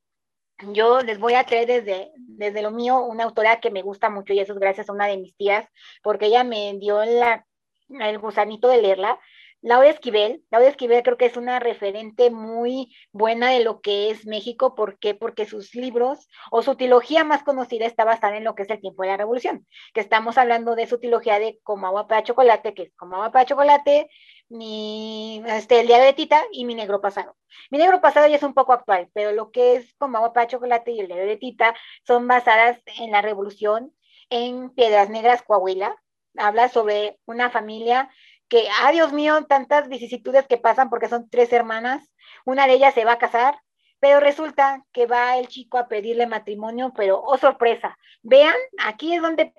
yo 0.70 1.00
les 1.00 1.18
voy 1.18 1.34
a 1.34 1.42
traer 1.42 1.66
desde, 1.66 2.12
desde 2.16 2.62
lo 2.62 2.70
mío 2.70 3.00
una 3.00 3.24
autora 3.24 3.58
que 3.58 3.72
me 3.72 3.82
gusta 3.82 4.08
mucho 4.08 4.32
y 4.34 4.38
eso 4.38 4.52
es 4.52 4.60
gracias 4.60 4.88
a 4.88 4.92
una 4.92 5.08
de 5.08 5.16
mis 5.16 5.34
tías, 5.34 5.66
porque 6.04 6.26
ella 6.26 6.44
me 6.44 6.78
dio 6.78 7.02
el 7.02 8.18
gusanito 8.20 8.68
de 8.68 8.82
leerla. 8.82 9.18
Laura 9.66 9.88
Esquivel, 9.88 10.44
Laura 10.52 10.68
Esquivel 10.68 11.02
creo 11.02 11.16
que 11.16 11.26
es 11.26 11.36
una 11.36 11.58
referente 11.58 12.30
muy 12.30 12.94
buena 13.10 13.50
de 13.50 13.64
lo 13.64 13.80
que 13.80 14.10
es 14.10 14.24
México, 14.24 14.76
¿por 14.76 14.96
qué? 15.00 15.12
Porque 15.16 15.44
sus 15.44 15.74
libros 15.74 16.28
o 16.52 16.62
su 16.62 16.76
trilogía 16.76 17.24
más 17.24 17.42
conocida 17.42 17.84
está 17.84 18.04
basada 18.04 18.36
en 18.36 18.44
lo 18.44 18.54
que 18.54 18.62
es 18.62 18.70
el 18.70 18.80
tiempo 18.80 19.02
de 19.02 19.08
la 19.08 19.16
revolución, 19.16 19.66
que 19.92 19.98
estamos 19.98 20.38
hablando 20.38 20.76
de 20.76 20.86
su 20.86 21.00
trilogía 21.00 21.40
de 21.40 21.58
Como 21.64 21.88
agua 21.88 22.06
para 22.06 22.22
chocolate, 22.22 22.74
que 22.74 22.84
es 22.84 22.94
Como 22.94 23.16
agua 23.16 23.32
para 23.32 23.44
chocolate, 23.44 24.08
mi, 24.48 25.42
este, 25.48 25.80
el 25.80 25.88
diario 25.88 26.06
de 26.06 26.12
Tita 26.12 26.44
y 26.52 26.64
mi 26.64 26.76
negro 26.76 27.00
pasado. 27.00 27.36
Mi 27.68 27.78
negro 27.78 28.00
pasado 28.00 28.28
ya 28.28 28.36
es 28.36 28.44
un 28.44 28.54
poco 28.54 28.72
actual, 28.72 29.08
pero 29.14 29.32
lo 29.32 29.50
que 29.50 29.74
es 29.74 29.94
Como 29.98 30.16
agua 30.18 30.32
para 30.32 30.46
chocolate 30.46 30.92
y 30.92 31.00
el 31.00 31.08
diario 31.08 31.26
de 31.26 31.38
Tita 31.38 31.74
son 32.06 32.28
basadas 32.28 32.80
en 33.00 33.10
la 33.10 33.20
revolución 33.20 33.92
en 34.30 34.70
Piedras 34.70 35.10
Negras, 35.10 35.42
Coahuila. 35.42 36.00
Habla 36.38 36.68
sobre 36.68 37.18
una 37.24 37.50
familia 37.50 38.10
que, 38.48 38.68
ah, 38.80 38.92
Dios 38.92 39.12
mío, 39.12 39.44
tantas 39.48 39.88
vicisitudes 39.88 40.46
que 40.46 40.58
pasan 40.58 40.90
porque 40.90 41.08
son 41.08 41.28
tres 41.28 41.52
hermanas, 41.52 42.12
una 42.44 42.66
de 42.66 42.74
ellas 42.74 42.94
se 42.94 43.04
va 43.04 43.12
a 43.12 43.18
casar, 43.18 43.56
pero 44.00 44.20
resulta 44.20 44.84
que 44.92 45.06
va 45.06 45.38
el 45.38 45.48
chico 45.48 45.78
a 45.78 45.88
pedirle 45.88 46.26
matrimonio, 46.26 46.92
pero, 46.96 47.20
oh 47.22 47.38
sorpresa, 47.38 47.98
vean, 48.22 48.54
aquí 48.78 49.14
es 49.14 49.22
donde 49.22 49.52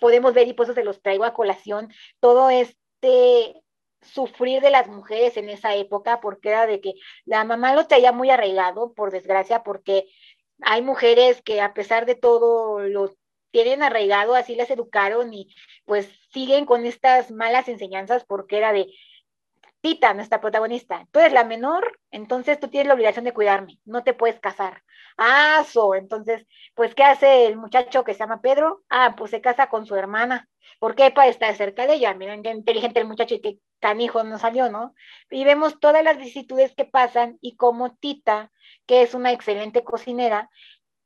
podemos 0.00 0.34
ver, 0.34 0.48
y 0.48 0.52
por 0.52 0.64
eso 0.64 0.74
se 0.74 0.84
los 0.84 1.00
traigo 1.00 1.24
a 1.24 1.34
colación, 1.34 1.92
todo 2.20 2.50
este 2.50 3.62
sufrir 4.02 4.60
de 4.60 4.70
las 4.70 4.88
mujeres 4.88 5.36
en 5.36 5.48
esa 5.48 5.74
época, 5.74 6.20
porque 6.20 6.50
era 6.50 6.66
de 6.66 6.80
que 6.80 6.94
la 7.24 7.44
mamá 7.44 7.74
lo 7.74 7.86
traía 7.86 8.12
muy 8.12 8.30
arraigado, 8.30 8.92
por 8.92 9.10
desgracia, 9.10 9.62
porque 9.62 10.06
hay 10.60 10.82
mujeres 10.82 11.42
que 11.42 11.60
a 11.60 11.72
pesar 11.74 12.06
de 12.06 12.14
todo 12.14 12.80
lo 12.80 13.14
tienen 13.54 13.84
arraigado, 13.84 14.34
así 14.34 14.56
las 14.56 14.68
educaron 14.68 15.32
y 15.32 15.54
pues 15.84 16.10
siguen 16.32 16.66
con 16.66 16.84
estas 16.86 17.30
malas 17.30 17.68
enseñanzas 17.68 18.24
porque 18.24 18.58
era 18.58 18.72
de 18.72 18.88
Tita, 19.80 20.12
nuestra 20.12 20.40
protagonista, 20.40 21.06
tú 21.12 21.20
eres 21.20 21.32
la 21.32 21.44
menor, 21.44 22.00
entonces 22.10 22.58
tú 22.58 22.66
tienes 22.68 22.88
la 22.88 22.94
obligación 22.94 23.24
de 23.24 23.32
cuidarme, 23.32 23.78
no 23.84 24.02
te 24.02 24.12
puedes 24.12 24.40
casar. 24.40 24.82
Ah, 25.16 25.64
so, 25.68 25.94
entonces, 25.94 26.46
pues, 26.74 26.96
¿qué 26.96 27.04
hace 27.04 27.46
el 27.46 27.56
muchacho 27.56 28.02
que 28.02 28.14
se 28.14 28.20
llama 28.20 28.40
Pedro? 28.40 28.82
Ah, 28.88 29.14
pues 29.16 29.30
se 29.30 29.40
casa 29.40 29.68
con 29.68 29.86
su 29.86 29.94
hermana. 29.94 30.48
¿Por 30.80 30.96
qué? 30.96 31.12
Para 31.12 31.28
estar 31.28 31.54
cerca 31.54 31.86
de 31.86 31.94
ella. 31.94 32.14
Miren 32.14 32.42
qué 32.42 32.50
inteligente 32.50 32.98
el 32.98 33.06
muchacho 33.06 33.34
y 33.36 33.40
qué 33.40 33.58
canijo 33.78 34.24
no 34.24 34.38
salió, 34.38 34.70
¿no? 34.70 34.94
Y 35.30 35.44
vemos 35.44 35.78
todas 35.78 36.02
las 36.02 36.16
vicisitudes 36.16 36.74
que 36.74 36.86
pasan 36.86 37.38
y 37.40 37.54
cómo 37.54 37.94
Tita, 37.94 38.50
que 38.86 39.02
es 39.02 39.14
una 39.14 39.32
excelente 39.32 39.84
cocinera, 39.84 40.50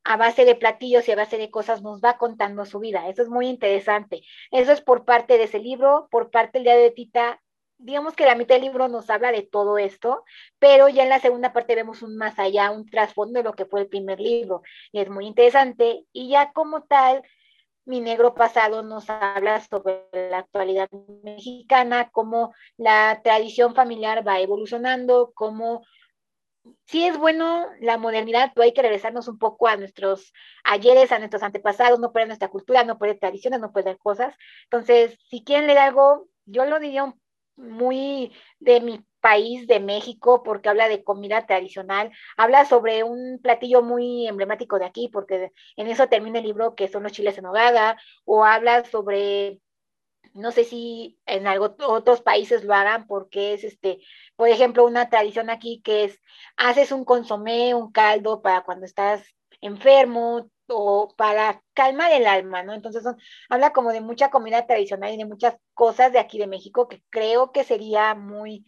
a 0.09 0.17
base 0.17 0.43
de 0.43 0.55
platillos 0.55 1.07
y 1.07 1.11
a 1.11 1.15
base 1.15 1.37
de 1.37 1.51
cosas 1.51 1.83
nos 1.83 2.01
va 2.01 2.17
contando 2.17 2.65
su 2.65 2.79
vida. 2.79 3.07
Eso 3.07 3.21
es 3.21 3.29
muy 3.29 3.45
interesante. 3.45 4.23
Eso 4.49 4.71
es 4.71 4.81
por 4.81 5.05
parte 5.05 5.37
de 5.37 5.43
ese 5.43 5.59
libro, 5.59 6.07
por 6.09 6.31
parte 6.31 6.57
del 6.57 6.63
diario 6.63 6.81
de 6.81 6.89
Tita. 6.89 7.39
Digamos 7.77 8.15
que 8.15 8.25
la 8.25 8.33
mitad 8.33 8.55
del 8.55 8.63
libro 8.63 8.87
nos 8.87 9.07
habla 9.11 9.31
de 9.31 9.43
todo 9.43 9.77
esto, 9.77 10.25
pero 10.57 10.89
ya 10.89 11.03
en 11.03 11.09
la 11.09 11.19
segunda 11.19 11.53
parte 11.53 11.75
vemos 11.75 12.01
un 12.01 12.17
más 12.17 12.39
allá, 12.39 12.71
un 12.71 12.89
trasfondo 12.89 13.37
de 13.37 13.43
lo 13.43 13.53
que 13.53 13.65
fue 13.65 13.81
el 13.81 13.87
primer 13.87 14.19
libro. 14.19 14.63
Y 14.91 14.99
es 14.99 15.11
muy 15.11 15.27
interesante. 15.27 16.05
Y 16.11 16.29
ya 16.29 16.53
como 16.53 16.81
tal, 16.85 17.21
mi 17.85 17.99
negro 18.01 18.33
pasado 18.33 18.81
nos 18.81 19.11
habla 19.11 19.61
sobre 19.61 20.07
la 20.11 20.39
actualidad 20.39 20.89
mexicana, 21.23 22.09
cómo 22.11 22.51
la 22.77 23.21
tradición 23.23 23.75
familiar 23.75 24.27
va 24.27 24.39
evolucionando, 24.39 25.33
cómo 25.35 25.83
sí 26.85 27.05
es 27.05 27.17
bueno 27.17 27.67
la 27.81 27.97
modernidad, 27.97 28.51
pero 28.53 28.65
hay 28.65 28.73
que 28.73 28.81
regresarnos 28.81 29.27
un 29.27 29.37
poco 29.37 29.67
a 29.67 29.77
nuestros 29.77 30.33
ayeres, 30.63 31.11
a 31.11 31.19
nuestros 31.19 31.43
antepasados, 31.43 31.99
no 31.99 32.11
perder 32.11 32.27
nuestra 32.27 32.49
cultura, 32.49 32.83
no 32.83 32.97
perder 32.97 33.19
tradiciones, 33.19 33.59
no 33.59 33.71
perder 33.71 33.97
cosas. 33.97 34.35
Entonces, 34.65 35.17
si 35.29 35.43
quieren 35.43 35.67
leer 35.67 35.79
algo, 35.79 36.27
yo 36.45 36.65
lo 36.65 36.79
diría 36.79 37.13
muy 37.55 38.31
de 38.59 38.81
mi 38.81 39.05
país, 39.19 39.67
de 39.67 39.79
México, 39.79 40.43
porque 40.43 40.69
habla 40.69 40.87
de 40.87 41.03
comida 41.03 41.45
tradicional, 41.45 42.11
habla 42.37 42.65
sobre 42.65 43.03
un 43.03 43.39
platillo 43.41 43.81
muy 43.83 44.27
emblemático 44.27 44.79
de 44.79 44.85
aquí, 44.85 45.09
porque 45.11 45.51
en 45.75 45.87
eso 45.87 46.07
termina 46.07 46.39
el 46.39 46.45
libro, 46.45 46.75
que 46.75 46.87
son 46.87 47.03
los 47.03 47.11
chiles 47.11 47.37
en 47.37 47.45
hogada, 47.45 47.97
o 48.25 48.45
habla 48.45 48.85
sobre 48.85 49.59
no 50.33 50.51
sé 50.51 50.63
si 50.63 51.19
en 51.25 51.47
algo, 51.47 51.75
otros 51.87 52.21
países 52.21 52.63
lo 52.63 52.73
hagan 52.73 53.07
porque 53.07 53.53
es 53.53 53.63
este, 53.63 53.99
por 54.35 54.49
ejemplo, 54.49 54.85
una 54.85 55.09
tradición 55.09 55.49
aquí 55.49 55.81
que 55.83 56.05
es 56.05 56.19
haces 56.57 56.91
un 56.91 57.05
consomé, 57.05 57.73
un 57.73 57.91
caldo 57.91 58.41
para 58.41 58.61
cuando 58.61 58.85
estás 58.85 59.23
enfermo 59.61 60.49
o 60.67 61.13
para 61.17 61.61
calmar 61.73 62.11
el 62.11 62.27
alma, 62.27 62.63
¿no? 62.63 62.73
Entonces 62.73 63.03
habla 63.49 63.73
como 63.73 63.91
de 63.91 64.01
mucha 64.01 64.29
comida 64.29 64.65
tradicional 64.67 65.13
y 65.13 65.17
de 65.17 65.25
muchas 65.25 65.57
cosas 65.73 66.13
de 66.13 66.19
aquí 66.19 66.37
de 66.37 66.47
México 66.47 66.87
que 66.87 67.03
creo 67.09 67.51
que 67.51 67.63
sería 67.63 68.15
muy 68.15 68.65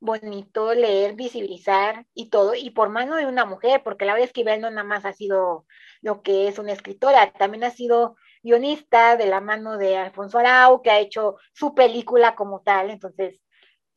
bonito 0.00 0.74
leer, 0.74 1.14
visibilizar 1.14 2.06
y 2.14 2.30
todo, 2.30 2.54
y 2.54 2.70
por 2.70 2.88
mano 2.88 3.16
de 3.16 3.26
una 3.26 3.44
mujer, 3.44 3.82
porque 3.84 4.06
Laura 4.06 4.22
Esquivel 4.22 4.60
no 4.60 4.70
nada 4.70 4.84
más 4.84 5.04
ha 5.04 5.12
sido 5.12 5.66
lo 6.00 6.22
que 6.22 6.48
es 6.48 6.58
una 6.58 6.72
escritora, 6.72 7.32
también 7.32 7.64
ha 7.64 7.70
sido 7.70 8.16
guionista 8.42 9.16
de 9.16 9.26
la 9.26 9.40
mano 9.40 9.76
de 9.76 9.96
Alfonso 9.96 10.38
Arau, 10.38 10.82
que 10.82 10.90
ha 10.90 10.98
hecho 10.98 11.36
su 11.52 11.74
película 11.74 12.34
como 12.34 12.60
tal. 12.60 12.90
Entonces, 12.90 13.40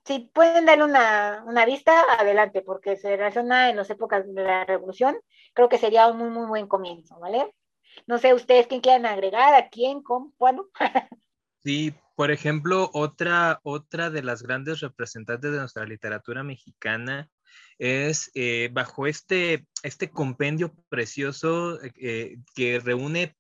si 0.05 0.31
pueden 0.33 0.65
darle 0.65 0.83
una, 0.83 1.43
una 1.47 1.65
vista, 1.65 2.03
adelante, 2.19 2.61
porque 2.61 2.97
se 2.97 3.15
relaciona 3.15 3.69
en 3.69 3.77
las 3.77 3.89
épocas 3.89 4.25
de 4.27 4.43
la 4.43 4.65
revolución, 4.65 5.17
creo 5.53 5.69
que 5.69 5.77
sería 5.77 6.07
un 6.07 6.17
muy, 6.17 6.29
muy 6.29 6.47
buen 6.47 6.67
comienzo, 6.67 7.19
¿vale? 7.19 7.53
No 8.07 8.17
sé 8.17 8.33
ustedes 8.33 8.67
quién 8.67 8.81
quieren 8.81 9.05
agregar, 9.05 9.53
a 9.53 9.69
quién, 9.69 10.01
cómo, 10.01 10.33
cuándo. 10.37 10.69
sí, 11.63 11.93
por 12.15 12.31
ejemplo, 12.31 12.89
otra, 12.93 13.59
otra 13.63 14.09
de 14.09 14.23
las 14.23 14.43
grandes 14.43 14.81
representantes 14.81 15.51
de 15.51 15.59
nuestra 15.59 15.85
literatura 15.85 16.43
mexicana 16.43 17.29
es 17.77 18.31
eh, 18.35 18.69
bajo 18.71 19.07
este, 19.07 19.65
este 19.83 20.09
compendio 20.09 20.73
precioso 20.89 21.79
eh, 21.81 22.37
que 22.55 22.79
reúne 22.79 23.35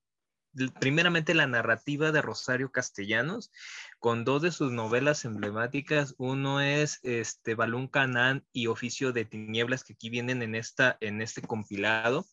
primeramente 0.79 1.33
la 1.33 1.47
narrativa 1.47 2.11
de 2.11 2.21
Rosario 2.21 2.71
Castellanos, 2.71 3.51
con 3.99 4.23
dos 4.23 4.41
de 4.41 4.51
sus 4.51 4.71
novelas 4.71 5.25
emblemáticas. 5.25 6.15
Uno 6.17 6.61
es 6.61 6.99
este, 7.03 7.55
Balún 7.55 7.87
Canán 7.87 8.45
y 8.51 8.67
Oficio 8.67 9.11
de 9.11 9.25
Tinieblas, 9.25 9.83
que 9.83 9.93
aquí 9.93 10.09
vienen 10.09 10.41
en, 10.41 10.55
esta, 10.55 10.97
en 11.01 11.21
este 11.21 11.41
compilado. 11.41 12.25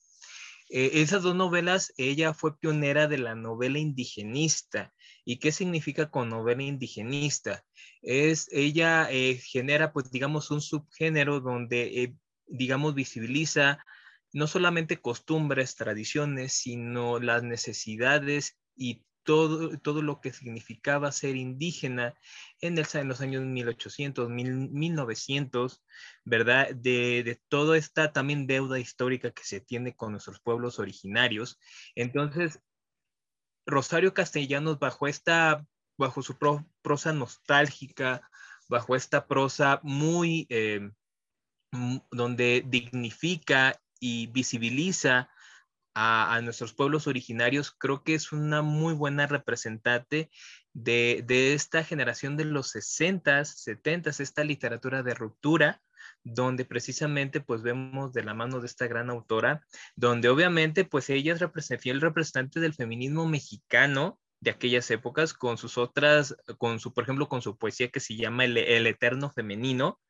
Eh, 0.69 1.03
esas 1.03 1.23
dos 1.23 1.35
novelas, 1.35 1.93
ella 1.97 2.33
fue 2.33 2.59
pionera 2.59 3.09
de 3.09 3.19
la 3.19 3.35
novela 3.35 3.79
indigenista. 3.79 4.93
¿Y 5.25 5.39
qué 5.39 5.53
significa 5.53 6.11
con 6.11 6.29
novela 6.29 6.63
indigenista? 6.63 7.65
Es, 8.03 8.49
ella 8.53 9.09
eh, 9.11 9.41
genera, 9.43 9.93
pues, 9.93 10.11
digamos, 10.11 10.51
un 10.51 10.61
subgénero 10.61 11.41
donde, 11.41 12.03
eh, 12.03 12.15
digamos, 12.47 12.95
visibiliza 12.95 13.85
no 14.33 14.47
solamente 14.47 15.01
costumbres, 15.01 15.77
tradiciones, 15.77 16.53
sino 16.53 17.19
las 17.19 17.43
necesidades 17.43 18.59
y 18.77 19.05
todo, 19.23 19.79
todo 19.79 20.03
lo 20.03 20.21
que 20.21 20.33
significaba 20.33 21.13
ser 21.13 21.37
indígena 21.37 22.15
en, 22.61 22.79
el, 22.79 22.87
en 22.95 23.09
los 23.09 23.21
años 23.21 23.45
1800, 23.45 24.29
1900, 24.29 25.83
¿verdad? 26.25 26.71
De, 26.75 27.23
de, 27.23 27.41
toda 27.49 27.77
esta 27.77 28.13
también 28.13 28.47
deuda 28.47 28.79
histórica 28.79 29.31
que 29.31 29.45
se 29.45 29.61
tiene 29.61 29.95
con 29.95 30.13
nuestros 30.13 30.41
pueblos 30.41 30.79
originarios. 30.79 31.59
Entonces, 31.95 32.61
Rosario 33.67 34.15
Castellanos, 34.15 34.79
bajo 34.79 35.07
esta, 35.07 35.67
bajo 35.99 36.23
su 36.23 36.37
prosa 36.83 37.13
nostálgica, 37.13 38.29
bajo 38.69 38.97
esta 38.97 39.27
prosa 39.27 39.81
muy, 39.83 40.47
eh, 40.49 40.91
donde 42.11 42.65
dignifica 42.67 43.81
y 44.01 44.27
visibiliza 44.29 45.31
a, 45.95 46.41
nuestros 46.43 46.73
pueblos 46.73 47.07
originarios, 47.07 47.73
creo 47.73 48.03
que 48.03 48.15
es 48.15 48.33
una 48.33 48.63
muy 48.63 48.95
buena 48.95 49.27
representante 49.27 50.31
de, 50.73 51.25
esta 51.55 51.85
generación 51.85 52.37
de 52.37 52.45
los 52.45 52.75
60s, 52.75 53.45
70 53.45 54.11
esta 54.11 54.45
literatura 54.45 55.03
de 55.03 55.15
ruptura, 55.15 55.83
donde 56.23 56.65
precisamente 56.65 57.41
pues 57.41 57.63
vemos 57.63 58.13
de 58.13 58.25
la 58.25 58.35
mano 58.35 58.61
de 58.61 58.67
esta 58.67 58.87
gran 58.87 59.11
autora, 59.11 59.67
donde 59.97 60.29
obviamente 60.29 60.85
pues 60.85 61.11
ella 61.11 61.35
es 61.35 61.81
fiel 61.81 62.01
representante 62.01 62.61
del 62.61 62.75
feminismo 62.75 63.27
mexicano, 63.27 64.19
de 64.41 64.51
aquellas 64.51 64.91
épocas 64.91 65.35
con 65.35 65.59
sus 65.59 65.77
otras, 65.77 66.35
con 66.59 66.81
su, 66.81 66.95
por 66.95 67.05
ejemplo, 67.05 67.29
con 67.29 67.43
su 67.43 67.59
poesía 67.59 67.91
que 67.91 68.01
se 68.01 68.17
llama 68.17 68.45
El, 68.47 68.87
Eterno 68.87 69.31
Femenino, 69.31 70.01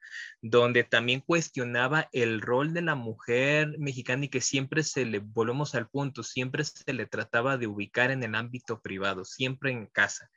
donde 0.40 0.84
también 0.84 1.20
cuestionaba 1.20 2.08
el 2.12 2.40
rol 2.40 2.72
de 2.72 2.82
la 2.82 2.94
mujer 2.94 3.76
mexicana 3.78 4.26
y 4.26 4.28
que 4.28 4.40
siempre 4.40 4.84
se 4.84 5.04
le, 5.04 5.18
volvemos 5.18 5.74
al 5.74 5.88
punto, 5.88 6.22
siempre 6.22 6.64
se 6.64 6.92
le 6.92 7.06
trataba 7.06 7.58
de 7.58 7.66
ubicar 7.66 8.12
en 8.12 8.22
el 8.22 8.36
ámbito 8.36 8.80
privado, 8.80 9.24
siempre 9.24 9.72
en 9.72 9.86
casa. 9.86 10.30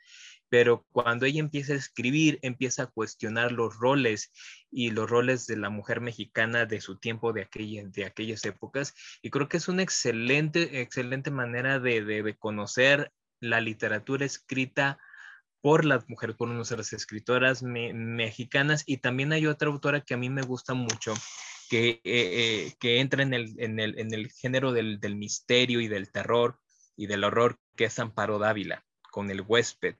Pero 0.49 0.85
cuando 0.91 1.25
ella 1.25 1.39
empieza 1.39 1.73
a 1.73 1.77
escribir, 1.77 2.37
empieza 2.43 2.83
a 2.83 2.87
cuestionar 2.87 3.51
los 3.51 3.75
roles 3.77 4.31
y 4.71 4.91
los 4.91 5.09
roles 5.09 5.47
de 5.47 5.57
la 5.57 5.69
mujer 5.69 5.99
mexicana 5.99 6.65
de 6.65 6.79
su 6.79 6.97
tiempo, 6.99 7.33
de, 7.33 7.41
aquella, 7.41 7.83
de 7.87 8.05
aquellas 8.05 8.45
épocas. 8.45 8.93
Y 9.23 9.31
creo 9.31 9.49
que 9.49 9.57
es 9.57 9.67
una 9.67 9.81
excelente, 9.81 10.81
excelente 10.81 11.31
manera 11.31 11.79
de, 11.79 12.03
de 12.03 12.37
conocer 12.37 13.11
la 13.43 13.59
literatura 13.59 14.25
escrita 14.25 14.97
por 15.61 15.85
las 15.85 16.09
mujeres, 16.09 16.35
por 16.35 16.49
nuestras 16.49 16.93
escritoras 16.93 17.61
mexicanas. 17.63 18.83
Y 18.85 18.97
también 18.97 19.33
hay 19.33 19.47
otra 19.47 19.69
autora 19.69 20.01
que 20.01 20.13
a 20.13 20.17
mí 20.17 20.29
me 20.29 20.41
gusta 20.41 20.73
mucho, 20.73 21.13
que, 21.69 21.89
eh, 21.89 22.01
eh, 22.03 22.73
que 22.79 22.99
entra 22.99 23.23
en 23.23 23.33
el, 23.33 23.53
en 23.57 23.79
el, 23.79 23.99
en 23.99 24.13
el 24.13 24.31
género 24.31 24.71
del, 24.71 24.99
del, 24.99 25.15
misterio 25.15 25.81
y 25.81 25.87
del 25.87 26.11
terror 26.11 26.59
y 26.95 27.07
del 27.07 27.23
horror, 27.23 27.59
que 27.75 27.85
es 27.85 27.99
Amparo 27.99 28.39
Dávila, 28.39 28.85
con 29.11 29.29
El 29.29 29.41
huésped. 29.41 29.95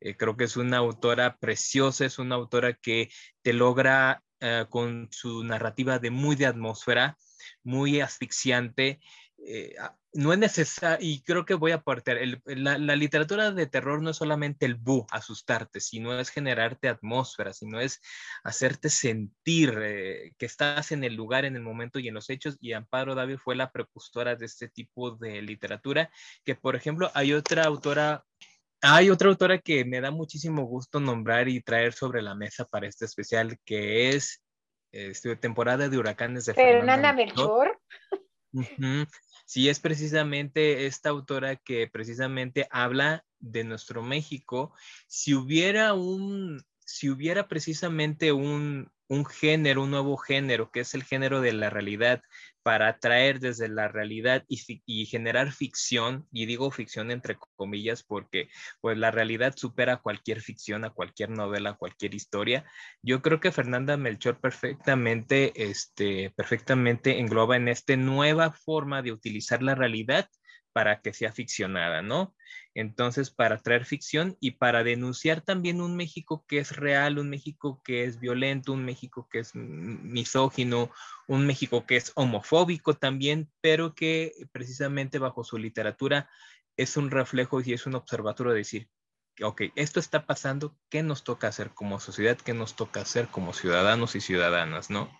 Eh, 0.00 0.16
creo 0.16 0.36
que 0.36 0.44
es 0.44 0.56
una 0.56 0.78
autora 0.78 1.36
preciosa, 1.38 2.04
es 2.04 2.18
una 2.18 2.34
autora 2.34 2.74
que 2.74 3.10
te 3.42 3.52
logra 3.52 4.22
con 4.70 5.08
su 5.12 5.44
narrativa 5.44 6.00
de 6.00 6.10
muy 6.10 6.34
de 6.34 6.46
atmósfera, 6.46 7.16
muy 7.62 8.00
asfixiante, 8.00 8.98
eh, 9.44 9.74
ah, 9.80 9.96
no 10.14 10.32
es 10.32 10.38
necesario, 10.38 10.98
y 11.06 11.22
creo 11.22 11.44
que 11.44 11.54
voy 11.54 11.72
a 11.72 11.76
aportar, 11.76 12.18
la, 12.44 12.76
literatura 12.96 13.50
de 13.50 13.66
terror 13.66 14.02
no 14.02 14.10
es 14.10 14.16
solamente 14.16 14.66
el 14.66 14.74
bu, 14.74 15.06
asustarte, 15.10 15.80
sino 15.80 16.18
es 16.18 16.28
generarte 16.28 16.88
atmósfera, 16.88 17.52
sino 17.52 17.80
es 17.80 18.00
hacerte 18.44 18.88
sentir 18.90 19.74
eh, 19.82 20.32
que 20.38 20.46
estás 20.46 20.92
en 20.92 21.02
el 21.04 21.14
lugar, 21.14 21.44
en 21.44 21.56
el 21.56 21.62
momento 21.62 21.98
y 21.98 22.08
en 22.08 22.14
los 22.14 22.30
hechos, 22.30 22.56
y 22.60 22.72
Amparo 22.72 23.14
David 23.14 23.38
fue 23.38 23.56
la 23.56 23.72
precursora 23.72 24.36
de 24.36 24.46
este 24.46 24.68
tipo 24.68 25.12
de 25.12 25.42
literatura, 25.42 26.10
que 26.44 26.54
por 26.54 26.76
ejemplo 26.76 27.10
hay 27.14 27.32
otra 27.32 27.64
autora 27.64 28.24
hay 28.84 29.10
otra 29.10 29.28
autora 29.28 29.58
que 29.58 29.84
me 29.84 30.00
da 30.00 30.10
muchísimo 30.10 30.64
gusto 30.64 30.98
nombrar 30.98 31.48
y 31.48 31.62
traer 31.62 31.92
sobre 31.92 32.20
la 32.20 32.34
mesa 32.34 32.64
para 32.64 32.88
este 32.88 33.04
especial, 33.04 33.56
que 33.64 34.10
es 34.10 34.42
este, 34.90 35.36
temporada 35.36 35.88
de 35.88 35.96
huracanes 35.96 36.46
de 36.46 36.54
Fernanda 36.54 37.12
Melchor. 37.12 37.78
Sí, 39.44 39.68
es 39.68 39.80
precisamente 39.80 40.86
esta 40.86 41.10
autora 41.10 41.56
que 41.56 41.88
precisamente 41.88 42.66
habla 42.70 43.24
de 43.38 43.64
nuestro 43.64 44.02
México. 44.02 44.74
Si 45.06 45.34
hubiera 45.34 45.94
un, 45.94 46.62
si 46.84 47.10
hubiera 47.10 47.48
precisamente 47.48 48.32
un, 48.32 48.90
un 49.08 49.26
género, 49.26 49.82
un 49.82 49.90
nuevo 49.90 50.16
género, 50.16 50.70
que 50.70 50.80
es 50.80 50.94
el 50.94 51.02
género 51.02 51.40
de 51.40 51.52
la 51.52 51.70
realidad, 51.70 52.22
para 52.62 52.98
traer 52.98 53.40
desde 53.40 53.68
la 53.68 53.88
realidad 53.88 54.44
y, 54.48 55.06
generar 55.06 55.52
ficción, 55.52 56.26
y 56.32 56.46
digo 56.46 56.70
ficción 56.70 57.10
entre 57.10 57.36
comillas 57.56 58.02
porque 58.02 58.48
pues 58.80 58.96
la 58.98 59.10
realidad 59.10 59.54
supera 59.56 59.98
cualquier 59.98 60.40
ficción, 60.40 60.84
a 60.84 60.90
cualquier 60.90 61.30
novela, 61.30 61.70
a 61.70 61.76
cualquier 61.76 62.14
historia. 62.14 62.64
Yo 63.02 63.22
creo 63.22 63.40
que 63.40 63.52
Fernanda 63.52 63.96
Melchor 63.96 64.40
perfectamente, 64.40 65.52
este, 65.70 66.30
perfectamente 66.36 67.18
engloba 67.18 67.56
en 67.56 67.68
esta 67.68 67.96
nueva 67.96 68.52
forma 68.52 69.02
de 69.02 69.12
utilizar 69.12 69.62
la 69.62 69.74
realidad 69.74 70.28
para 70.72 71.00
que 71.00 71.12
sea 71.12 71.32
ficcionada, 71.32 72.02
¿no? 72.02 72.34
Entonces, 72.74 73.30
para 73.30 73.58
traer 73.58 73.84
ficción 73.84 74.36
y 74.40 74.52
para 74.52 74.82
denunciar 74.82 75.42
también 75.42 75.80
un 75.80 75.96
México 75.96 76.44
que 76.48 76.58
es 76.58 76.76
real, 76.76 77.18
un 77.18 77.28
México 77.28 77.80
que 77.84 78.04
es 78.04 78.18
violento, 78.18 78.72
un 78.72 78.84
México 78.84 79.28
que 79.30 79.40
es 79.40 79.54
misógino, 79.54 80.90
un 81.26 81.46
México 81.46 81.86
que 81.86 81.96
es 81.96 82.12
homofóbico 82.14 82.94
también, 82.94 83.50
pero 83.60 83.94
que 83.94 84.32
precisamente 84.52 85.18
bajo 85.18 85.44
su 85.44 85.58
literatura 85.58 86.30
es 86.76 86.96
un 86.96 87.10
reflejo 87.10 87.60
y 87.60 87.72
es 87.72 87.86
un 87.86 87.94
observatorio 87.94 88.52
de 88.52 88.58
decir, 88.58 88.88
ok, 89.42 89.62
esto 89.76 90.00
está 90.00 90.26
pasando, 90.26 90.76
¿qué 90.88 91.02
nos 91.02 91.24
toca 91.24 91.48
hacer 91.48 91.70
como 91.70 92.00
sociedad? 92.00 92.36
¿Qué 92.36 92.54
nos 92.54 92.76
toca 92.76 93.00
hacer 93.00 93.28
como 93.28 93.52
ciudadanos 93.52 94.14
y 94.14 94.20
ciudadanas, 94.20 94.90
no? 94.90 95.10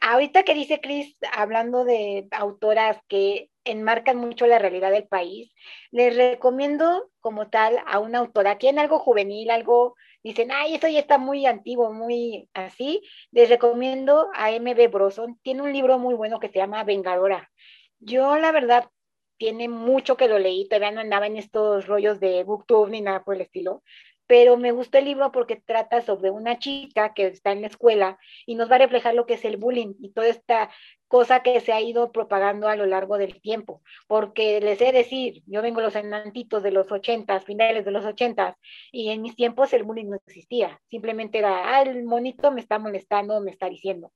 Ahorita 0.00 0.44
que 0.44 0.54
dice 0.54 0.80
Cris, 0.80 1.16
hablando 1.32 1.84
de 1.84 2.28
autoras 2.30 2.98
que 3.08 3.49
enmarcan 3.64 4.16
mucho 4.16 4.46
la 4.46 4.58
realidad 4.58 4.90
del 4.90 5.06
país, 5.06 5.52
les 5.90 6.16
recomiendo 6.16 7.10
como 7.20 7.50
tal 7.50 7.78
a 7.86 7.98
una 7.98 8.18
autora, 8.18 8.58
en 8.60 8.78
algo 8.78 8.98
juvenil, 8.98 9.50
algo, 9.50 9.96
dicen, 10.22 10.50
ay, 10.52 10.74
eso 10.74 10.88
ya 10.88 11.00
está 11.00 11.18
muy 11.18 11.46
antiguo, 11.46 11.92
muy 11.92 12.48
así, 12.54 13.02
les 13.30 13.48
recomiendo 13.48 14.28
a 14.34 14.50
M.B. 14.52 14.88
Broson, 14.88 15.38
tiene 15.42 15.62
un 15.62 15.72
libro 15.72 15.98
muy 15.98 16.14
bueno 16.14 16.40
que 16.40 16.48
se 16.48 16.58
llama 16.58 16.84
Vengadora. 16.84 17.50
Yo 17.98 18.38
la 18.38 18.52
verdad 18.52 18.88
tiene 19.36 19.68
mucho 19.68 20.16
que 20.16 20.28
lo 20.28 20.38
leí, 20.38 20.68
todavía 20.68 20.90
no 20.90 21.00
andaba 21.00 21.26
en 21.26 21.36
estos 21.36 21.86
rollos 21.86 22.20
de 22.20 22.44
booktube 22.44 22.90
ni 22.90 23.00
nada 23.00 23.24
por 23.24 23.34
el 23.34 23.40
estilo, 23.42 23.82
pero 24.26 24.56
me 24.56 24.70
gustó 24.70 24.98
el 24.98 25.06
libro 25.06 25.32
porque 25.32 25.56
trata 25.56 26.02
sobre 26.02 26.30
una 26.30 26.58
chica 26.58 27.14
que 27.14 27.26
está 27.26 27.50
en 27.50 27.62
la 27.62 27.66
escuela 27.66 28.18
y 28.46 28.54
nos 28.54 28.70
va 28.70 28.76
a 28.76 28.78
reflejar 28.78 29.14
lo 29.14 29.26
que 29.26 29.34
es 29.34 29.44
el 29.44 29.56
bullying 29.56 29.94
y 29.98 30.12
toda 30.12 30.28
esta 30.28 30.70
cosa 31.10 31.42
que 31.42 31.58
se 31.58 31.72
ha 31.72 31.80
ido 31.80 32.12
propagando 32.12 32.68
a 32.68 32.76
lo 32.76 32.86
largo 32.86 33.18
del 33.18 33.40
tiempo, 33.40 33.82
porque 34.06 34.60
les 34.60 34.80
he 34.80 34.86
de 34.86 34.92
decir, 34.92 35.42
yo 35.44 35.60
vengo 35.60 35.80
los 35.80 35.96
enantitos 35.96 36.62
de 36.62 36.70
los 36.70 36.92
ochentas, 36.92 37.44
finales 37.44 37.84
de 37.84 37.90
los 37.90 38.04
ochentas, 38.04 38.54
y 38.92 39.10
en 39.10 39.20
mis 39.20 39.34
tiempos 39.34 39.72
el 39.72 39.82
bullying 39.82 40.10
no 40.10 40.16
existía, 40.16 40.80
simplemente 40.88 41.38
era, 41.38 41.74
ah, 41.74 41.82
el 41.82 42.04
monito 42.04 42.52
me 42.52 42.60
está 42.60 42.78
molestando, 42.78 43.40
me 43.40 43.50
está 43.50 43.68
diciendo 43.68 44.12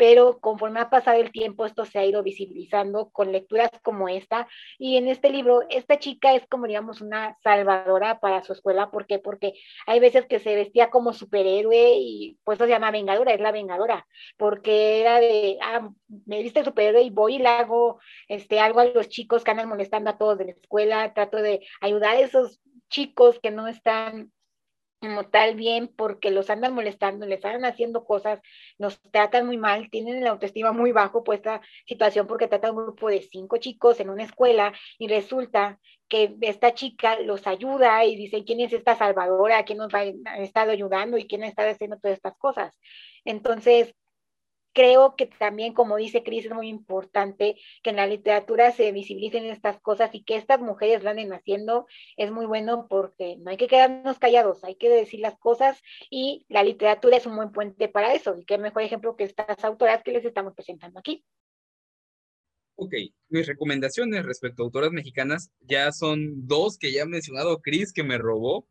pero 0.00 0.40
conforme 0.40 0.80
ha 0.80 0.88
pasado 0.88 1.20
el 1.20 1.30
tiempo 1.30 1.66
esto 1.66 1.84
se 1.84 1.98
ha 1.98 2.06
ido 2.06 2.22
visibilizando 2.22 3.10
con 3.10 3.32
lecturas 3.32 3.68
como 3.82 4.08
esta. 4.08 4.48
Y 4.78 4.96
en 4.96 5.08
este 5.08 5.28
libro 5.28 5.60
esta 5.68 5.98
chica 5.98 6.34
es 6.34 6.46
como 6.48 6.66
digamos 6.66 7.02
una 7.02 7.36
salvadora 7.42 8.18
para 8.18 8.42
su 8.42 8.54
escuela, 8.54 8.90
¿por 8.90 9.06
qué? 9.06 9.18
Porque 9.18 9.52
hay 9.86 10.00
veces 10.00 10.24
que 10.24 10.38
se 10.38 10.54
vestía 10.54 10.88
como 10.88 11.12
superhéroe 11.12 11.98
y 11.98 12.38
pues 12.44 12.56
eso 12.56 12.64
se 12.64 12.70
llama 12.70 12.90
vengadora, 12.90 13.34
es 13.34 13.40
la 13.42 13.52
vengadora, 13.52 14.06
porque 14.38 15.02
era 15.02 15.20
de, 15.20 15.58
ah, 15.60 15.90
me 16.24 16.42
viste 16.42 16.64
superhéroe 16.64 17.02
y 17.02 17.10
voy 17.10 17.34
y 17.34 17.38
le 17.40 17.48
hago 17.48 18.00
este, 18.26 18.58
algo 18.58 18.80
a 18.80 18.86
los 18.86 19.10
chicos 19.10 19.44
que 19.44 19.50
andan 19.50 19.68
molestando 19.68 20.08
a 20.08 20.16
todos 20.16 20.38
de 20.38 20.46
la 20.46 20.52
escuela, 20.52 21.12
trato 21.12 21.36
de 21.42 21.60
ayudar 21.82 22.16
a 22.16 22.20
esos 22.20 22.62
chicos 22.88 23.38
que 23.38 23.50
no 23.50 23.68
están 23.68 24.32
como 25.00 25.24
tal 25.24 25.54
bien 25.54 25.88
porque 25.96 26.30
los 26.30 26.50
andan 26.50 26.74
molestando, 26.74 27.26
les 27.26 27.36
están 27.38 27.64
haciendo 27.64 28.04
cosas, 28.04 28.40
nos 28.78 29.00
tratan 29.10 29.46
muy 29.46 29.56
mal, 29.56 29.88
tienen 29.90 30.22
la 30.22 30.30
autoestima 30.30 30.72
muy 30.72 30.92
bajo 30.92 31.24
por 31.24 31.34
esta 31.34 31.62
situación 31.86 32.26
porque 32.26 32.48
trata 32.48 32.70
un 32.70 32.76
grupo 32.76 33.08
de 33.08 33.22
cinco 33.22 33.56
chicos 33.56 33.98
en 34.00 34.10
una 34.10 34.24
escuela 34.24 34.72
y 34.98 35.08
resulta 35.08 35.78
que 36.08 36.36
esta 36.42 36.74
chica 36.74 37.18
los 37.20 37.46
ayuda 37.46 38.04
y 38.04 38.16
dice 38.16 38.44
quién 38.44 38.60
es 38.60 38.72
esta 38.72 38.96
salvadora, 38.96 39.64
quién 39.64 39.78
nos 39.78 39.94
ha 39.94 40.04
estado 40.38 40.72
ayudando 40.72 41.16
y 41.16 41.26
quién 41.26 41.44
ha 41.44 41.48
estado 41.48 41.70
haciendo 41.70 41.98
todas 41.98 42.16
estas 42.16 42.36
cosas. 42.36 42.76
Entonces, 43.24 43.94
creo 44.72 45.16
que 45.16 45.26
también, 45.26 45.74
como 45.74 45.96
dice 45.96 46.22
Cris, 46.22 46.46
es 46.46 46.52
muy 46.52 46.68
importante 46.68 47.56
que 47.82 47.90
en 47.90 47.96
la 47.96 48.06
literatura 48.06 48.72
se 48.72 48.92
visibilicen 48.92 49.44
estas 49.46 49.80
cosas 49.80 50.14
y 50.14 50.22
que 50.22 50.36
estas 50.36 50.60
mujeres 50.60 51.02
lo 51.02 51.10
anden 51.10 51.32
haciendo. 51.32 51.86
Es 52.16 52.30
muy 52.30 52.46
bueno 52.46 52.86
porque 52.88 53.36
no 53.38 53.50
hay 53.50 53.56
que 53.56 53.68
quedarnos 53.68 54.18
callados, 54.18 54.64
hay 54.64 54.76
que 54.76 54.88
decir 54.88 55.20
las 55.20 55.38
cosas 55.38 55.80
y 56.10 56.46
la 56.48 56.62
literatura 56.62 57.16
es 57.16 57.26
un 57.26 57.36
buen 57.36 57.52
puente 57.52 57.88
para 57.88 58.14
eso. 58.14 58.36
Y 58.36 58.44
qué 58.44 58.58
mejor 58.58 58.82
ejemplo 58.82 59.16
que 59.16 59.24
estas 59.24 59.64
autoras 59.64 60.02
que 60.02 60.12
les 60.12 60.24
estamos 60.24 60.54
presentando 60.54 60.98
aquí. 60.98 61.24
Ok, 62.76 62.94
mis 63.28 63.46
recomendaciones 63.46 64.24
respecto 64.24 64.62
a 64.62 64.64
autoras 64.64 64.90
mexicanas 64.90 65.50
ya 65.60 65.92
son 65.92 66.46
dos 66.46 66.78
que 66.78 66.92
ya 66.92 67.02
ha 67.02 67.06
mencionado 67.06 67.60
Cris 67.60 67.92
que 67.92 68.02
me 68.02 68.16
robó. 68.16 68.66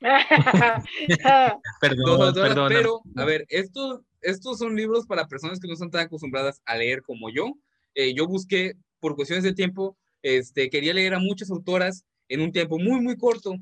perdón, 1.80 2.34
perdón. 2.34 2.68
Pero, 2.68 3.02
a 3.16 3.24
ver, 3.24 3.44
esto 3.48 4.04
estos 4.20 4.58
son 4.58 4.74
libros 4.74 5.06
para 5.06 5.28
personas 5.28 5.60
que 5.60 5.66
no 5.66 5.74
están 5.74 5.90
tan 5.90 6.06
acostumbradas 6.06 6.60
a 6.64 6.76
leer 6.76 7.02
como 7.02 7.30
yo. 7.30 7.54
Eh, 7.94 8.14
yo 8.14 8.26
busqué, 8.26 8.74
por 9.00 9.16
cuestiones 9.16 9.44
de 9.44 9.54
tiempo, 9.54 9.96
este, 10.22 10.70
quería 10.70 10.94
leer 10.94 11.14
a 11.14 11.18
muchas 11.18 11.50
autoras 11.50 12.04
en 12.28 12.40
un 12.40 12.52
tiempo 12.52 12.78
muy, 12.78 13.00
muy 13.00 13.16
corto. 13.16 13.56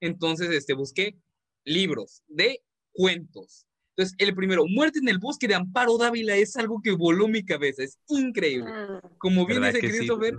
Entonces, 0.00 0.50
este, 0.50 0.74
busqué 0.74 1.16
libros 1.64 2.22
de 2.26 2.60
cuentos. 2.92 3.66
Entonces, 3.90 4.14
el 4.18 4.34
primero, 4.34 4.64
Muerte 4.66 4.98
en 4.98 5.08
el 5.08 5.18
bosque 5.18 5.48
de 5.48 5.54
Amparo 5.54 5.98
Dávila, 5.98 6.36
es 6.36 6.56
algo 6.56 6.80
que 6.82 6.92
voló 6.92 7.28
mi 7.28 7.44
cabeza, 7.44 7.82
es 7.82 7.98
increíble. 8.08 8.70
Ah. 8.72 9.00
Como 9.18 9.46
bien 9.46 9.62
dice 9.62 9.80
Christopher, 9.80 10.34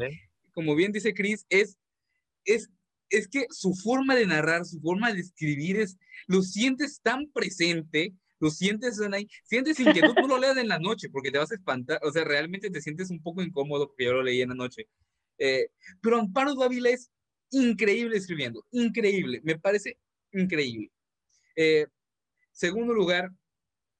como 0.54 0.76
bien 0.76 0.92
dice 0.92 1.14
Chris, 1.14 1.46
es, 1.50 1.78
es, 2.46 2.70
es 3.10 3.28
que 3.28 3.46
su 3.50 3.74
forma 3.74 4.16
de 4.16 4.26
narrar, 4.26 4.66
su 4.66 4.80
forma 4.80 5.12
de 5.14 5.20
escribir 5.20 5.80
es, 5.80 5.98
lo 6.28 6.42
sientes 6.42 7.02
tan 7.02 7.30
presente 7.32 8.14
lo 8.44 8.50
sientes 8.50 9.00
ahí, 9.00 9.30
sientes 9.46 9.80
inquietud, 9.80 10.14
no 10.16 10.28
lo 10.28 10.38
leas 10.38 10.58
en 10.58 10.68
la 10.68 10.78
noche 10.78 11.10
porque 11.10 11.32
te 11.32 11.38
vas 11.38 11.54
a 11.54 11.56
espantar, 11.56 11.98
o 12.04 12.12
sea, 12.12 12.26
realmente 12.26 12.70
te 12.70 12.82
sientes 12.82 13.10
un 13.10 13.22
poco 13.22 13.42
incómodo 13.42 13.88
porque 13.88 14.04
yo 14.04 14.14
lo 14.14 14.22
leí 14.22 14.42
en 14.42 14.50
la 14.50 14.56
noche. 14.56 14.90
Eh, 15.38 15.70
pero 16.02 16.20
Amparo 16.20 16.54
Dávila 16.54 16.90
es 16.90 17.10
increíble 17.52 18.18
escribiendo, 18.18 18.66
increíble, 18.72 19.40
me 19.46 19.58
parece 19.58 19.98
increíble. 20.34 20.92
Eh, 21.56 21.88
segundo 22.52 22.94
lugar, 22.94 23.32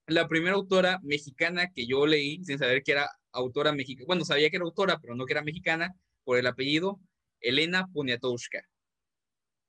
la 0.08 0.28
primera 0.28 0.56
autora 0.56 1.00
mexicana 1.04 1.72
que 1.74 1.88
yo 1.88 2.06
leí, 2.06 2.44
sin 2.44 2.60
saber 2.60 2.84
que 2.84 2.92
era 2.92 3.10
autora 3.32 3.72
mexicana, 3.72 4.08
bueno, 4.08 4.26
sabía 4.26 4.50
que 4.50 4.58
era 4.58 4.66
autora, 4.66 5.00
pero 5.00 5.16
no 5.16 5.26
que 5.26 5.32
era 5.34 5.42
mexicana, 5.42 5.96
por 6.26 6.38
el 6.38 6.48
apellido, 6.48 7.00
Elena 7.40 7.88
Poniatowska. 7.94 8.68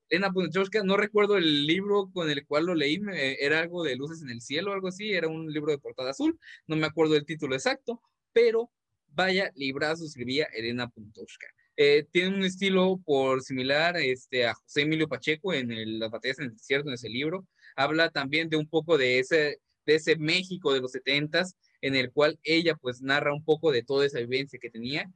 Elena 0.09 0.33
Poniatowska, 0.33 0.83
no 0.85 0.97
recuerdo 0.97 1.37
el 1.37 1.67
libro 1.67 2.11
con 2.13 2.31
el 2.31 2.47
cual 2.47 2.67
lo 2.67 2.75
leí, 2.75 3.01
era 3.13 3.61
algo 3.61 3.83
de 3.83 3.97
Luces 3.97 4.23
en 4.23 4.31
el 4.31 4.41
Cielo, 4.41 4.73
algo 4.73 4.89
así, 4.89 5.13
era 5.13 5.29
un 5.29 5.53
libro 5.53 5.73
de 5.73 5.79
portada 5.79 6.11
azul, 6.11 6.39
no 6.67 6.77
me 6.77 6.87
acuerdo 6.87 7.17
el 7.17 7.25
título 7.25 7.55
exacto, 7.55 8.01
pero 8.33 8.71
vaya 9.09 9.51
librazo 9.55 10.05
escribía 10.05 10.47
Elena 10.53 10.89
Poniatowska. 10.89 11.47
Eh, 11.77 12.07
tiene 12.13 12.37
un 12.37 12.45
estilo 12.45 13.01
por 13.05 13.43
similar 13.43 13.97
este, 13.97 14.47
a 14.47 14.55
José 14.55 14.83
Emilio 14.83 15.09
Pacheco 15.09 15.53
en 15.53 15.99
Las 15.99 16.11
batallas 16.11 16.39
en 16.39 16.47
el 16.47 16.57
desierto, 16.57 16.89
en 16.89 16.95
ese 16.95 17.09
libro. 17.09 17.47
Habla 17.75 18.11
también 18.11 18.49
de 18.49 18.57
un 18.57 18.69
poco 18.69 18.97
de 18.97 19.19
ese, 19.19 19.61
de 19.85 19.95
ese 19.97 20.17
México 20.17 20.73
de 20.73 20.81
los 20.81 20.93
setentas, 20.93 21.57
en 21.81 21.97
el 21.97 22.13
cual 22.13 22.39
ella 22.45 22.77
pues 22.77 23.03
narra 23.03 23.35
un 23.35 23.45
poco 23.45 23.73
de 23.73 23.83
toda 23.83 24.07
esa 24.07 24.21
vivencia 24.21 24.59
que 24.61 24.71
tenía. 24.71 25.11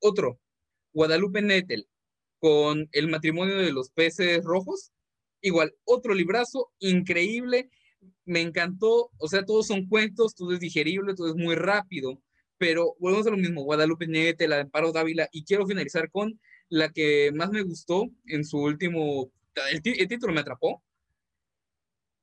Otro, 0.00 0.40
Guadalupe 0.92 1.42
Nettel, 1.42 1.88
con 2.38 2.88
El 2.92 3.08
matrimonio 3.08 3.56
de 3.56 3.72
los 3.72 3.90
peces 3.90 4.44
rojos. 4.44 4.92
Igual, 5.40 5.74
otro 5.84 6.14
librazo 6.14 6.70
increíble, 6.78 7.70
me 8.24 8.40
encantó, 8.40 9.10
o 9.18 9.28
sea, 9.28 9.44
todos 9.44 9.66
son 9.66 9.86
cuentos, 9.88 10.34
todo 10.34 10.52
es 10.52 10.60
digerible, 10.60 11.14
todo 11.14 11.28
es 11.28 11.36
muy 11.36 11.54
rápido, 11.54 12.20
pero 12.58 12.94
volvemos 12.98 13.26
a 13.26 13.30
lo 13.30 13.36
mismo, 13.36 13.62
Guadalupe 13.62 14.06
Nete, 14.06 14.48
la 14.48 14.56
de 14.56 14.62
Amparo 14.62 14.92
Dávila, 14.92 15.28
y 15.32 15.44
quiero 15.44 15.66
finalizar 15.66 16.10
con 16.10 16.38
la 16.68 16.90
que 16.90 17.30
más 17.32 17.50
me 17.50 17.62
gustó 17.62 18.08
en 18.26 18.44
su 18.44 18.58
último, 18.58 19.32
el, 19.70 19.82
título 19.82 20.32
me 20.32 20.40
atrapó, 20.40 20.82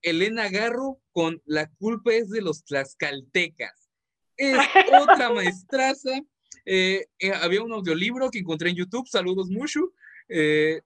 Elena 0.01 0.49
Garro 0.49 0.99
con 1.11 1.41
La 1.45 1.67
culpa 1.67 2.13
es 2.13 2.29
de 2.29 2.41
los 2.41 2.63
tlaxcaltecas. 2.63 3.89
Es 4.37 4.55
otra 5.01 5.33
maestraza. 5.33 6.21
Eh, 6.65 7.07
eh, 7.17 7.31
había 7.33 7.63
un 7.63 7.73
audiolibro 7.73 8.29
que 8.29 8.39
encontré 8.39 8.69
en 8.69 8.75
YouTube, 8.75 9.07
saludos 9.07 9.49
mucho, 9.49 9.93
eh, 10.29 10.81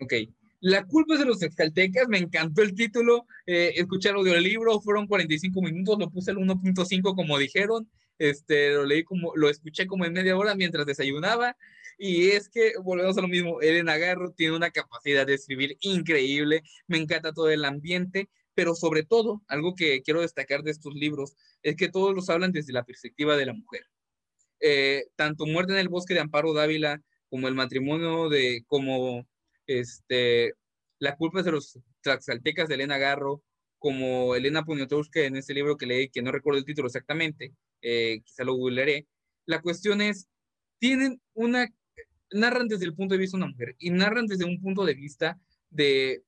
ok. 0.00 0.14
La 0.60 0.84
culpa 0.84 1.14
es 1.14 1.20
de 1.20 1.26
los 1.26 1.42
exaltecas, 1.42 2.06
me 2.08 2.18
encantó 2.18 2.60
el 2.62 2.74
título, 2.74 3.26
eh, 3.46 3.72
escuché 3.76 4.10
el 4.10 4.16
audiolibro, 4.16 4.80
fueron 4.80 5.06
45 5.06 5.62
minutos, 5.62 5.98
lo 5.98 6.10
puse 6.10 6.32
al 6.32 6.36
1.5 6.36 7.14
como 7.14 7.38
dijeron, 7.38 7.90
este, 8.18 8.74
lo 8.74 8.84
leí 8.84 9.02
como, 9.02 9.34
lo 9.36 9.48
escuché 9.48 9.86
como 9.86 10.04
en 10.04 10.12
media 10.12 10.36
hora 10.36 10.54
mientras 10.54 10.84
desayunaba, 10.84 11.56
y 11.96 12.28
es 12.30 12.50
que 12.50 12.74
volvemos 12.82 13.16
a 13.16 13.22
lo 13.22 13.28
mismo, 13.28 13.62
Elena 13.62 13.96
Garro 13.96 14.32
tiene 14.32 14.54
una 14.54 14.70
capacidad 14.70 15.26
de 15.26 15.34
escribir 15.34 15.78
increíble, 15.80 16.62
me 16.86 16.98
encanta 16.98 17.32
todo 17.32 17.50
el 17.50 17.64
ambiente, 17.64 18.28
pero 18.54 18.74
sobre 18.74 19.02
todo, 19.02 19.42
algo 19.48 19.74
que 19.74 20.02
quiero 20.02 20.20
destacar 20.20 20.62
de 20.62 20.72
estos 20.72 20.94
libros, 20.94 21.34
es 21.62 21.76
que 21.76 21.88
todos 21.88 22.14
los 22.14 22.28
hablan 22.28 22.52
desde 22.52 22.74
la 22.74 22.84
perspectiva 22.84 23.36
de 23.36 23.46
la 23.46 23.54
mujer. 23.54 23.86
eh, 24.60 25.06
tanto 25.16 25.46
Muerte 25.46 25.72
en 25.72 25.78
el 25.78 25.88
Bosque 25.88 26.14
de 26.14 26.20
Amparo 26.20 26.52
Dávila 26.52 27.02
como 27.30 27.48
el 27.48 27.54
matrimonio 27.54 28.28
de, 28.28 28.64
como 28.66 29.26
este, 29.66 30.52
La 30.98 31.16
culpa 31.16 31.42
de 31.42 31.52
los 31.52 31.78
tlaxaltecas 32.02 32.68
de 32.68 32.74
Elena 32.74 32.98
Garro, 32.98 33.42
como 33.78 34.34
Elena 34.34 34.64
Poniatowska 34.64 35.20
en 35.20 35.36
ese 35.36 35.54
libro 35.54 35.76
que 35.76 35.86
leí, 35.86 36.10
que 36.10 36.22
no 36.22 36.32
recuerdo 36.32 36.58
el 36.58 36.66
título 36.66 36.88
exactamente, 36.88 37.54
eh, 37.80 38.20
quizá 38.24 38.44
lo 38.44 38.54
googlearé. 38.54 39.06
La 39.46 39.62
cuestión 39.62 40.02
es, 40.02 40.28
tienen 40.78 41.20
una, 41.32 41.68
narran 42.32 42.68
desde 42.68 42.84
el 42.84 42.94
punto 42.94 43.14
de 43.14 43.20
vista 43.20 43.38
de 43.38 43.44
una 43.44 43.52
mujer 43.52 43.76
y 43.78 43.90
narran 43.90 44.26
desde 44.26 44.44
un 44.44 44.60
punto 44.60 44.84
de 44.84 44.94
vista 44.94 45.40
de, 45.70 46.22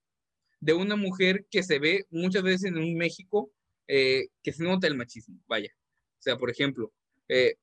de 0.61 0.73
una 0.73 0.97
mujer 0.97 1.47
que 1.51 1.63
se 1.63 1.79
ve 1.79 2.07
muchas 2.11 2.43
veces 2.43 2.65
en 2.65 2.79
un 2.79 2.97
México 2.97 3.51
eh, 3.89 4.29
que 4.43 4.53
se 4.53 4.65
nota 4.65 4.87
el 4.87 4.97
machismo, 4.97 5.39
vaya. 5.47 5.71
O 6.19 6.23
sea, 6.23 6.39
por 6.39 6.51
ejemplo, 6.51 6.93
eh, 7.29 7.57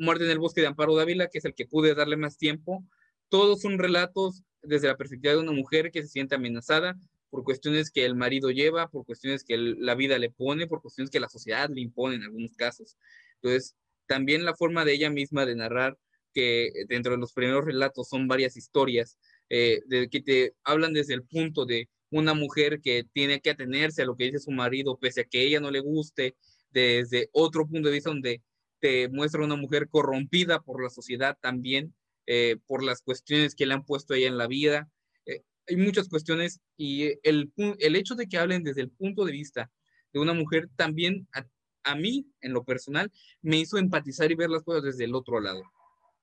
Muerte 0.00 0.24
en 0.24 0.30
el 0.30 0.38
Bosque 0.38 0.62
de 0.62 0.66
Amparo 0.66 0.96
Dávila, 0.96 1.28
que 1.28 1.38
es 1.38 1.44
el 1.44 1.54
que 1.54 1.66
pude 1.66 1.94
darle 1.94 2.16
más 2.16 2.38
tiempo, 2.38 2.82
todos 3.28 3.60
son 3.60 3.78
relatos 3.78 4.42
desde 4.62 4.88
la 4.88 4.96
perspectiva 4.96 5.34
de 5.34 5.40
una 5.40 5.52
mujer 5.52 5.90
que 5.90 6.02
se 6.02 6.08
siente 6.08 6.34
amenazada 6.34 6.96
por 7.28 7.44
cuestiones 7.44 7.90
que 7.90 8.06
el 8.06 8.16
marido 8.16 8.50
lleva, 8.50 8.88
por 8.88 9.04
cuestiones 9.04 9.44
que 9.44 9.58
la 9.58 9.94
vida 9.94 10.18
le 10.18 10.30
pone, 10.30 10.66
por 10.66 10.80
cuestiones 10.80 11.10
que 11.10 11.20
la 11.20 11.28
sociedad 11.28 11.68
le 11.68 11.82
impone 11.82 12.16
en 12.16 12.22
algunos 12.24 12.56
casos. 12.56 12.96
Entonces, 13.42 13.76
también 14.06 14.44
la 14.44 14.56
forma 14.56 14.86
de 14.86 14.94
ella 14.94 15.10
misma 15.10 15.44
de 15.44 15.54
narrar, 15.54 15.98
que 16.32 16.70
dentro 16.88 17.12
de 17.12 17.18
los 17.18 17.32
primeros 17.32 17.64
relatos 17.64 18.08
son 18.08 18.26
varias 18.26 18.56
historias, 18.56 19.18
eh, 19.50 19.82
de, 19.86 20.08
que 20.08 20.22
te 20.22 20.54
hablan 20.64 20.94
desde 20.94 21.14
el 21.14 21.24
punto 21.24 21.66
de 21.66 21.88
una 22.10 22.34
mujer 22.34 22.80
que 22.80 23.04
tiene 23.12 23.40
que 23.40 23.50
atenerse 23.50 24.02
a 24.02 24.06
lo 24.06 24.16
que 24.16 24.24
dice 24.24 24.38
su 24.38 24.50
marido, 24.50 24.98
pese 24.98 25.22
a 25.22 25.24
que 25.24 25.42
ella 25.42 25.60
no 25.60 25.70
le 25.70 25.80
guste, 25.80 26.36
desde 26.70 27.28
otro 27.32 27.66
punto 27.66 27.88
de 27.88 27.94
vista 27.94 28.10
donde 28.10 28.42
te 28.80 29.08
muestra 29.08 29.44
una 29.44 29.56
mujer 29.56 29.88
corrompida 29.88 30.60
por 30.60 30.82
la 30.82 30.90
sociedad 30.90 31.36
también, 31.40 31.94
eh, 32.26 32.56
por 32.66 32.82
las 32.82 33.02
cuestiones 33.02 33.54
que 33.54 33.66
le 33.66 33.74
han 33.74 33.84
puesto 33.84 34.14
a 34.14 34.18
en 34.18 34.38
la 34.38 34.46
vida. 34.46 34.88
Eh, 35.26 35.42
hay 35.68 35.76
muchas 35.76 36.08
cuestiones 36.08 36.60
y 36.76 37.12
el, 37.22 37.52
el 37.56 37.96
hecho 37.96 38.14
de 38.14 38.26
que 38.26 38.38
hablen 38.38 38.62
desde 38.62 38.82
el 38.82 38.90
punto 38.90 39.24
de 39.24 39.32
vista 39.32 39.70
de 40.12 40.20
una 40.20 40.34
mujer 40.34 40.68
también 40.76 41.28
a, 41.32 41.46
a 41.84 41.94
mí, 41.94 42.26
en 42.40 42.52
lo 42.52 42.64
personal, 42.64 43.10
me 43.42 43.58
hizo 43.58 43.78
empatizar 43.78 44.30
y 44.30 44.34
ver 44.34 44.50
las 44.50 44.62
cosas 44.62 44.82
desde 44.82 45.04
el 45.04 45.14
otro 45.14 45.40
lado. 45.40 45.62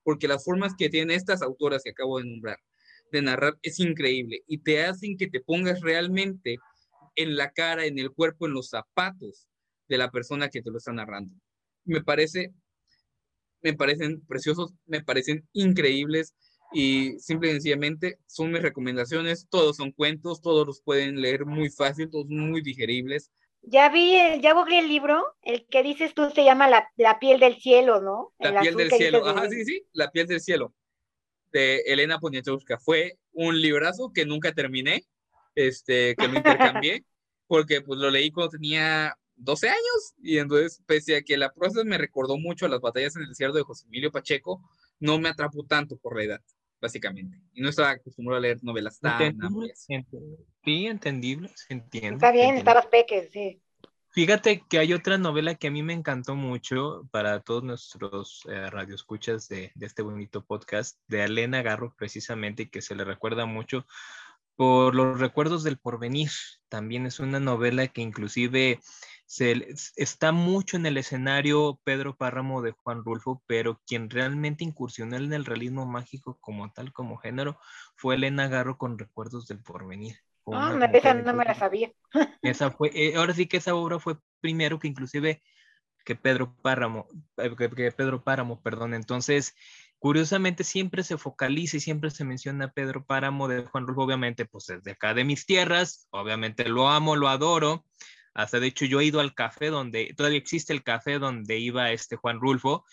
Porque 0.02 0.28
las 0.28 0.44
formas 0.44 0.74
que 0.76 0.88
tienen 0.88 1.16
estas 1.16 1.42
autoras 1.42 1.82
que 1.82 1.90
acabo 1.90 2.18
de 2.18 2.26
nombrar 2.26 2.58
de 3.10 3.22
narrar 3.22 3.58
es 3.62 3.80
increíble 3.80 4.42
y 4.46 4.58
te 4.58 4.84
hacen 4.84 5.16
que 5.16 5.28
te 5.28 5.40
pongas 5.40 5.80
realmente 5.80 6.58
en 7.14 7.36
la 7.36 7.50
cara, 7.52 7.86
en 7.86 7.98
el 7.98 8.12
cuerpo, 8.12 8.46
en 8.46 8.52
los 8.52 8.68
zapatos 8.68 9.48
de 9.88 9.98
la 9.98 10.10
persona 10.10 10.48
que 10.48 10.62
te 10.62 10.70
lo 10.70 10.78
está 10.78 10.92
narrando. 10.92 11.34
Me 11.88 12.02
parece, 12.02 12.52
me 13.62 13.74
parecen 13.74 14.24
preciosos, 14.26 14.72
me 14.86 15.02
parecen 15.02 15.48
increíbles 15.52 16.34
y 16.72 17.18
simple 17.18 17.48
y 17.48 17.52
sencillamente 17.52 18.18
son 18.26 18.52
mis 18.52 18.62
recomendaciones. 18.62 19.48
Todos 19.50 19.76
son 19.76 19.90
cuentos, 19.92 20.40
todos 20.40 20.66
los 20.66 20.80
pueden 20.82 21.20
leer 21.20 21.46
muy 21.46 21.70
fácil, 21.70 22.10
todos 22.10 22.26
muy 22.28 22.60
digeribles. 22.60 23.32
Ya 23.62 23.88
vi, 23.88 24.12
ya 24.40 24.52
googleé 24.52 24.80
el 24.80 24.88
libro, 24.88 25.24
el 25.42 25.66
que 25.66 25.82
dices 25.82 26.14
tú 26.14 26.30
se 26.30 26.44
llama 26.44 26.68
La, 26.68 26.88
la 26.96 27.18
piel 27.18 27.40
del 27.40 27.56
cielo, 27.56 28.00
¿no? 28.00 28.32
La 28.38 28.60
piel 28.60 28.76
del 28.76 28.90
cielo, 28.90 29.26
ajá, 29.26 29.48
sí, 29.48 29.64
sí, 29.64 29.84
La 29.92 30.10
piel 30.10 30.26
del 30.26 30.40
cielo 30.40 30.74
de 31.52 31.78
Elena 31.86 32.18
Poniatowska. 32.18 32.78
Fue 32.78 33.18
un 33.32 33.60
librazo 33.60 34.12
que 34.12 34.26
nunca 34.26 34.52
terminé, 34.52 35.04
este, 35.54 36.14
que 36.16 36.28
lo 36.28 36.36
intercambié, 36.36 37.04
porque 37.46 37.80
pues 37.80 37.98
lo 37.98 38.10
leí 38.10 38.30
cuando 38.30 38.50
tenía 38.50 39.16
12 39.38 39.68
años 39.68 40.14
y 40.22 40.38
entonces, 40.38 40.82
pese 40.86 41.16
a 41.16 41.22
que 41.22 41.36
la 41.36 41.52
prosa 41.52 41.84
me 41.84 41.98
recordó 41.98 42.38
mucho 42.38 42.66
a 42.66 42.68
las 42.68 42.80
batallas 42.80 43.16
en 43.16 43.22
el 43.22 43.28
desierto 43.28 43.56
de 43.56 43.64
José 43.64 43.86
Emilio 43.86 44.10
Pacheco, 44.10 44.62
no 45.00 45.18
me 45.18 45.28
atrapó 45.28 45.64
tanto 45.64 45.96
por 45.96 46.16
la 46.16 46.24
edad, 46.24 46.40
básicamente. 46.80 47.40
Y 47.52 47.62
no 47.62 47.68
estaba 47.68 47.90
acostumbrado 47.90 48.38
a 48.38 48.40
leer 48.40 48.58
novelas 48.62 48.98
tan 49.00 49.42
amplias. 49.42 49.86
Sí, 50.64 50.86
entendible, 50.86 51.50
se 51.54 51.74
entiende. 51.74 52.16
Está 52.16 52.32
bien, 52.32 52.56
estabas 52.56 52.86
peques, 52.86 53.30
sí. 53.30 53.60
Fíjate 54.10 54.64
que 54.68 54.78
hay 54.78 54.94
otra 54.94 55.18
novela 55.18 55.54
que 55.54 55.68
a 55.68 55.70
mí 55.70 55.82
me 55.82 55.92
encantó 55.92 56.34
mucho 56.34 57.06
para 57.12 57.40
todos 57.40 57.62
nuestros 57.62 58.42
eh, 58.48 58.68
radioescuchas 58.68 59.48
de, 59.48 59.70
de, 59.74 59.86
este 59.86 60.02
bonito 60.02 60.44
podcast 60.44 60.98
de 61.06 61.24
Elena 61.24 61.62
Garro, 61.62 61.94
precisamente, 61.96 62.64
y 62.64 62.68
que 62.68 62.82
se 62.82 62.96
le 62.96 63.04
recuerda 63.04 63.46
mucho 63.46 63.86
por 64.56 64.96
los 64.96 65.20
recuerdos 65.20 65.62
del 65.62 65.78
porvenir. 65.78 66.30
También 66.68 67.06
es 67.06 67.20
una 67.20 67.38
novela 67.38 67.86
que 67.86 68.00
inclusive 68.00 68.80
se, 69.28 69.74
está 69.96 70.32
mucho 70.32 70.78
en 70.78 70.86
el 70.86 70.96
escenario 70.96 71.78
Pedro 71.84 72.16
Páramo 72.16 72.62
de 72.62 72.72
Juan 72.72 73.04
Rulfo, 73.04 73.42
pero 73.46 73.78
quien 73.86 74.08
realmente 74.08 74.64
incursionó 74.64 75.16
en 75.16 75.34
el 75.34 75.44
realismo 75.44 75.84
mágico 75.84 76.38
como 76.40 76.72
tal, 76.72 76.94
como 76.94 77.18
género, 77.18 77.60
fue 77.94 78.14
Elena 78.14 78.48
Garro 78.48 78.78
con 78.78 78.98
Recuerdos 78.98 79.46
del 79.46 79.62
Porvenir. 79.62 80.16
Ah, 80.50 80.72
no, 80.72 80.86
esa 80.86 81.12
no 81.12 81.34
me 81.34 81.44
la 81.44 81.54
sabía. 81.54 81.92
Esa 82.40 82.70
fue, 82.70 82.90
eh, 82.94 83.16
ahora 83.16 83.34
sí 83.34 83.46
que 83.46 83.58
esa 83.58 83.74
obra 83.74 83.98
fue 83.98 84.16
primero 84.40 84.78
que 84.78 84.88
inclusive 84.88 85.42
que 86.06 86.16
Pedro 86.16 86.56
Páramo, 86.62 87.06
eh, 87.36 87.54
que, 87.54 87.92
Pedro 87.92 88.24
Páramo, 88.24 88.62
perdón. 88.62 88.94
Entonces, 88.94 89.54
curiosamente 89.98 90.64
siempre 90.64 91.02
se 91.02 91.18
focaliza 91.18 91.76
y 91.76 91.80
siempre 91.80 92.10
se 92.10 92.24
menciona 92.24 92.72
Pedro 92.72 93.04
Páramo 93.04 93.46
de 93.46 93.66
Juan 93.66 93.86
Rulfo, 93.86 94.04
obviamente, 94.04 94.46
pues 94.46 94.64
desde 94.68 94.92
acá 94.92 95.12
de 95.12 95.24
mis 95.24 95.44
tierras, 95.44 96.08
obviamente 96.12 96.66
lo 96.66 96.88
amo, 96.88 97.14
lo 97.14 97.28
adoro. 97.28 97.84
Hasta 98.38 98.60
de 98.60 98.68
hecho 98.68 98.84
yo 98.84 99.00
he 99.00 99.04
ido 99.04 99.18
al 99.18 99.34
café 99.34 99.66
donde, 99.66 100.14
todavía 100.16 100.38
existe 100.38 100.72
el 100.72 100.84
café 100.84 101.18
donde 101.18 101.58
iba 101.58 101.90
este 101.90 102.14
Juan 102.14 102.38
Rulfo, 102.38 102.84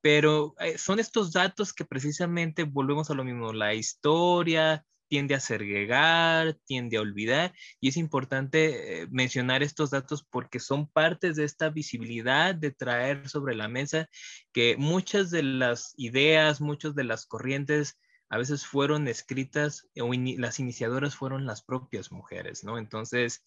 pero 0.00 0.54
eh, 0.60 0.78
son 0.78 1.00
estos 1.00 1.32
datos 1.32 1.72
que 1.72 1.84
precisamente 1.84 2.62
volvemos 2.62 3.10
a 3.10 3.14
lo 3.14 3.24
mismo, 3.24 3.52
la 3.52 3.74
historia, 3.74 4.84
tiende 5.08 5.34
a 5.34 5.40
segregar, 5.40 6.56
tiende 6.66 6.98
a 6.98 7.00
olvidar, 7.00 7.52
y 7.80 7.88
es 7.88 7.96
importante 7.96 9.02
eh, 9.02 9.08
mencionar 9.10 9.64
estos 9.64 9.90
datos 9.90 10.24
porque 10.30 10.60
son 10.60 10.88
partes 10.88 11.34
de 11.34 11.44
esta 11.44 11.68
visibilidad 11.68 12.54
de 12.54 12.70
traer 12.70 13.28
sobre 13.28 13.56
la 13.56 13.66
mesa 13.66 14.08
que 14.52 14.76
muchas 14.78 15.32
de 15.32 15.42
las 15.42 15.94
ideas, 15.96 16.60
muchas 16.60 16.94
de 16.94 17.02
las 17.02 17.26
corrientes 17.26 17.98
a 18.32 18.38
veces 18.38 18.64
fueron 18.64 19.08
escritas 19.08 19.88
o 20.00 20.10
las 20.14 20.60
iniciadoras 20.60 21.16
fueron 21.16 21.44
las 21.44 21.62
propias 21.62 22.10
mujeres, 22.10 22.64
¿no? 22.64 22.78
Entonces, 22.78 23.44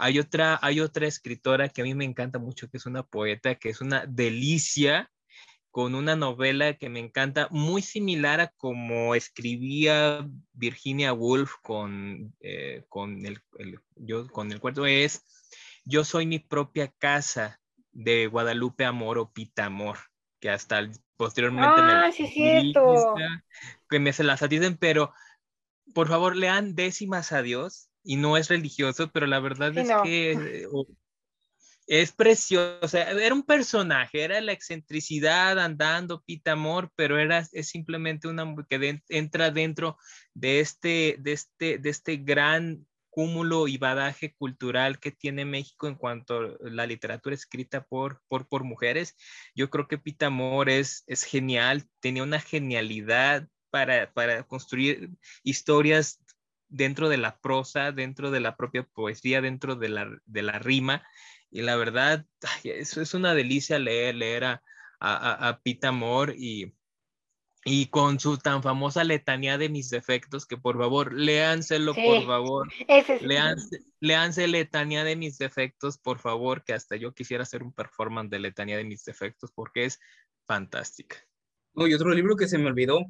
hay 0.00 0.18
otra, 0.18 0.58
hay 0.62 0.80
otra 0.80 1.06
escritora 1.06 1.68
que 1.68 1.82
a 1.82 1.84
mí 1.84 1.94
me 1.94 2.06
encanta 2.06 2.38
mucho, 2.38 2.70
que 2.70 2.78
es 2.78 2.86
una 2.86 3.02
poeta, 3.02 3.56
que 3.56 3.68
es 3.68 3.82
una 3.82 4.06
delicia, 4.06 5.10
con 5.70 5.94
una 5.94 6.16
novela 6.16 6.74
que 6.74 6.88
me 6.88 7.00
encanta, 7.00 7.48
muy 7.50 7.82
similar 7.82 8.40
a 8.40 8.48
como 8.48 9.14
escribía 9.14 10.26
Virginia 10.52 11.12
Woolf 11.12 11.52
con, 11.62 12.34
eh, 12.40 12.84
con, 12.88 13.24
el, 13.26 13.40
yo, 13.94 14.26
con 14.28 14.50
el 14.50 14.58
cuarto, 14.58 14.86
es 14.86 15.22
Yo 15.84 16.02
soy 16.02 16.26
mi 16.26 16.38
propia 16.38 16.88
casa 16.98 17.60
de 17.92 18.26
Guadalupe 18.26 18.86
Amor 18.86 19.18
o 19.18 19.30
Pita 19.30 19.66
Amor, 19.66 19.98
que 20.40 20.48
hasta 20.48 20.90
posteriormente 21.16 21.68
ah, 21.76 22.04
me, 22.06 22.12
sí, 22.12 22.26
cierto. 22.26 23.14
que 23.88 24.00
me 24.00 24.14
se 24.14 24.24
las 24.24 24.48
dicen, 24.48 24.78
pero 24.78 25.12
por 25.92 26.08
favor 26.08 26.36
lean 26.36 26.74
décimas 26.74 27.32
a 27.32 27.42
Dios 27.42 27.89
y 28.02 28.16
no 28.16 28.36
es 28.36 28.48
religioso, 28.48 29.10
pero 29.12 29.26
la 29.26 29.40
verdad 29.40 29.76
es 29.76 29.88
que 30.02 30.32
eh, 30.32 30.66
es 31.86 32.12
precioso, 32.12 32.96
era 32.96 33.34
un 33.34 33.42
personaje, 33.42 34.22
era 34.22 34.40
la 34.40 34.52
excentricidad 34.52 35.58
andando, 35.58 36.22
pita 36.22 36.52
amor, 36.52 36.92
pero 36.94 37.18
era, 37.18 37.44
es 37.50 37.68
simplemente 37.68 38.28
una 38.28 38.54
que 38.68 39.02
entra 39.08 39.50
dentro 39.50 39.98
de 40.32 40.60
este, 40.60 41.16
de, 41.18 41.32
este, 41.32 41.78
de 41.78 41.90
este 41.90 42.16
gran 42.16 42.86
cúmulo 43.10 43.66
y 43.66 43.76
badaje 43.76 44.32
cultural 44.34 45.00
que 45.00 45.10
tiene 45.10 45.44
México 45.44 45.88
en 45.88 45.96
cuanto 45.96 46.38
a 46.38 46.56
la 46.70 46.86
literatura 46.86 47.34
escrita 47.34 47.82
por, 47.84 48.22
por, 48.28 48.48
por 48.48 48.62
mujeres. 48.62 49.16
Yo 49.56 49.68
creo 49.68 49.88
que 49.88 49.98
Pita 49.98 50.26
Amor 50.26 50.70
es, 50.70 51.02
es 51.08 51.24
genial, 51.24 51.88
tenía 51.98 52.22
una 52.22 52.38
genialidad 52.38 53.48
para, 53.70 54.12
para 54.12 54.44
construir 54.44 55.10
historias 55.42 56.19
dentro 56.70 57.08
de 57.08 57.18
la 57.18 57.38
prosa, 57.38 57.92
dentro 57.92 58.30
de 58.30 58.40
la 58.40 58.56
propia 58.56 58.84
poesía, 58.84 59.42
dentro 59.42 59.76
de 59.76 59.90
la, 59.90 60.10
de 60.24 60.42
la 60.42 60.58
rima 60.58 61.02
y 61.50 61.62
la 61.62 61.76
verdad, 61.76 62.26
eso 62.64 63.02
es 63.02 63.12
una 63.12 63.34
delicia 63.34 63.78
leer, 63.78 64.14
leer 64.14 64.44
a, 64.44 64.62
a, 65.00 65.48
a 65.48 65.60
Pita 65.60 65.88
Amor 65.88 66.34
y, 66.36 66.72
y 67.64 67.86
con 67.86 68.20
su 68.20 68.38
tan 68.38 68.62
famosa 68.62 69.02
letanía 69.02 69.58
de 69.58 69.68
mis 69.68 69.90
defectos, 69.90 70.46
que 70.46 70.56
por 70.56 70.78
favor, 70.78 71.12
léanselo, 71.12 71.94
por 71.94 72.24
favor. 72.24 72.72
Ese 72.86 73.20
léanse, 74.00 74.48
letanía 74.48 75.02
de 75.02 75.16
mis 75.16 75.38
defectos, 75.38 75.98
por 75.98 76.20
favor, 76.20 76.64
que 76.64 76.72
hasta 76.72 76.96
yo 76.96 77.12
quisiera 77.12 77.42
hacer 77.42 77.62
un 77.62 77.72
performance 77.72 78.30
de 78.30 78.38
letanía 78.38 78.76
de 78.76 78.84
mis 78.84 79.04
defectos, 79.04 79.50
porque 79.52 79.86
es 79.86 79.98
fantástica. 80.46 81.16
No, 81.74 81.86
y 81.86 81.94
otro 81.94 82.14
libro 82.14 82.36
que 82.36 82.48
se 82.48 82.58
me 82.58 82.66
olvidó. 82.66 83.04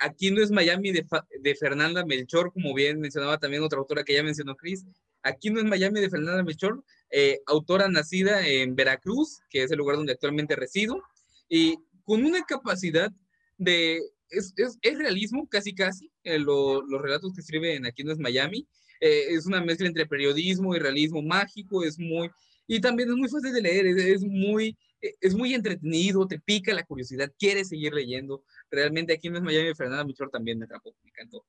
Aquí 0.00 0.30
no 0.30 0.42
es 0.42 0.50
Miami 0.50 0.92
de, 0.92 1.54
Fernanda 1.56 2.06
Melchor, 2.06 2.52
como 2.54 2.72
bien 2.74 3.00
mencionaba 3.00 3.38
también 3.38 3.62
otra 3.62 3.78
autora 3.78 4.02
que 4.02 4.14
ya 4.14 4.22
mencionó 4.22 4.56
Cris. 4.56 4.86
Aquí 5.22 5.50
no 5.50 5.60
es 5.60 5.66
Miami 5.66 6.00
de 6.00 6.08
Fernanda 6.08 6.42
Melchor, 6.42 6.82
eh, 7.10 7.40
autora 7.46 7.86
nacida 7.86 8.46
en 8.46 8.74
Veracruz, 8.74 9.40
que 9.50 9.62
es 9.62 9.70
el 9.70 9.76
lugar 9.76 9.96
donde 9.96 10.14
actualmente 10.14 10.56
resido. 10.56 11.02
Y 11.50 11.76
con 12.04 12.24
una 12.24 12.42
capacidad 12.44 13.12
de, 13.58 14.00
es, 14.30 14.54
realismo 14.82 15.46
casi 15.50 15.74
casi, 15.74 16.10
eh, 16.24 16.38
los 16.38 17.02
relatos 17.02 17.34
que 17.34 17.42
escriben 17.42 17.84
Aquí 17.84 18.02
no 18.02 18.12
es 18.12 18.18
Miami, 18.18 18.66
eh, 19.02 19.26
es 19.28 19.44
una 19.44 19.62
mezcla 19.62 19.86
entre 19.86 20.06
periodismo 20.06 20.74
y 20.74 20.78
realismo 20.78 21.20
mágico, 21.20 21.84
es 21.84 21.98
muy, 21.98 22.30
y 22.66 22.80
también 22.80 23.10
es 23.10 23.16
muy 23.16 23.28
fácil 23.28 23.52
de 23.52 23.60
leer, 23.60 23.86
es, 23.86 23.96
es 23.98 24.22
muy, 24.22 24.78
es 25.20 25.34
muy 25.34 25.52
entretenido, 25.52 26.26
te 26.26 26.38
pica 26.38 26.72
la 26.72 26.84
curiosidad, 26.84 27.30
quieres 27.38 27.68
seguir 27.68 27.92
leyendo. 27.92 28.42
Realmente 28.70 29.14
aquí 29.14 29.28
es 29.28 29.42
Miami, 29.42 29.74
Fernanda 29.74 30.04
Michor 30.04 30.30
también 30.30 30.58
me 30.58 30.64
atrapó, 30.64 30.94
me 31.02 31.10
encantó. 31.10 31.44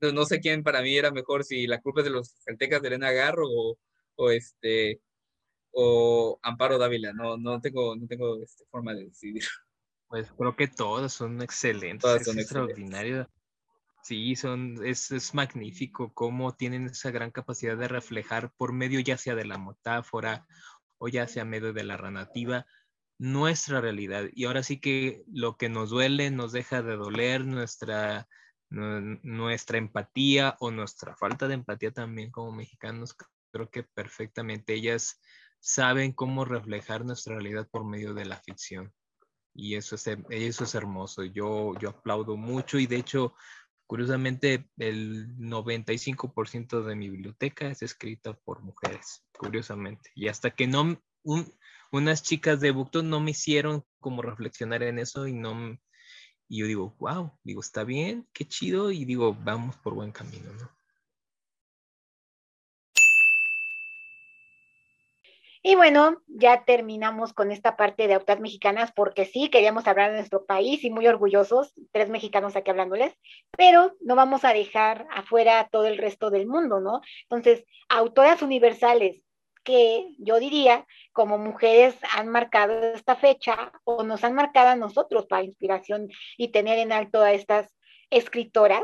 No, 0.00 0.12
no, 0.12 0.24
sé 0.24 0.40
quién 0.40 0.62
para 0.62 0.82
mí 0.82 0.96
era 0.96 1.10
mejor, 1.10 1.44
si 1.44 1.66
la 1.66 1.80
culpa 1.80 2.00
es 2.00 2.04
de 2.04 2.10
los 2.10 2.34
Celtecas 2.44 2.82
de 2.82 2.88
Elena 2.88 3.12
Garro 3.12 3.46
o, 3.48 3.78
o 4.16 4.30
este 4.30 5.00
o 5.72 6.38
Amparo 6.42 6.78
Dávila, 6.78 7.12
no, 7.12 7.36
no 7.36 7.60
tengo, 7.60 7.94
no 7.96 8.06
tengo 8.06 8.42
este, 8.42 8.64
forma 8.70 8.94
de 8.94 9.04
decidir. 9.06 9.44
Pues 10.08 10.32
creo 10.32 10.56
que 10.56 10.66
todas 10.66 11.12
son 11.12 11.40
excelentes, 11.40 12.02
Todas 12.02 12.22
es 12.22 12.26
son 12.26 12.38
extraordinario. 12.38 13.30
Sí, 14.02 14.34
son, 14.34 14.84
es, 14.84 15.10
es 15.12 15.34
magnífico 15.34 16.12
cómo 16.12 16.54
tienen 16.56 16.86
esa 16.86 17.10
gran 17.10 17.30
capacidad 17.30 17.76
de 17.76 17.86
reflejar 17.86 18.52
por 18.56 18.72
medio 18.72 18.98
ya 19.00 19.16
sea 19.16 19.34
de 19.34 19.44
la 19.44 19.58
metáfora 19.58 20.46
o 20.98 21.08
ya 21.08 21.28
sea 21.28 21.44
medio 21.44 21.72
de 21.72 21.84
la 21.84 21.96
narrativa 21.96 22.66
nuestra 23.20 23.82
realidad. 23.82 24.24
Y 24.32 24.46
ahora 24.46 24.62
sí 24.62 24.80
que 24.80 25.24
lo 25.30 25.58
que 25.58 25.68
nos 25.68 25.90
duele 25.90 26.30
nos 26.30 26.52
deja 26.52 26.82
de 26.82 26.96
doler, 26.96 27.44
nuestra, 27.44 28.26
nu- 28.70 29.20
nuestra 29.22 29.76
empatía 29.76 30.56
o 30.58 30.70
nuestra 30.70 31.14
falta 31.16 31.46
de 31.46 31.54
empatía 31.54 31.92
también 31.92 32.30
como 32.30 32.50
mexicanos. 32.52 33.14
Creo 33.52 33.70
que 33.70 33.82
perfectamente 33.82 34.72
ellas 34.72 35.20
saben 35.58 36.12
cómo 36.12 36.46
reflejar 36.46 37.04
nuestra 37.04 37.34
realidad 37.34 37.68
por 37.70 37.84
medio 37.84 38.14
de 38.14 38.24
la 38.24 38.36
ficción. 38.40 38.90
Y 39.54 39.74
eso 39.74 39.96
es, 39.96 40.06
eso 40.30 40.64
es 40.64 40.74
hermoso. 40.74 41.22
Yo, 41.24 41.74
yo 41.78 41.90
aplaudo 41.90 42.38
mucho 42.38 42.78
y 42.78 42.86
de 42.86 42.96
hecho, 42.96 43.34
curiosamente, 43.86 44.70
el 44.78 45.36
95% 45.38 46.82
de 46.82 46.96
mi 46.96 47.10
biblioteca 47.10 47.68
es 47.68 47.82
escrita 47.82 48.32
por 48.32 48.62
mujeres, 48.62 49.26
curiosamente. 49.36 50.10
Y 50.14 50.28
hasta 50.28 50.52
que 50.52 50.66
no, 50.66 50.98
unas 51.90 52.22
chicas 52.22 52.60
de 52.60 52.70
Booktube 52.70 53.04
no 53.04 53.20
me 53.20 53.32
hicieron 53.32 53.84
como 53.98 54.22
reflexionar 54.22 54.82
en 54.82 54.98
eso 54.98 55.26
y 55.26 55.32
no, 55.32 55.78
y 56.48 56.58
yo 56.58 56.66
digo, 56.66 56.94
wow, 56.98 57.32
digo, 57.44 57.60
está 57.60 57.84
bien, 57.84 58.28
qué 58.32 58.44
chido, 58.46 58.90
y 58.90 59.04
digo, 59.04 59.36
vamos 59.44 59.76
por 59.76 59.94
buen 59.94 60.12
camino, 60.12 60.52
¿no? 60.52 60.70
Y 65.62 65.74
bueno, 65.76 66.22
ya 66.26 66.64
terminamos 66.64 67.34
con 67.34 67.52
esta 67.52 67.76
parte 67.76 68.08
de 68.08 68.14
autoras 68.14 68.40
mexicanas 68.40 68.92
porque 68.92 69.26
sí, 69.26 69.50
queríamos 69.50 69.86
hablar 69.86 70.10
de 70.10 70.16
nuestro 70.16 70.46
país 70.46 70.82
y 70.84 70.90
muy 70.90 71.06
orgullosos, 71.06 71.74
tres 71.92 72.08
mexicanos 72.08 72.56
aquí 72.56 72.70
hablándoles, 72.70 73.12
pero 73.58 73.94
no 74.00 74.16
vamos 74.16 74.44
a 74.44 74.54
dejar 74.54 75.06
afuera 75.10 75.68
todo 75.70 75.86
el 75.86 75.98
resto 75.98 76.30
del 76.30 76.46
mundo, 76.46 76.80
¿no? 76.80 77.02
Entonces, 77.24 77.66
autoras 77.90 78.40
universales 78.40 79.22
que 79.62 80.14
yo 80.18 80.38
diría 80.38 80.86
como 81.12 81.38
mujeres 81.38 81.94
han 82.16 82.28
marcado 82.28 82.94
esta 82.94 83.16
fecha 83.16 83.72
o 83.84 84.02
nos 84.02 84.24
han 84.24 84.34
marcado 84.34 84.68
a 84.68 84.76
nosotros 84.76 85.26
para 85.26 85.44
inspiración 85.44 86.08
y 86.36 86.48
tener 86.48 86.78
en 86.78 86.92
alto 86.92 87.20
a 87.22 87.32
estas 87.32 87.74
escritoras 88.10 88.82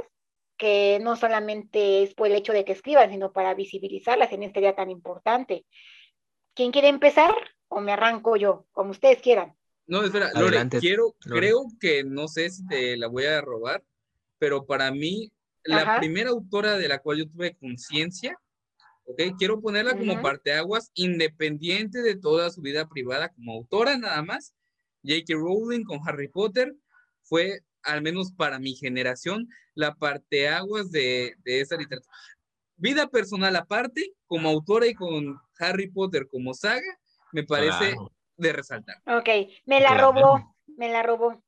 que 0.56 0.98
no 1.02 1.16
solamente 1.16 2.02
es 2.02 2.14
por 2.14 2.28
el 2.28 2.34
hecho 2.34 2.52
de 2.52 2.64
que 2.64 2.72
escriban, 2.72 3.10
sino 3.10 3.32
para 3.32 3.54
visibilizarlas 3.54 4.32
en 4.32 4.42
este 4.42 4.60
día 4.60 4.74
tan 4.74 4.90
importante. 4.90 5.66
¿Quién 6.54 6.72
quiere 6.72 6.88
empezar? 6.88 7.34
¿O 7.68 7.80
me 7.80 7.92
arranco 7.92 8.36
yo? 8.36 8.66
Como 8.72 8.90
ustedes 8.90 9.20
quieran. 9.20 9.54
No, 9.86 10.02
espera, 10.02 10.30
Lore, 10.32 10.46
Adelante, 10.46 10.78
quiero, 10.80 11.14
Lore. 11.24 11.40
creo 11.40 11.66
que 11.78 12.04
no 12.04 12.26
sé 12.28 12.50
si 12.50 12.66
te 12.66 12.96
la 12.96 13.06
voy 13.08 13.26
a 13.26 13.40
robar, 13.40 13.84
pero 14.38 14.66
para 14.66 14.90
mí, 14.90 15.30
la 15.64 15.82
Ajá. 15.82 15.98
primera 15.98 16.30
autora 16.30 16.78
de 16.78 16.88
la 16.88 16.98
cual 17.00 17.18
yo 17.18 17.28
tuve 17.28 17.56
conciencia, 17.56 18.38
¿ok? 19.06 19.20
Quiero 19.38 19.60
ponerla 19.60 19.96
como 19.96 20.20
parteaguas, 20.20 20.90
independiente 20.94 22.02
de 22.02 22.16
toda 22.16 22.50
su 22.50 22.60
vida 22.60 22.88
privada 22.88 23.30
como 23.30 23.52
autora 23.52 23.96
nada 23.96 24.22
más. 24.22 24.54
J.K. 25.04 25.34
Rowling 25.34 25.84
con 25.84 26.00
Harry 26.06 26.28
Potter 26.28 26.74
fue, 27.22 27.60
al 27.82 28.02
menos 28.02 28.32
para 28.32 28.58
mi 28.58 28.74
generación, 28.74 29.48
la 29.74 29.94
parteaguas 29.94 30.90
de, 30.90 31.34
de 31.44 31.60
esa 31.60 31.76
literatura. 31.76 32.12
Vida 32.76 33.06
personal 33.06 33.56
aparte, 33.56 34.12
como 34.26 34.48
autora 34.48 34.86
y 34.86 34.94
con 34.94 35.40
Harry 35.58 35.88
Potter 35.90 36.26
como 36.28 36.52
saga, 36.54 36.82
me 37.32 37.42
parece 37.44 37.92
Claro. 37.92 38.12
de 38.36 38.52
resaltar. 38.52 38.96
Ok, 39.06 39.28
me 39.64 39.80
la 39.80 39.90
Claro. 39.94 40.12
robó, 40.12 40.56
me 40.76 40.90
la 40.90 41.02
robó, 41.02 41.42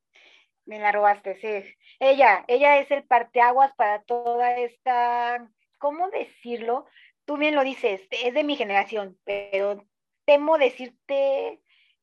me 0.65 0.79
la 0.79 0.93
robaste, 0.93 1.39
sí. 1.41 1.75
Ella, 2.01 2.45
ella 2.49 2.79
es 2.79 2.91
el 2.91 3.03
parteaguas 3.05 3.73
para 3.77 4.03
toda 4.05 4.57
esta, 4.59 5.51
¿cómo 5.79 6.09
decirlo? 6.11 6.87
Tú 7.29 7.37
bien 7.37 7.55
lo 7.55 7.63
dices, 7.63 8.01
es 8.11 8.33
de 8.33 8.43
mi 8.43 8.57
generación, 8.57 9.19
pero 9.25 9.85
temo 10.25 10.57
decirte 10.57 11.61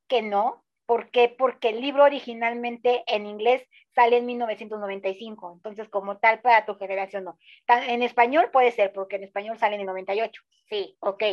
que 0.08 0.22
no. 0.22 0.64
¿Por 0.86 1.10
qué? 1.10 1.30
Porque 1.30 1.70
el 1.70 1.82
libro 1.82 2.04
originalmente 2.04 3.04
en 3.08 3.26
inglés 3.26 3.68
sale 3.96 4.18
en 4.18 4.28
1995, 4.28 5.54
entonces 5.56 5.90
como 5.90 6.20
tal 6.20 6.42
para 6.42 6.68
tu 6.68 6.76
generación 6.76 7.24
no. 7.24 7.40
En 7.68 8.04
español 8.04 8.52
puede 8.54 8.70
ser, 8.70 8.94
porque 8.94 9.16
en 9.16 9.24
español 9.24 9.58
sale 9.58 9.74
en 9.74 9.82
el 9.82 9.88
98, 9.88 10.44
sí, 10.70 10.96
ok, 11.00 11.24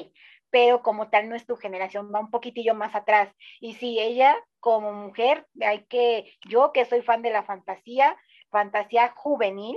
pero 0.48 0.82
como 0.82 1.10
tal 1.10 1.28
no 1.28 1.36
es 1.36 1.44
tu 1.44 1.56
generación, 1.56 2.10
va 2.14 2.20
un 2.20 2.30
poquitillo 2.30 2.74
más 2.74 2.94
atrás. 2.94 3.28
Y 3.60 3.74
sí, 3.74 3.98
ella 4.00 4.34
como 4.58 4.94
mujer, 4.94 5.46
hay 5.60 5.84
que, 5.84 6.32
yo 6.48 6.72
que 6.72 6.86
soy 6.86 7.02
fan 7.02 7.20
de 7.20 7.30
la 7.30 7.42
fantasía, 7.42 8.16
fantasía 8.50 9.12
juvenil, 9.14 9.76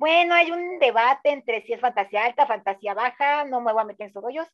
bueno, 0.00 0.34
hay 0.34 0.50
un 0.50 0.78
debate 0.78 1.28
entre 1.28 1.60
si 1.60 1.74
es 1.74 1.80
fantasía 1.80 2.24
alta, 2.24 2.46
fantasía 2.46 2.94
baja, 2.94 3.44
no 3.44 3.60
me 3.60 3.70
voy 3.70 3.82
a 3.82 3.84
meter 3.84 4.06
en 4.06 4.10
esos 4.10 4.48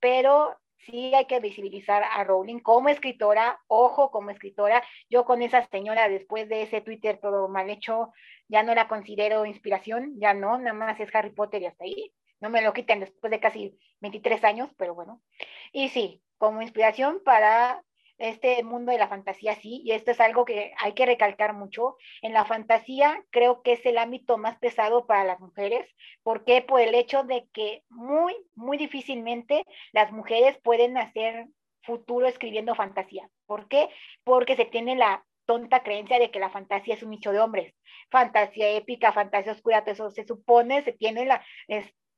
pero 0.00 0.58
sí 0.86 1.14
hay 1.14 1.26
que 1.26 1.38
visibilizar 1.38 2.02
a 2.02 2.24
Rowling 2.24 2.58
como 2.58 2.88
escritora, 2.88 3.60
ojo 3.68 4.10
como 4.10 4.30
escritora, 4.30 4.82
yo 5.08 5.24
con 5.24 5.40
esa 5.40 5.64
señora 5.68 6.08
después 6.08 6.48
de 6.48 6.62
ese 6.62 6.80
Twitter 6.80 7.20
todo 7.22 7.48
mal 7.48 7.70
hecho, 7.70 8.12
ya 8.48 8.64
no 8.64 8.74
la 8.74 8.88
considero 8.88 9.46
inspiración, 9.46 10.18
ya 10.18 10.34
no, 10.34 10.58
nada 10.58 10.72
más 10.72 10.98
es 10.98 11.14
Harry 11.14 11.30
Potter 11.30 11.62
y 11.62 11.66
hasta 11.66 11.84
ahí, 11.84 12.12
no 12.40 12.50
me 12.50 12.60
lo 12.60 12.72
quiten 12.72 12.98
después 12.98 13.30
de 13.30 13.38
casi 13.38 13.78
23 14.00 14.42
años, 14.42 14.68
pero 14.76 14.96
bueno, 14.96 15.22
y 15.70 15.90
sí, 15.90 16.24
como 16.38 16.60
inspiración 16.60 17.22
para 17.24 17.84
este 18.18 18.62
mundo 18.64 18.92
de 18.92 18.98
la 18.98 19.08
fantasía, 19.08 19.54
sí, 19.54 19.80
y 19.84 19.92
esto 19.92 20.10
es 20.10 20.20
algo 20.20 20.44
que 20.44 20.72
hay 20.78 20.92
que 20.92 21.06
recalcar 21.06 21.54
mucho. 21.54 21.96
En 22.22 22.32
la 22.32 22.44
fantasía 22.44 23.24
creo 23.30 23.62
que 23.62 23.72
es 23.72 23.86
el 23.86 23.98
ámbito 23.98 24.38
más 24.38 24.58
pesado 24.58 25.06
para 25.06 25.24
las 25.24 25.40
mujeres. 25.40 25.88
¿Por 26.22 26.44
qué? 26.44 26.62
Por 26.62 26.80
el 26.80 26.94
hecho 26.94 27.22
de 27.24 27.48
que 27.52 27.84
muy, 27.88 28.34
muy 28.54 28.76
difícilmente 28.76 29.64
las 29.92 30.12
mujeres 30.12 30.58
pueden 30.62 30.98
hacer 30.98 31.46
futuro 31.82 32.26
escribiendo 32.26 32.74
fantasía. 32.74 33.30
¿Por 33.46 33.68
qué? 33.68 33.88
Porque 34.24 34.56
se 34.56 34.66
tiene 34.66 34.96
la 34.96 35.24
tonta 35.46 35.82
creencia 35.82 36.18
de 36.18 36.30
que 36.30 36.40
la 36.40 36.50
fantasía 36.50 36.94
es 36.94 37.02
un 37.02 37.10
nicho 37.10 37.32
de 37.32 37.40
hombres. 37.40 37.74
Fantasía 38.10 38.68
épica, 38.70 39.12
fantasía 39.12 39.52
oscura, 39.52 39.82
todo 39.82 39.92
eso 39.92 40.10
se 40.10 40.26
supone, 40.26 40.82
se 40.82 40.92
tiene 40.92 41.24
la 41.24 41.42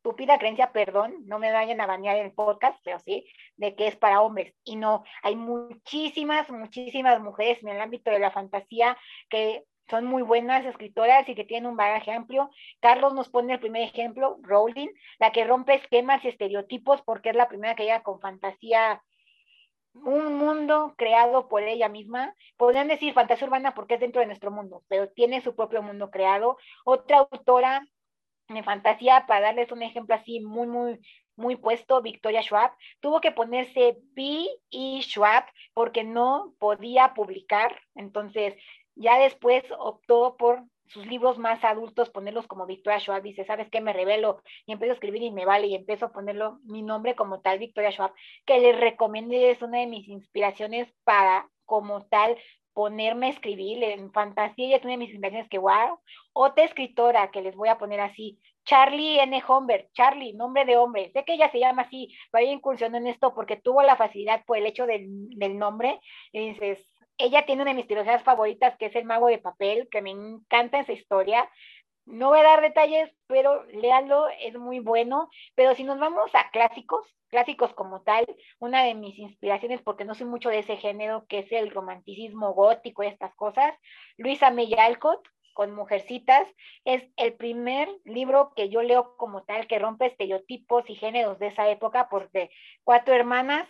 estúpida 0.00 0.38
creencia, 0.38 0.72
perdón, 0.72 1.14
no 1.26 1.38
me 1.38 1.52
vayan 1.52 1.78
a 1.82 1.86
bañar 1.86 2.16
el 2.16 2.32
podcast, 2.32 2.78
pero 2.82 2.98
sí, 3.00 3.26
de 3.56 3.74
que 3.76 3.86
es 3.86 3.96
para 3.96 4.22
hombres. 4.22 4.54
Y 4.64 4.76
no, 4.76 5.04
hay 5.22 5.36
muchísimas, 5.36 6.50
muchísimas 6.50 7.20
mujeres 7.20 7.62
en 7.62 7.68
el 7.68 7.80
ámbito 7.80 8.10
de 8.10 8.18
la 8.18 8.30
fantasía 8.30 8.96
que 9.28 9.64
son 9.90 10.06
muy 10.06 10.22
buenas 10.22 10.64
escritoras 10.64 11.28
y 11.28 11.34
que 11.34 11.44
tienen 11.44 11.70
un 11.70 11.76
bagaje 11.76 12.12
amplio. 12.12 12.50
Carlos 12.80 13.12
nos 13.12 13.28
pone 13.28 13.52
el 13.52 13.60
primer 13.60 13.82
ejemplo, 13.82 14.38
Rowling, 14.42 14.88
la 15.18 15.32
que 15.32 15.44
rompe 15.44 15.74
esquemas 15.74 16.24
y 16.24 16.28
estereotipos 16.28 17.02
porque 17.02 17.30
es 17.30 17.36
la 17.36 17.48
primera 17.48 17.74
que 17.74 17.82
llega 17.82 18.02
con 18.02 18.20
fantasía, 18.20 19.02
un 19.92 20.36
mundo 20.36 20.94
creado 20.96 21.46
por 21.48 21.62
ella 21.62 21.90
misma. 21.90 22.34
Podrían 22.56 22.88
decir 22.88 23.12
fantasía 23.12 23.48
urbana 23.48 23.74
porque 23.74 23.94
es 23.94 24.00
dentro 24.00 24.20
de 24.20 24.28
nuestro 24.28 24.50
mundo, 24.50 24.82
pero 24.88 25.10
tiene 25.10 25.42
su 25.42 25.54
propio 25.54 25.82
mundo 25.82 26.10
creado. 26.10 26.56
Otra 26.86 27.18
autora 27.18 27.82
de 28.54 28.62
fantasía, 28.62 29.26
para 29.26 29.40
darles 29.40 29.72
un 29.72 29.82
ejemplo 29.82 30.14
así 30.14 30.40
muy, 30.40 30.66
muy, 30.66 31.00
muy 31.36 31.56
puesto, 31.56 32.02
Victoria 32.02 32.42
Schwab, 32.42 32.72
tuvo 33.00 33.20
que 33.20 33.32
ponerse 33.32 33.98
B 34.14 34.46
y 34.70 35.02
Schwab 35.02 35.44
porque 35.74 36.04
no 36.04 36.54
podía 36.58 37.14
publicar. 37.14 37.80
Entonces, 37.94 38.54
ya 38.94 39.18
después 39.18 39.64
optó 39.78 40.36
por 40.36 40.64
sus 40.86 41.06
libros 41.06 41.38
más 41.38 41.62
adultos, 41.62 42.10
ponerlos 42.10 42.48
como 42.48 42.66
Victoria 42.66 42.98
Schwab, 42.98 43.22
dice, 43.22 43.44
¿sabes 43.44 43.68
qué? 43.70 43.80
Me 43.80 43.92
revelo 43.92 44.42
y 44.66 44.72
empiezo 44.72 44.92
a 44.92 44.94
escribir 44.94 45.22
y 45.22 45.30
me 45.30 45.46
vale 45.46 45.68
y 45.68 45.74
empiezo 45.74 46.06
a 46.06 46.12
ponerlo 46.12 46.58
mi 46.64 46.82
nombre 46.82 47.14
como 47.14 47.40
tal, 47.40 47.60
Victoria 47.60 47.92
Schwab, 47.92 48.12
que 48.44 48.58
les 48.58 48.78
recomiendo, 48.78 49.34
es 49.34 49.62
una 49.62 49.78
de 49.78 49.86
mis 49.86 50.08
inspiraciones 50.08 50.92
para 51.04 51.48
como 51.64 52.04
tal 52.06 52.36
ponerme 52.72 53.26
a 53.26 53.30
escribir 53.30 53.82
en 53.82 54.12
fantasía, 54.12 54.78
una 54.82 54.92
de 54.92 54.96
mis 54.96 55.10
inspiraciones 55.10 55.48
que, 55.48 55.58
wow, 55.58 56.00
otra 56.32 56.64
escritora 56.64 57.30
que 57.30 57.42
les 57.42 57.56
voy 57.56 57.68
a 57.68 57.78
poner 57.78 58.00
así, 58.00 58.38
Charlie 58.64 59.20
N. 59.20 59.42
Humbert, 59.48 59.90
Charlie, 59.92 60.34
nombre 60.34 60.64
de 60.64 60.76
hombre, 60.76 61.10
sé 61.12 61.24
que 61.24 61.34
ella 61.34 61.50
se 61.50 61.58
llama 61.58 61.82
así, 61.82 62.14
pero 62.30 62.44
ella 62.44 62.52
incursionó 62.52 62.98
en 62.98 63.06
esto 63.06 63.34
porque 63.34 63.56
tuvo 63.56 63.82
la 63.82 63.96
facilidad 63.96 64.44
por 64.44 64.58
el 64.58 64.66
hecho 64.66 64.86
del, 64.86 65.06
del 65.30 65.58
nombre, 65.58 66.00
dices, 66.32 67.00
ella 67.20 67.44
tiene 67.44 67.62
una 67.62 67.72
de 67.72 67.76
mis 67.76 67.86
trilogías 67.86 68.22
favoritas, 68.22 68.76
que 68.78 68.86
es 68.86 68.96
El 68.96 69.04
Mago 69.04 69.28
de 69.28 69.38
Papel, 69.38 69.88
que 69.90 70.02
me 70.02 70.10
encanta 70.10 70.80
esa 70.80 70.92
historia. 70.92 71.48
No 72.06 72.28
voy 72.28 72.40
a 72.40 72.44
dar 72.44 72.60
detalles, 72.60 73.10
pero 73.26 73.64
léalo, 73.66 74.28
es 74.40 74.56
muy 74.58 74.80
bueno. 74.80 75.30
Pero 75.54 75.74
si 75.74 75.84
nos 75.84 75.98
vamos 75.98 76.30
a 76.34 76.50
clásicos, 76.50 77.06
clásicos 77.28 77.72
como 77.74 78.02
tal, 78.02 78.26
una 78.58 78.84
de 78.84 78.94
mis 78.94 79.18
inspiraciones, 79.18 79.80
porque 79.82 80.04
no 80.04 80.14
soy 80.14 80.26
mucho 80.26 80.48
de 80.48 80.60
ese 80.60 80.76
género, 80.76 81.26
que 81.28 81.40
es 81.40 81.52
el 81.52 81.70
romanticismo 81.70 82.52
gótico 82.52 83.02
y 83.02 83.06
estas 83.06 83.34
cosas, 83.34 83.74
Luisa 84.16 84.50
May 84.50 84.74
Alcott, 84.74 85.26
con 85.52 85.74
Mujercitas, 85.74 86.46
es 86.84 87.02
el 87.16 87.34
primer 87.34 87.88
libro 88.04 88.52
que 88.54 88.68
yo 88.70 88.82
leo 88.82 89.16
como 89.16 89.44
tal 89.44 89.66
que 89.66 89.78
rompe 89.78 90.06
estereotipos 90.06 90.88
y 90.88 90.94
géneros 90.94 91.38
de 91.38 91.48
esa 91.48 91.68
época, 91.68 92.08
porque 92.08 92.50
cuatro 92.84 93.14
hermanas 93.14 93.68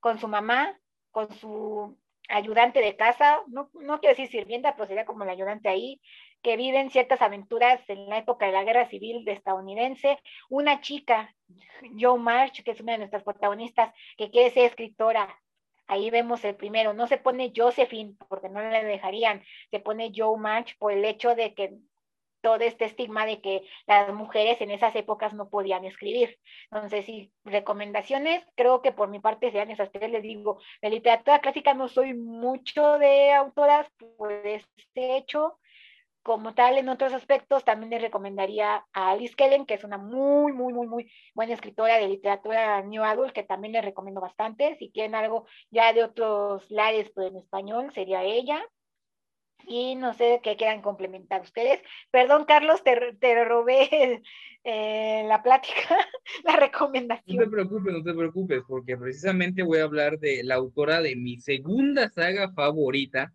con 0.00 0.18
su 0.18 0.28
mamá, 0.28 0.78
con 1.10 1.30
su 1.32 1.98
ayudante 2.28 2.80
de 2.80 2.96
casa, 2.96 3.42
no, 3.48 3.70
no 3.74 4.00
quiero 4.00 4.16
decir 4.16 4.28
sirvienta, 4.28 4.74
pero 4.74 4.86
sería 4.86 5.06
como 5.06 5.24
el 5.24 5.30
ayudante 5.30 5.68
ahí, 5.68 6.00
que 6.42 6.56
viven 6.56 6.90
ciertas 6.90 7.22
aventuras 7.22 7.80
en 7.88 8.08
la 8.08 8.18
época 8.18 8.46
de 8.46 8.52
la 8.52 8.64
guerra 8.64 8.88
civil 8.88 9.28
estadounidense. 9.28 10.18
Una 10.48 10.80
chica, 10.80 11.34
Joe 11.98 12.18
March, 12.18 12.62
que 12.62 12.72
es 12.72 12.80
una 12.80 12.92
de 12.92 12.98
nuestras 12.98 13.22
protagonistas, 13.22 13.92
que 14.16 14.30
quiere 14.30 14.50
ser 14.50 14.64
escritora. 14.66 15.40
Ahí 15.86 16.10
vemos 16.10 16.44
el 16.44 16.54
primero. 16.54 16.92
No 16.92 17.06
se 17.06 17.18
pone 17.18 17.52
Josephine 17.54 18.14
porque 18.28 18.48
no 18.48 18.60
le 18.60 18.84
dejarían, 18.84 19.42
se 19.70 19.80
pone 19.80 20.12
Joe 20.14 20.38
March 20.38 20.76
por 20.78 20.92
el 20.92 21.04
hecho 21.04 21.34
de 21.34 21.54
que 21.54 21.78
todo 22.40 22.56
este 22.56 22.84
estigma 22.84 23.26
de 23.26 23.40
que 23.40 23.62
las 23.86 24.12
mujeres 24.14 24.60
en 24.60 24.70
esas 24.70 24.94
épocas 24.96 25.34
no 25.34 25.48
podían 25.48 25.84
escribir. 25.84 26.38
Entonces, 26.70 27.04
sí, 27.04 27.32
recomendaciones, 27.44 28.44
creo 28.54 28.82
que 28.82 28.92
por 28.92 29.08
mi 29.08 29.18
parte 29.18 29.50
sean 29.50 29.70
esas 29.70 29.90
tres, 29.90 30.10
les 30.10 30.22
digo, 30.22 30.60
de 30.82 30.90
literatura 30.90 31.40
clásica 31.40 31.74
no 31.74 31.88
soy 31.88 32.14
mucho 32.14 32.98
de 32.98 33.32
autoras 33.32 33.88
por 34.16 34.32
este 34.32 35.16
hecho, 35.16 35.58
como 36.28 36.52
tal, 36.52 36.76
en 36.76 36.90
otros 36.90 37.14
aspectos, 37.14 37.64
también 37.64 37.88
les 37.88 38.02
recomendaría 38.02 38.84
a 38.92 39.12
Alice 39.12 39.34
Kellen, 39.34 39.64
que 39.64 39.72
es 39.72 39.82
una 39.82 39.96
muy, 39.96 40.52
muy, 40.52 40.74
muy, 40.74 40.86
muy 40.86 41.10
buena 41.32 41.54
escritora 41.54 41.96
de 41.96 42.06
literatura 42.06 42.82
New 42.82 43.02
Adult, 43.02 43.32
que 43.32 43.44
también 43.44 43.72
les 43.72 43.82
recomiendo 43.82 44.20
bastante. 44.20 44.76
Si 44.76 44.90
quieren 44.90 45.14
algo 45.14 45.46
ya 45.70 45.94
de 45.94 46.04
otros 46.04 46.70
lares, 46.70 47.10
pero 47.14 47.28
en 47.28 47.36
español, 47.38 47.90
sería 47.94 48.24
ella 48.24 48.62
y 49.66 49.94
no 49.94 50.12
sé 50.12 50.40
qué 50.42 50.56
quieran 50.56 50.82
complementar 50.82 51.40
ustedes. 51.40 51.80
Perdón, 52.10 52.44
Carlos, 52.44 52.84
te, 52.84 53.14
te 53.18 53.42
robé 53.46 54.22
eh, 54.64 55.24
la 55.26 55.42
plática, 55.42 55.96
la 56.44 56.56
recomendación. 56.56 57.38
No 57.38 57.44
te 57.44 57.50
preocupes, 57.50 57.92
no 57.94 58.02
te 58.02 58.12
preocupes, 58.12 58.62
porque 58.68 58.98
precisamente 58.98 59.62
voy 59.62 59.78
a 59.78 59.84
hablar 59.84 60.18
de 60.18 60.44
la 60.44 60.56
autora 60.56 61.00
de 61.00 61.16
mi 61.16 61.40
segunda 61.40 62.10
saga 62.10 62.52
favorita, 62.52 63.32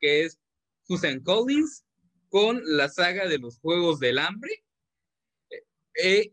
que 0.00 0.24
es 0.24 0.40
Susan 0.82 1.20
Collins, 1.20 1.84
con 2.28 2.60
la 2.64 2.88
saga 2.88 3.26
de 3.28 3.38
los 3.38 3.58
Juegos 3.58 3.98
del 3.98 4.18
Hambre. 4.18 4.64
Eh, 5.50 5.62
eh, 6.02 6.32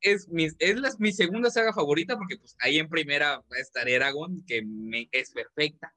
es, 0.00 0.28
mi, 0.28 0.48
es 0.58 0.76
la, 0.78 0.92
mi 0.98 1.12
segunda 1.12 1.50
saga 1.50 1.72
favorita 1.72 2.16
porque 2.16 2.36
pues 2.36 2.54
ahí 2.60 2.78
en 2.78 2.88
primera 2.88 3.38
va 3.38 3.56
a 3.56 3.60
estar 3.60 3.88
Eragon, 3.88 4.44
que 4.46 4.62
me, 4.62 5.08
es 5.12 5.30
perfecta. 5.32 5.92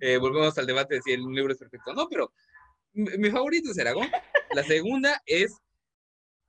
Eh, 0.00 0.16
volvemos 0.16 0.56
al 0.58 0.66
debate 0.66 0.96
de 0.96 1.02
si 1.02 1.12
el 1.12 1.22
libro 1.22 1.52
es 1.52 1.58
perfecto 1.58 1.90
o 1.90 1.94
no, 1.94 2.08
pero 2.08 2.32
mi, 2.92 3.30
favorito 3.30 3.70
es 3.70 3.78
Aragón. 3.78 4.08
La 4.54 4.64
segunda 4.64 5.22
es 5.26 5.54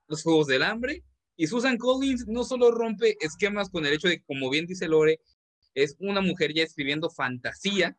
Los 0.07 0.23
Juegos 0.23 0.47
del 0.47 0.63
Hambre. 0.63 1.03
Y 1.37 1.47
Susan 1.47 1.77
Collins 1.77 2.27
no 2.27 2.43
solo 2.43 2.71
rompe 2.71 3.17
esquemas 3.19 3.69
con 3.69 3.85
el 3.85 3.93
hecho 3.93 4.07
de, 4.07 4.21
como 4.23 4.49
bien 4.49 4.67
dice 4.67 4.87
Lore, 4.87 5.19
es 5.73 5.95
una 5.99 6.21
mujer 6.21 6.53
ya 6.53 6.63
escribiendo 6.63 7.09
fantasía, 7.09 7.95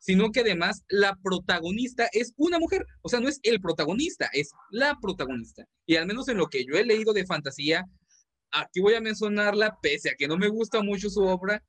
sino 0.00 0.30
que 0.30 0.40
además 0.40 0.82
la 0.88 1.16
protagonista 1.22 2.08
es 2.12 2.32
una 2.36 2.58
mujer. 2.58 2.84
O 3.02 3.08
sea, 3.08 3.20
no 3.20 3.28
es 3.28 3.40
el 3.42 3.60
protagonista, 3.60 4.28
es 4.32 4.50
la 4.70 4.96
protagonista. 5.00 5.64
Y 5.86 5.96
al 5.96 6.06
menos 6.06 6.28
en 6.28 6.38
lo 6.38 6.48
que 6.48 6.64
yo 6.64 6.76
he 6.76 6.84
leído 6.84 7.12
de 7.12 7.26
fantasía, 7.26 7.84
aquí 8.52 8.80
voy 8.80 8.94
a 8.94 9.00
mencionarla, 9.00 9.78
pese 9.82 10.10
a 10.10 10.14
que 10.16 10.28
no 10.28 10.36
me 10.36 10.48
gusta 10.48 10.82
mucho 10.82 11.10
su 11.10 11.22
obra, 11.22 11.62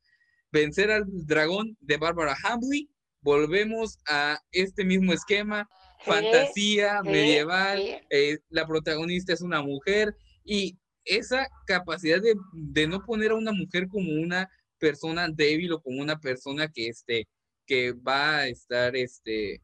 Vencer 0.52 0.90
al 0.90 1.04
dragón 1.06 1.76
de 1.80 1.96
Barbara 1.96 2.36
Hambley. 2.42 2.90
Volvemos 3.22 3.98
a 4.08 4.40
este 4.50 4.84
mismo 4.84 5.12
esquema, 5.12 5.68
fantasía 6.04 7.02
medieval, 7.02 7.78
eh, 8.08 8.38
la 8.48 8.66
protagonista 8.66 9.34
es 9.34 9.42
una 9.42 9.62
mujer 9.62 10.16
y 10.42 10.78
esa 11.04 11.46
capacidad 11.66 12.20
de, 12.22 12.34
de, 12.52 12.86
no 12.88 13.04
poner 13.04 13.32
a 13.32 13.34
una 13.34 13.52
mujer 13.52 13.88
como 13.88 14.10
una 14.10 14.48
persona 14.78 15.28
débil 15.28 15.72
o 15.72 15.82
como 15.82 16.00
una 16.00 16.18
persona 16.18 16.68
que, 16.68 16.88
este, 16.88 17.28
que 17.70 17.92
va 17.92 18.38
a 18.38 18.48
estar, 18.48 18.96
este, 18.96 19.62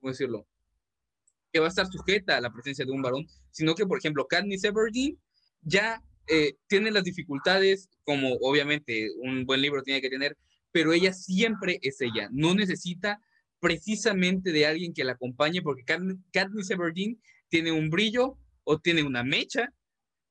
¿cómo 0.00 0.10
decirlo? 0.10 0.44
Que 1.52 1.60
va 1.60 1.66
a 1.66 1.68
estar 1.68 1.86
sujeta 1.86 2.36
a 2.36 2.40
la 2.40 2.52
presencia 2.52 2.84
de 2.84 2.90
un 2.90 3.00
varón, 3.00 3.28
sino 3.52 3.76
que, 3.76 3.86
por 3.86 3.96
ejemplo, 3.96 4.26
Katniss 4.26 4.64
Everdeen 4.64 5.16
ya 5.62 6.02
eh, 6.26 6.56
tiene 6.66 6.90
las 6.90 7.04
dificultades, 7.04 7.88
como 8.02 8.32
obviamente 8.40 9.08
un 9.22 9.46
buen 9.46 9.62
libro 9.62 9.84
tiene 9.84 10.00
que 10.00 10.10
tener, 10.10 10.36
pero 10.72 10.92
ella 10.92 11.12
siempre 11.12 11.78
es 11.82 12.00
ella, 12.00 12.28
no 12.32 12.56
necesita 12.56 13.20
precisamente 13.60 14.50
de 14.50 14.66
alguien 14.66 14.92
que 14.92 15.04
la 15.04 15.12
acompañe, 15.12 15.62
porque 15.62 15.84
Katniss 15.84 16.70
Everdeen 16.72 17.22
tiene 17.48 17.70
un 17.70 17.88
brillo 17.88 18.36
o 18.64 18.80
tiene 18.80 19.04
una 19.04 19.22
mecha 19.22 19.72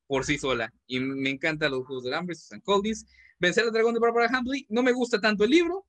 por 0.07 0.26
sí 0.26 0.38
sola. 0.38 0.74
Y 0.88 0.99
me 0.99 1.30
encantan 1.30 1.71
los 1.71 1.86
Juegos 1.86 2.03
del 2.03 2.15
Hambre, 2.15 2.36
Susan 2.36 2.59
Collins. 2.59 3.05
Vencer 3.39 3.63
al 3.63 3.71
dragón 3.71 3.93
de 3.93 4.01
Barbara 4.01 4.30
Hambley, 4.30 4.65
no 4.67 4.84
me 4.84 4.91
gusta 4.91 5.21
tanto 5.21 5.45
el 5.45 5.51
libro, 5.51 5.86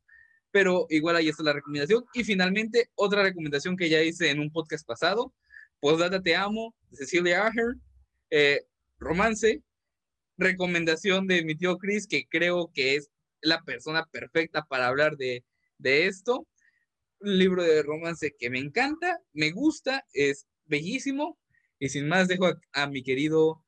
pero 0.55 0.87
igual 0.89 1.17
ahí 1.17 1.29
está 1.29 1.43
la 1.43 1.53
recomendación. 1.53 2.05
Y 2.15 2.23
finalmente, 2.23 2.89
otra 2.95 3.25
recomendación 3.25 3.77
que 3.77 3.89
ya 3.89 4.01
hice 4.01 4.31
en 4.31 4.39
un 4.39 4.53
podcast 4.53 4.87
pasado, 4.87 5.35
Postdata 5.81 6.23
Te 6.23 6.37
Amo, 6.37 6.77
de 6.91 6.99
Cecilia 6.99 7.45
Ahern, 7.45 7.83
eh, 8.31 8.61
romance, 9.01 9.65
recomendación 10.39 11.27
de 11.27 11.45
mi 11.45 11.57
tío 11.57 11.77
Chris, 11.77 12.07
que 12.07 12.29
creo 12.29 12.71
que 12.73 12.95
es 12.95 13.11
la 13.41 13.63
persona 13.63 14.07
perfecta 14.13 14.65
para 14.65 14.87
hablar 14.87 15.17
de, 15.17 15.43
esto. 15.83 16.47
Un 17.19 17.37
libro 17.37 17.65
de 17.65 17.83
romance 17.83 18.37
que 18.39 18.49
me 18.49 18.61
encanta, 18.61 19.19
me 19.33 19.51
gusta, 19.51 20.07
es 20.13 20.47
bellísimo. 20.67 21.37
Y 21.81 21.89
sin 21.89 22.07
más, 22.07 22.29
dejo 22.29 22.49
a, 22.73 22.87
mi 22.87 23.03
querido 23.03 23.61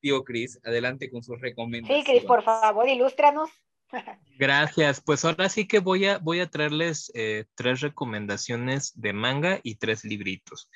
tío 0.00 0.24
Chris 0.24 0.58
adelante 0.64 1.10
con 1.10 1.22
sus 1.22 1.38
recomendaciones. 1.42 2.06
Sí, 2.06 2.10
Chris, 2.10 2.24
por 2.24 2.42
favor, 2.42 2.88
ilústranos. 2.88 3.50
Gracias. 4.38 5.00
Pues 5.00 5.24
ahora 5.24 5.48
sí 5.48 5.66
que 5.66 5.78
voy 5.78 6.06
a, 6.06 6.18
voy 6.18 6.40
a 6.40 6.50
traerles 6.50 7.10
eh, 7.14 7.44
tres 7.54 7.80
recomendaciones 7.80 8.92
de 9.00 9.12
manga 9.12 9.60
y 9.62 9.76
tres 9.76 10.04
libritos. 10.04 10.70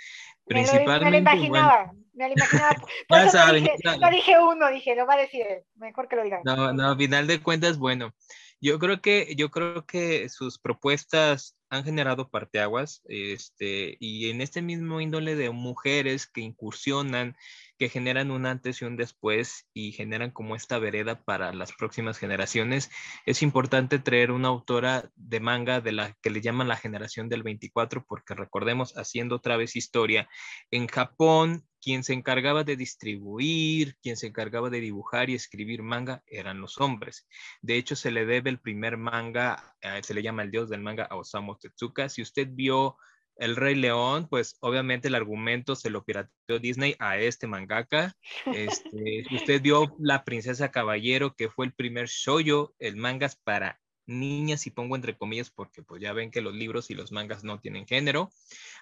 Principalmente. 0.44 1.04
Me 1.04 1.10
lo, 1.10 1.18
imaginaba, 1.18 1.92
me 2.12 2.28
lo 2.28 2.34
imaginaba. 2.34 2.76
ya 3.10 3.28
saben, 3.28 3.68
no, 4.00 4.10
dije, 4.10 4.38
uno, 4.38 4.70
dije, 4.70 4.94
lo 4.94 5.06
va 5.06 5.14
a 5.14 5.18
decir 5.18 5.44
Mejor 5.74 6.08
que 6.08 6.16
lo 6.16 6.22
digan. 6.22 6.40
No, 6.44 6.72
no, 6.72 6.92
a 6.92 6.96
final 6.96 7.26
de 7.26 7.42
cuentas, 7.42 7.78
bueno. 7.78 8.14
Yo 8.60 8.78
creo 8.78 9.02
que, 9.02 9.34
yo 9.36 9.50
creo 9.50 9.84
que 9.84 10.28
sus 10.30 10.58
propuestas 10.58 11.56
han 11.68 11.84
generado 11.84 12.30
parteaguas, 12.30 13.02
este, 13.06 13.96
y 14.00 14.30
en 14.30 14.40
este 14.40 14.62
mismo 14.62 15.00
índole 15.00 15.34
de 15.34 15.50
mujeres 15.50 16.26
que 16.26 16.40
incursionan 16.40 17.36
que 17.78 17.88
generan 17.88 18.30
un 18.30 18.46
antes 18.46 18.80
y 18.80 18.84
un 18.84 18.96
después 18.96 19.68
y 19.74 19.92
generan 19.92 20.30
como 20.30 20.56
esta 20.56 20.78
vereda 20.78 21.22
para 21.22 21.52
las 21.52 21.72
próximas 21.72 22.18
generaciones. 22.18 22.90
Es 23.26 23.42
importante 23.42 23.98
traer 23.98 24.30
una 24.30 24.48
autora 24.48 25.10
de 25.14 25.40
manga 25.40 25.80
de 25.80 25.92
la 25.92 26.16
que 26.22 26.30
le 26.30 26.40
llaman 26.40 26.68
la 26.68 26.76
generación 26.76 27.28
del 27.28 27.42
24, 27.42 28.04
porque 28.06 28.34
recordemos, 28.34 28.96
haciendo 28.96 29.36
otra 29.36 29.56
vez 29.56 29.76
historia, 29.76 30.28
en 30.70 30.86
Japón 30.86 31.64
quien 31.86 32.02
se 32.02 32.14
encargaba 32.14 32.64
de 32.64 32.76
distribuir, 32.76 33.96
quien 34.02 34.16
se 34.16 34.26
encargaba 34.26 34.70
de 34.70 34.80
dibujar 34.80 35.30
y 35.30 35.34
escribir 35.34 35.84
manga 35.84 36.20
eran 36.26 36.60
los 36.60 36.80
hombres. 36.80 37.28
De 37.62 37.76
hecho, 37.76 37.94
se 37.94 38.10
le 38.10 38.26
debe 38.26 38.50
el 38.50 38.58
primer 38.58 38.96
manga, 38.96 39.76
eh, 39.80 40.00
se 40.02 40.12
le 40.12 40.22
llama 40.22 40.42
el 40.42 40.50
dios 40.50 40.68
del 40.68 40.82
manga 40.82 41.04
a 41.04 41.14
Osamu 41.14 41.56
Tezuka. 41.56 42.08
Si 42.08 42.22
usted 42.22 42.48
vio 42.50 42.96
el 43.36 43.56
Rey 43.56 43.74
León, 43.74 44.28
pues 44.28 44.56
obviamente 44.60 45.08
el 45.08 45.14
argumento 45.14 45.76
se 45.76 45.90
lo 45.90 46.04
pirateó 46.04 46.58
Disney 46.58 46.96
a 46.98 47.18
este 47.18 47.46
mangaka. 47.46 48.16
Este, 48.46 49.26
usted 49.30 49.60
vio 49.60 49.94
La 49.98 50.24
Princesa 50.24 50.70
Caballero, 50.70 51.34
que 51.34 51.50
fue 51.50 51.66
el 51.66 51.72
primer 51.72 52.08
shoyo, 52.08 52.74
el 52.78 52.96
mangas 52.96 53.36
para 53.36 53.80
niñas, 54.06 54.66
y 54.66 54.70
pongo 54.70 54.94
entre 54.94 55.16
comillas 55.16 55.50
porque 55.50 55.82
pues 55.82 56.00
ya 56.00 56.12
ven 56.12 56.30
que 56.30 56.40
los 56.40 56.54
libros 56.54 56.90
y 56.90 56.94
los 56.94 57.12
mangas 57.12 57.44
no 57.44 57.60
tienen 57.60 57.86
género. 57.86 58.30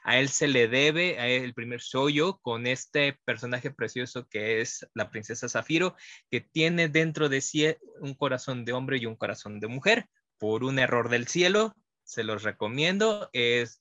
A 0.02 0.18
él 0.18 0.28
se 0.28 0.48
le 0.48 0.68
debe 0.68 1.36
el 1.36 1.54
primer 1.54 1.80
shoyo 1.80 2.38
con 2.38 2.66
este 2.66 3.18
personaje 3.24 3.70
precioso 3.70 4.28
que 4.28 4.60
es 4.60 4.86
la 4.94 5.10
princesa 5.10 5.48
Zafiro, 5.48 5.96
que 6.30 6.40
tiene 6.40 6.88
dentro 6.88 7.28
de 7.28 7.40
sí 7.40 7.66
un 8.00 8.14
corazón 8.14 8.64
de 8.64 8.72
hombre 8.72 8.98
y 8.98 9.06
un 9.06 9.16
corazón 9.16 9.60
de 9.60 9.68
mujer. 9.68 10.06
Por 10.38 10.64
un 10.64 10.78
error 10.78 11.08
del 11.08 11.26
cielo, 11.26 11.74
se 12.02 12.22
los 12.22 12.42
recomiendo. 12.42 13.30
Es 13.32 13.80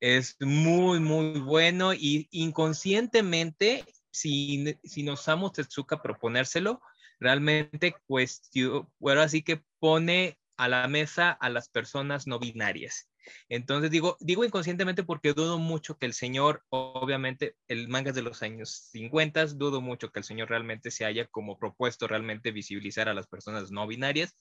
es 0.00 0.36
muy, 0.40 1.00
muy 1.00 1.40
bueno 1.40 1.94
y 1.94 2.28
inconscientemente, 2.30 3.84
si, 4.10 4.78
si 4.84 5.02
nos 5.02 5.28
amo 5.28 5.52
Tetsuka 5.52 6.02
proponérselo, 6.02 6.80
realmente 7.20 7.96
cuestión, 8.06 8.88
bueno, 8.98 9.22
así 9.22 9.42
que 9.42 9.62
pone 9.78 10.38
a 10.56 10.68
la 10.68 10.86
mesa 10.88 11.30
a 11.30 11.48
las 11.48 11.68
personas 11.68 12.26
no 12.26 12.38
binarias. 12.38 13.08
Entonces 13.48 13.90
digo, 13.90 14.16
digo 14.20 14.44
inconscientemente 14.44 15.02
porque 15.02 15.32
dudo 15.32 15.58
mucho 15.58 15.96
que 15.96 16.06
el 16.06 16.12
señor, 16.12 16.62
obviamente, 16.68 17.56
el 17.68 17.88
manga 17.88 18.10
es 18.10 18.16
de 18.16 18.22
los 18.22 18.42
años 18.42 18.88
50, 18.92 19.46
dudo 19.46 19.80
mucho 19.80 20.10
que 20.10 20.20
el 20.20 20.24
señor 20.24 20.50
realmente 20.50 20.90
se 20.90 21.04
haya 21.04 21.26
como 21.26 21.58
propuesto 21.58 22.06
realmente 22.06 22.52
visibilizar 22.52 23.08
a 23.08 23.14
las 23.14 23.26
personas 23.26 23.70
no 23.70 23.86
binarias, 23.86 24.36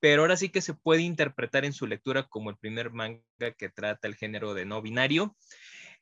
pero 0.00 0.22
ahora 0.22 0.36
sí 0.36 0.48
que 0.48 0.62
se 0.62 0.74
puede 0.74 1.02
interpretar 1.02 1.64
en 1.64 1.72
su 1.72 1.86
lectura 1.86 2.24
como 2.24 2.50
el 2.50 2.56
primer 2.56 2.90
manga 2.90 3.22
que 3.56 3.68
trata 3.68 4.08
el 4.08 4.16
género 4.16 4.54
de 4.54 4.64
no 4.64 4.82
binario. 4.82 5.36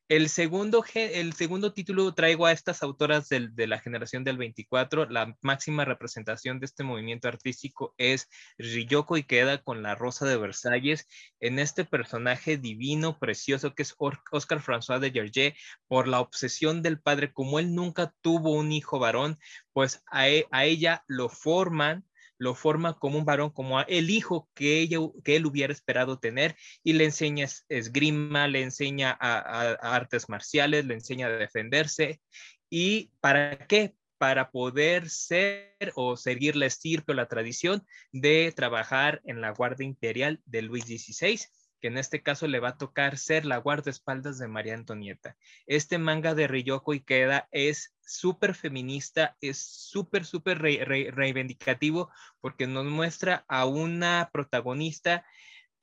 El 0.09 0.31
segundo, 0.31 0.83
el 0.95 1.35
segundo 1.35 1.75
título 1.75 2.15
traigo 2.15 2.47
a 2.47 2.53
estas 2.53 2.83
autoras 2.83 3.29
de 3.29 3.67
la 3.67 3.79
generación 3.79 4.25
del 4.25 4.39
24. 4.39 5.05
La 5.11 5.37
máxima 5.43 5.85
representación 5.85 6.61
de 6.61 6.65
este 6.65 6.83
movimiento 6.83 7.29
artístico 7.29 7.95
es 7.99 8.27
Ryoko 8.57 9.19
Ikeda 9.19 9.59
con 9.63 9.83
La 9.83 9.95
Rosa 9.95 10.25
de 10.25 10.39
Versalles, 10.39 11.07
en 11.41 11.59
este 11.59 11.85
personaje 11.85 12.57
divino, 12.57 13.19
precioso, 13.19 13.75
que 13.75 13.83
es 13.83 13.95
Oscar 13.99 14.63
François 14.63 14.99
de 14.99 15.11
Gergé, 15.11 15.57
por 15.89 16.09
la 16.09 16.21
obsesión 16.21 16.81
del 16.81 16.99
padre, 16.99 17.31
como 17.35 17.59
él 17.59 17.75
nunca 17.75 18.15
tuvo 18.23 18.53
un 18.53 18.73
hijo 18.73 18.99
varón, 18.99 19.39
pues 19.75 20.03
a, 20.07 20.31
e, 20.31 20.47
a 20.51 20.65
ella 20.65 21.05
lo 21.07 21.29
forman 21.29 22.08
lo 22.39 22.55
forma 22.55 22.99
como 22.99 23.19
un 23.19 23.25
varón, 23.25 23.51
como 23.51 23.81
el 23.83 24.11
hijo 24.11 24.49
que, 24.55 24.81
ella, 24.81 24.99
que 25.25 25.37
él 25.37 25.47
hubiera 25.47 25.73
esperado 25.73 26.19
tener 26.19 26.57
y 26.83 26.95
le 26.95 27.05
enseña 27.05 27.47
esgrima, 27.69 28.49
le 28.49 28.63
enseña 28.63 29.17
a, 29.21 29.73
artes 29.95 30.29
marciales, 30.29 30.87
le 30.87 30.95
enseña 30.95 31.27
a 31.27 31.31
defenderse. 31.31 32.21
¿Y 32.71 33.11
para 33.21 33.67
qué? 33.67 33.95
Para 34.19 34.51
poder 34.51 35.11
ser 35.11 35.93
o 35.95 36.17
seguir 36.17 36.57
la 36.57 36.67
estirpe 36.67 37.13
o 37.13 37.15
la 37.15 37.29
tradición 37.29 37.85
de 38.13 38.53
trabajar 38.55 39.21
en 39.25 39.41
la 39.41 39.51
Guardia 39.51 39.87
Imperial 39.87 40.41
de 40.45 40.63
Luis 40.63 40.85
XVI 40.85 41.41
que 41.81 41.89
en 41.89 41.99
este 41.99 42.23
caso 42.23 42.47
le 42.47 42.61
va 42.61 42.71
a 42.71 42.79
tocar 42.79 43.19
ser 43.19 43.45
la 43.45 43.59
guardaespaldas 43.59 44.39
de 44.39 44.49
María 44.49 44.75
Antonieta. 44.75 45.37
Este 45.67 45.99
manga 45.99 46.35
de 46.35 46.49
Ryoko 46.49 46.93
Ikeda 46.93 47.49
es 47.53 47.95
súper 48.05 48.55
feminista, 48.55 49.37
es 49.41 49.59
súper, 49.59 50.25
súper 50.25 50.59
reivindicativo 50.61 52.11
porque 52.41 52.67
nos 52.67 52.87
muestra 52.87 53.45
a 53.49 53.67
una 53.67 54.31
protagonista 54.33 55.25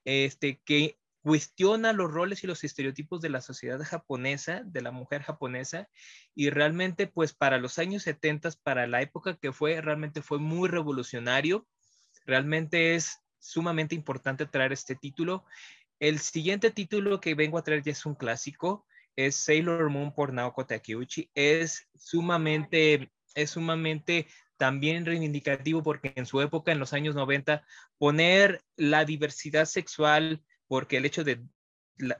este, 0.03 0.61
que 0.65 0.99
cuestiona 1.25 1.91
los 1.91 2.11
roles 2.11 2.43
y 2.43 2.47
los 2.47 2.63
estereotipos 2.63 3.19
de 3.19 3.29
la 3.29 3.41
sociedad 3.41 3.81
japonesa, 3.81 4.61
de 4.63 4.81
la 4.83 4.91
mujer 4.91 5.23
japonesa, 5.23 5.89
y 6.35 6.51
realmente 6.51 7.07
pues 7.07 7.33
para 7.33 7.57
los 7.57 7.79
años 7.79 8.03
70, 8.03 8.51
para 8.61 8.85
la 8.85 9.01
época 9.01 9.35
que 9.35 9.51
fue, 9.51 9.81
realmente 9.81 10.21
fue 10.21 10.37
muy 10.37 10.69
revolucionario, 10.69 11.65
realmente 12.27 12.93
es 12.93 13.23
sumamente 13.39 13.95
importante 13.95 14.45
traer 14.45 14.71
este 14.71 14.95
título 14.95 15.45
el 15.99 16.19
siguiente 16.19 16.71
título 16.71 17.21
que 17.21 17.35
vengo 17.35 17.57
a 17.57 17.63
traer 17.63 17.83
ya 17.83 17.91
es 17.91 18.05
un 18.05 18.15
clásico, 18.15 18.85
es 19.15 19.35
Sailor 19.35 19.89
Moon 19.89 20.13
por 20.13 20.33
Naoko 20.33 20.65
Takeuchi. 20.65 21.29
Es 21.35 21.87
sumamente, 21.95 23.11
es 23.33 23.51
sumamente 23.51 24.27
también 24.57 25.05
reivindicativo 25.05 25.83
porque 25.83 26.13
en 26.15 26.25
su 26.25 26.41
época, 26.41 26.71
en 26.71 26.79
los 26.79 26.93
años 26.93 27.15
90, 27.15 27.65
poner 27.97 28.63
la 28.75 29.05
diversidad 29.05 29.65
sexual, 29.65 30.43
porque 30.67 30.97
el 30.97 31.05
hecho 31.05 31.23
de 31.23 31.43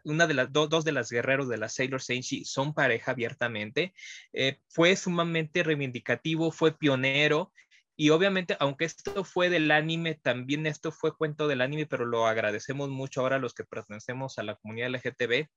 una 0.05 0.25
de 0.25 0.33
las 0.33 0.53
dos 0.53 0.85
de 0.85 0.93
las 0.93 1.09
guerreros 1.09 1.49
de 1.49 1.57
la 1.57 1.67
Sailor 1.67 2.01
Senshi 2.01 2.45
son 2.45 2.73
pareja 2.73 3.11
abiertamente, 3.11 3.93
eh, 4.31 4.59
fue 4.69 4.95
sumamente 4.95 5.63
reivindicativo, 5.63 6.51
fue 6.51 6.77
pionero 6.77 7.51
y 7.97 8.09
obviamente, 8.09 8.57
aunque 8.59 8.85
esto 8.85 9.23
fue 9.23 9.49
del 9.49 9.71
anime, 9.71 10.15
también 10.15 10.65
esto 10.67 10.91
fue 10.91 11.15
cuento 11.15 11.47
del 11.47 11.61
anime, 11.61 11.85
pero 11.85 12.05
lo 12.05 12.27
agradecemos 12.27 12.89
mucho 12.89 13.21
ahora 13.21 13.37
a 13.37 13.39
los 13.39 13.53
que 13.53 13.63
pertenecemos 13.63 14.37
a 14.37 14.43
la 14.43 14.55
comunidad 14.55 14.89
LGTB, 14.89 15.47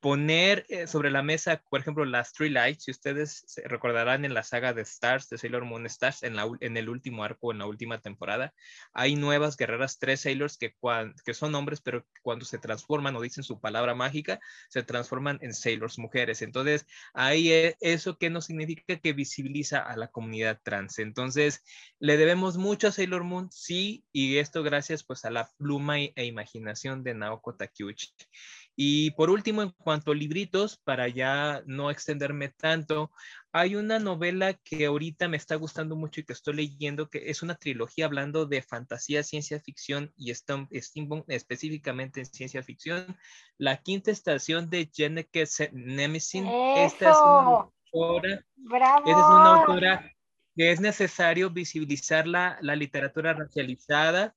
poner 0.00 0.64
eh, 0.68 0.86
sobre 0.86 1.10
la 1.10 1.22
mesa, 1.22 1.62
por 1.68 1.80
ejemplo, 1.80 2.04
las 2.04 2.32
Three 2.32 2.50
Lights, 2.50 2.84
si 2.84 2.90
ustedes 2.92 3.44
se 3.46 3.62
recordarán 3.66 4.24
en 4.24 4.32
la 4.32 4.44
saga 4.44 4.72
de 4.72 4.82
Stars, 4.82 5.28
de 5.28 5.38
Sailor 5.38 5.64
Moon 5.64 5.86
Stars, 5.86 6.22
en, 6.22 6.36
el 6.76 6.88
último 6.88 7.24
arco, 7.24 7.50
en 7.50 7.58
la 7.58 7.66
última 7.66 8.00
temporada, 8.00 8.54
hay 8.92 9.16
nuevas 9.16 9.56
guerreras, 9.56 9.98
tres 9.98 10.20
Sailors 10.20 10.56
que, 10.56 10.74
son 11.34 11.54
hombres, 11.54 11.80
pero 11.80 12.06
cuando 12.22 12.44
se 12.44 12.58
transforman 12.58 13.16
o 13.16 13.20
dicen 13.20 13.42
su 13.42 13.60
palabra 13.60 13.94
mágica, 13.94 14.38
se 14.68 14.82
transforman 14.82 15.38
en 15.42 15.52
Sailors 15.52 15.98
mujeres. 15.98 16.42
Entonces, 16.42 16.86
ahí 17.12 17.50
e, 17.50 17.76
eso 17.80 18.18
que 18.18 18.30
no 18.30 18.40
significa 18.40 18.98
que 18.98 19.12
visibiliza 19.12 19.80
a 19.80 19.96
la 19.96 20.08
comunidad 20.08 20.60
trans. 20.62 21.00
Entonces, 21.00 21.64
le 21.98 22.16
debemos 22.16 22.56
mucho 22.56 22.88
a 22.88 22.92
Sailor 22.92 23.24
Moon, 23.24 23.50
sí, 23.50 24.04
y 24.12 24.38
esto 24.38 24.62
gracias 24.62 25.02
pues 25.02 25.24
a 25.24 25.30
la 25.30 25.50
pluma 25.58 25.98
e 25.98 26.24
imaginación 26.24 27.02
de 27.02 27.14
Naoko 27.14 27.56
Takeuchi. 27.56 28.08
Y 28.80 29.10
por 29.10 29.28
último, 29.28 29.62
en 29.62 29.70
cuanto 29.70 30.12
a 30.12 30.14
libritos, 30.14 30.76
para 30.76 31.08
ya 31.08 31.64
no 31.66 31.90
extenderme 31.90 32.50
tanto, 32.50 33.10
hay 33.50 33.74
una 33.74 33.98
novela 33.98 34.54
que 34.54 34.86
ahorita 34.86 35.26
me 35.26 35.36
está 35.36 35.56
gustando 35.56 35.96
mucho 35.96 36.20
y 36.20 36.24
que 36.24 36.32
estoy 36.32 36.54
leyendo, 36.54 37.10
que 37.10 37.28
es 37.28 37.42
una 37.42 37.56
trilogía 37.56 38.04
hablando 38.04 38.46
de 38.46 38.62
fantasía, 38.62 39.24
ciencia 39.24 39.58
ficción 39.58 40.12
y 40.16 40.32
steampunk, 40.32 41.24
específicamente 41.26 42.20
en 42.20 42.26
ciencia 42.26 42.62
ficción. 42.62 43.18
La 43.56 43.78
quinta 43.78 44.12
estación 44.12 44.70
de 44.70 44.88
Jenneke 44.94 45.44
Nemesin. 45.72 46.46
Esta 46.46 47.10
es 47.10 47.16
una 47.16 47.68
autora. 47.92 48.34
Esta 48.34 49.10
es 49.10 49.16
una 49.16 49.54
autora 49.56 50.12
que 50.54 50.70
es 50.70 50.80
necesario 50.80 51.50
visibilizar 51.50 52.28
la, 52.28 52.58
la 52.60 52.76
literatura 52.76 53.32
racializada. 53.32 54.36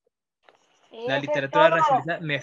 La 1.06 1.20
literatura 1.20 1.70
racializada. 1.70 2.18
Me, 2.18 2.40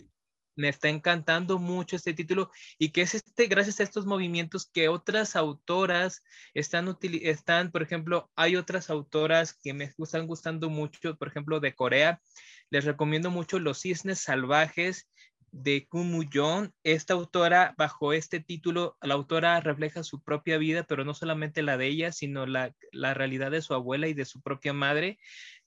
me 0.59 0.67
está 0.67 0.89
encantando 0.89 1.57
mucho 1.57 1.95
este 1.95 2.13
título 2.13 2.51
y 2.77 2.89
que 2.89 3.01
es 3.01 3.15
este, 3.15 3.47
gracias 3.47 3.79
a 3.79 3.83
estos 3.83 4.05
movimientos 4.05 4.69
que 4.69 4.89
otras 4.89 5.37
autoras 5.37 6.21
están, 6.53 6.97
están, 7.01 7.71
por 7.71 7.81
ejemplo, 7.81 8.29
hay 8.35 8.57
otras 8.57 8.89
autoras 8.89 9.53
que 9.53 9.73
me 9.73 9.85
están 9.85 10.27
gustando 10.27 10.69
mucho, 10.69 11.15
por 11.15 11.29
ejemplo, 11.29 11.61
de 11.61 11.73
Corea. 11.73 12.21
Les 12.69 12.83
recomiendo 12.83 13.31
mucho 13.31 13.57
Los 13.57 13.79
Cisnes 13.81 14.19
Salvajes 14.19 15.07
de 15.51 15.87
Kumu 15.87 16.23
Yoon. 16.23 16.73
Esta 16.83 17.13
autora, 17.13 17.73
bajo 17.77 18.11
este 18.11 18.41
título, 18.41 18.97
la 19.01 19.13
autora 19.13 19.61
refleja 19.61 20.03
su 20.03 20.21
propia 20.21 20.57
vida, 20.57 20.83
pero 20.83 21.05
no 21.05 21.13
solamente 21.13 21.61
la 21.61 21.77
de 21.77 21.87
ella, 21.87 22.11
sino 22.11 22.45
la, 22.45 22.75
la 22.91 23.13
realidad 23.13 23.49
de 23.49 23.61
su 23.61 23.73
abuela 23.73 24.09
y 24.09 24.13
de 24.13 24.25
su 24.25 24.41
propia 24.41 24.73
madre 24.73 25.19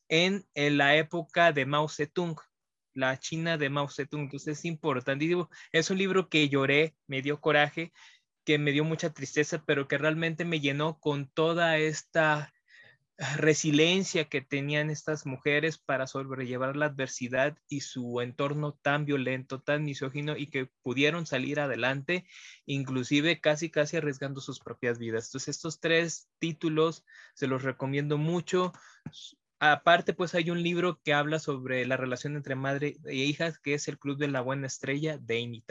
en, 0.09 0.45
en 0.53 0.77
la 0.77 0.97
época 0.97 1.53
de 1.53 1.65
Mao 1.65 1.89
Zedong 1.89 2.37
la 2.95 3.19
China 3.19 3.59
de 3.59 3.71
Mao 3.71 3.89
Zedong. 3.89 4.23
Entonces 4.23 4.59
es 4.59 4.65
importantísimo. 4.65 5.51
Es 5.73 5.91
un 5.91 5.99
libro 5.99 6.29
que 6.29 6.49
lloré, 6.49 6.95
me 7.07 7.23
dio 7.23 7.41
coraje, 7.41 7.93
que 8.45 8.59
me 8.59 8.73
dio 8.73 8.85
mucha 8.85 9.13
tristeza, 9.13 9.63
pero 9.67 9.89
que 9.89 9.99
realmente 9.99 10.45
me 10.45 10.61
llenó 10.61 10.99
con 10.99 11.29
toda 11.29 11.79
esta 11.79 12.53
resiliencia 13.37 14.25
que 14.25 14.41
tenían 14.41 14.91
estas 14.91 15.27
mujeres 15.27 15.79
para 15.79 16.07
sobrellevar 16.07 16.77
la 16.77 16.87
adversidad 16.87 17.57
y 17.69 17.81
su 17.81 18.21
entorno 18.21 18.73
tan 18.83 19.05
violento, 19.05 19.61
tan 19.61 19.85
misógino 19.85 20.37
y 20.37 20.49
que 20.49 20.71
pudieron 20.83 21.27
salir 21.27 21.61
adelante, 21.61 22.27
inclusive 22.67 23.41
casi 23.41 23.71
casi 23.71 23.97
arriesgando 23.97 24.41
sus 24.41 24.61
propias 24.61 24.99
vidas. 24.99 25.27
Entonces 25.27 25.57
estos 25.57 25.79
tres 25.79 26.29
títulos 26.39 27.05
se 27.35 27.47
los 27.47 27.63
recomiendo 27.63 28.19
mucho. 28.19 28.73
Aparte, 29.65 30.13
pues 30.13 30.35
hay 30.35 30.51
un 30.51 30.61
libro 30.61 30.99
que 31.05 31.15
habla 31.15 31.39
sobre 31.39 31.87
la 31.87 31.97
relación 31.97 32.35
entre 32.35 32.57
madre 32.57 32.97
e 33.05 33.15
hijas, 33.15 33.61
que 33.61 33.75
es 33.75 33.87
el 33.87 33.97
Club 33.97 34.19
de 34.19 34.27
la 34.27 34.41
Buena 34.41 34.67
Estrella 34.67 35.19
de 35.19 35.41
Amy 35.41 35.63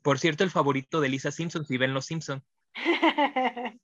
Por 0.00 0.18
cierto, 0.18 0.42
el 0.42 0.50
favorito 0.50 1.02
de 1.02 1.10
Lisa 1.10 1.30
Simpson, 1.30 1.66
si 1.66 1.76
ven 1.76 1.92
Los 1.92 2.06
Simpson. 2.06 2.42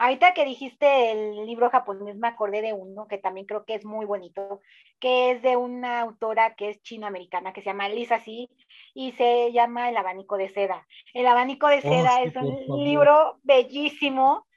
Ahorita 0.00 0.34
que 0.34 0.44
dijiste 0.44 1.12
el 1.12 1.46
libro 1.46 1.70
japonés, 1.70 2.16
me 2.16 2.26
acordé 2.26 2.60
de 2.60 2.72
uno 2.72 3.06
que 3.06 3.18
también 3.18 3.46
creo 3.46 3.64
que 3.64 3.76
es 3.76 3.84
muy 3.84 4.04
bonito, 4.04 4.60
que 4.98 5.30
es 5.30 5.40
de 5.40 5.54
una 5.54 6.00
autora 6.00 6.56
que 6.56 6.70
es 6.70 6.82
chino-americana, 6.82 7.52
que 7.52 7.60
se 7.60 7.66
llama 7.66 7.88
Lisa 7.88 8.18
Si, 8.18 8.50
y 8.94 9.12
se 9.12 9.52
llama 9.52 9.88
El 9.88 9.96
abanico 9.96 10.38
de 10.38 10.48
seda. 10.48 10.88
El 11.14 11.28
abanico 11.28 11.68
de 11.68 11.78
oh, 11.78 11.82
seda 11.82 12.20
es 12.20 12.34
un 12.34 12.82
libro 12.82 13.38
bellísimo 13.44 14.47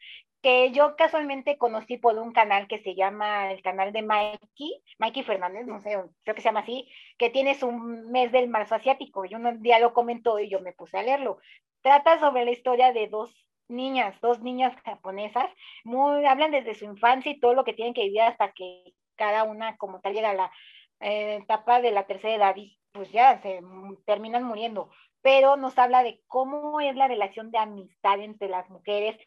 que 0.41 0.71
yo 0.71 0.95
casualmente 0.95 1.57
conocí 1.57 1.97
por 1.97 2.17
un 2.17 2.33
canal 2.33 2.67
que 2.67 2.79
se 2.79 2.95
llama 2.95 3.51
el 3.51 3.61
canal 3.61 3.93
de 3.93 4.01
Mikey, 4.01 4.83
Mikey 4.97 5.23
Fernández, 5.23 5.67
no 5.67 5.79
sé, 5.81 5.97
creo 6.23 6.35
que 6.35 6.41
se 6.41 6.49
llama 6.49 6.61
así, 6.61 6.89
que 7.17 7.29
tienes 7.29 7.61
un 7.63 8.11
mes 8.11 8.31
del 8.31 8.49
marzo 8.49 8.75
asiático, 8.75 9.25
y 9.25 9.35
un 9.35 9.61
día 9.61 9.79
lo 9.79 9.93
comentó 9.93 10.39
y 10.39 10.49
yo 10.49 10.59
me 10.59 10.73
puse 10.73 10.97
a 10.97 11.03
leerlo. 11.03 11.37
Trata 11.81 12.19
sobre 12.19 12.45
la 12.45 12.51
historia 12.51 12.91
de 12.91 13.07
dos 13.07 13.31
niñas, 13.67 14.19
dos 14.21 14.41
niñas 14.41 14.75
japonesas, 14.83 15.49
muy, 15.83 16.25
hablan 16.25 16.51
desde 16.51 16.75
su 16.75 16.85
infancia 16.85 17.31
y 17.31 17.39
todo 17.39 17.53
lo 17.53 17.63
que 17.63 17.73
tienen 17.73 17.93
que 17.93 18.03
vivir 18.03 18.21
hasta 18.21 18.51
que 18.51 18.93
cada 19.15 19.43
una 19.43 19.77
como 19.77 20.01
tal 20.01 20.13
llega 20.13 20.31
a 20.31 20.33
la 20.33 20.51
eh, 20.99 21.35
etapa 21.41 21.81
de 21.81 21.91
la 21.91 22.05
tercera 22.07 22.35
edad 22.35 22.55
y 22.55 22.77
pues 22.91 23.11
ya 23.11 23.41
se 23.41 23.61
terminan 24.05 24.43
muriendo, 24.43 24.89
pero 25.21 25.55
nos 25.55 25.77
habla 25.77 26.03
de 26.03 26.21
cómo 26.27 26.81
es 26.81 26.95
la 26.95 27.07
relación 27.07 27.51
de 27.51 27.59
amistad 27.59 28.19
entre 28.19 28.49
las 28.49 28.69
mujeres, 28.69 29.17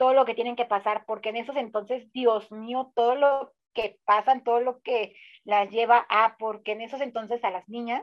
todo 0.00 0.14
lo 0.14 0.24
que 0.24 0.34
tienen 0.34 0.56
que 0.56 0.64
pasar, 0.64 1.04
porque 1.04 1.28
en 1.28 1.36
esos 1.36 1.56
entonces, 1.56 2.10
Dios 2.14 2.50
mío, 2.50 2.90
todo 2.96 3.16
lo 3.16 3.52
que 3.74 3.98
pasan, 4.06 4.42
todo 4.42 4.60
lo 4.60 4.80
que 4.80 5.14
las 5.44 5.68
lleva 5.68 6.06
a, 6.08 6.38
porque 6.38 6.72
en 6.72 6.80
esos 6.80 7.02
entonces 7.02 7.44
a 7.44 7.50
las 7.50 7.68
niñas 7.68 8.02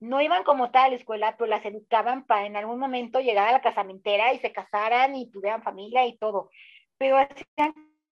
no 0.00 0.20
iban 0.20 0.42
como 0.42 0.72
tal 0.72 0.86
a 0.86 0.88
la 0.88 0.96
escuela, 0.96 1.36
pero 1.36 1.48
las 1.48 1.64
educaban 1.64 2.26
para 2.26 2.46
en 2.46 2.56
algún 2.56 2.80
momento 2.80 3.20
llegar 3.20 3.46
a 3.46 3.52
la 3.52 3.60
casamentera 3.60 4.32
y 4.34 4.40
se 4.40 4.50
casaran 4.50 5.14
y 5.14 5.30
tuvieran 5.30 5.62
familia 5.62 6.04
y 6.04 6.18
todo. 6.18 6.50
Pero 6.98 7.18
hacían 7.18 7.74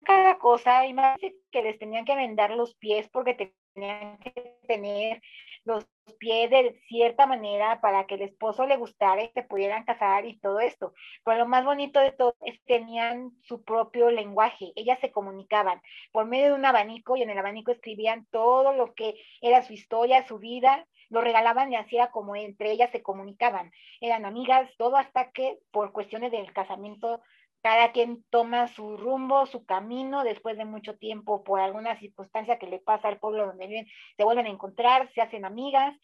cada 0.05 0.38
cosa, 0.38 0.88
imagínense 0.88 1.36
que 1.51 1.64
les 1.64 1.78
tenían 1.80 2.05
que 2.05 2.16
vendar 2.16 2.51
los 2.51 2.76
pies 2.76 3.09
porque 3.09 3.53
tenían 3.74 4.20
que 4.20 4.57
tener 4.66 5.22
los 5.64 5.86
pies 6.20 6.49
de 6.49 6.80
cierta 6.88 7.26
manera 7.26 7.82
para 7.82 8.05
que 8.05 8.16
el 8.16 8.22
esposo 8.24 8.66
le 8.66 8.78
gustara 8.78 9.24
y 9.24 9.30
se 9.30 9.43
pudieran 9.43 9.86
casar 9.86 10.26
y 10.26 10.39
todo 10.39 10.59
esto. 10.59 10.93
Pero 11.24 11.39
lo 11.39 11.47
más 11.47 11.66
bonito 11.66 11.99
de 11.99 12.12
todo 12.12 12.36
es 12.45 12.59
que 12.59 12.80
tenían 12.80 13.32
su 13.43 13.64
propio 13.64 14.12
lenguaje, 14.12 14.72
ellas 14.76 14.99
se 14.99 15.12
comunicaban 15.12 15.82
por 16.12 16.26
medio 16.26 16.47
de 16.47 16.53
un 16.53 16.66
abanico 16.66 17.16
y 17.16 17.22
en 17.22 17.30
el 17.30 17.38
abanico 17.38 17.72
escribían 17.72 18.26
todo 18.32 18.74
lo 18.74 18.93
que 18.93 19.16
era 19.41 19.64
su 19.64 19.74
historia, 19.74 20.28
su 20.28 20.39
vida, 20.39 20.88
lo 21.09 21.22
regalaban 21.22 21.72
y 21.72 21.76
hacía 21.76 22.09
como 22.12 22.36
entre 22.36 22.72
ellas 22.72 22.89
se 22.91 23.01
comunicaban. 23.03 23.72
Eran 23.99 24.26
amigas, 24.26 24.70
todo 24.78 24.95
hasta 24.95 25.32
que 25.32 25.59
por 25.72 25.91
cuestiones 25.91 26.32
del 26.32 26.51
casamiento 26.53 27.22
cada 27.62 27.91
quien 27.91 28.24
toma 28.30 28.68
su 28.68 28.97
rumbo, 28.97 29.45
su 29.45 29.66
camino, 29.66 30.24
después 30.24 30.57
de 30.57 30.66
mucho 30.66 30.97
tiempo, 30.97 31.43
por 31.43 31.59
alguna 31.59 31.97
circunstancia 31.99 32.57
que 32.57 32.68
le 32.68 32.80
pasa 32.80 33.07
al 33.07 33.20
pueblo 33.20 33.45
donde 33.45 33.68
viven, 33.68 33.88
se 34.18 34.24
vuelven 34.24 34.47
a 34.47 34.49
encontrar, 34.49 35.12
se 35.14 35.22
hacen 35.22 35.45
amigas. 35.45 35.95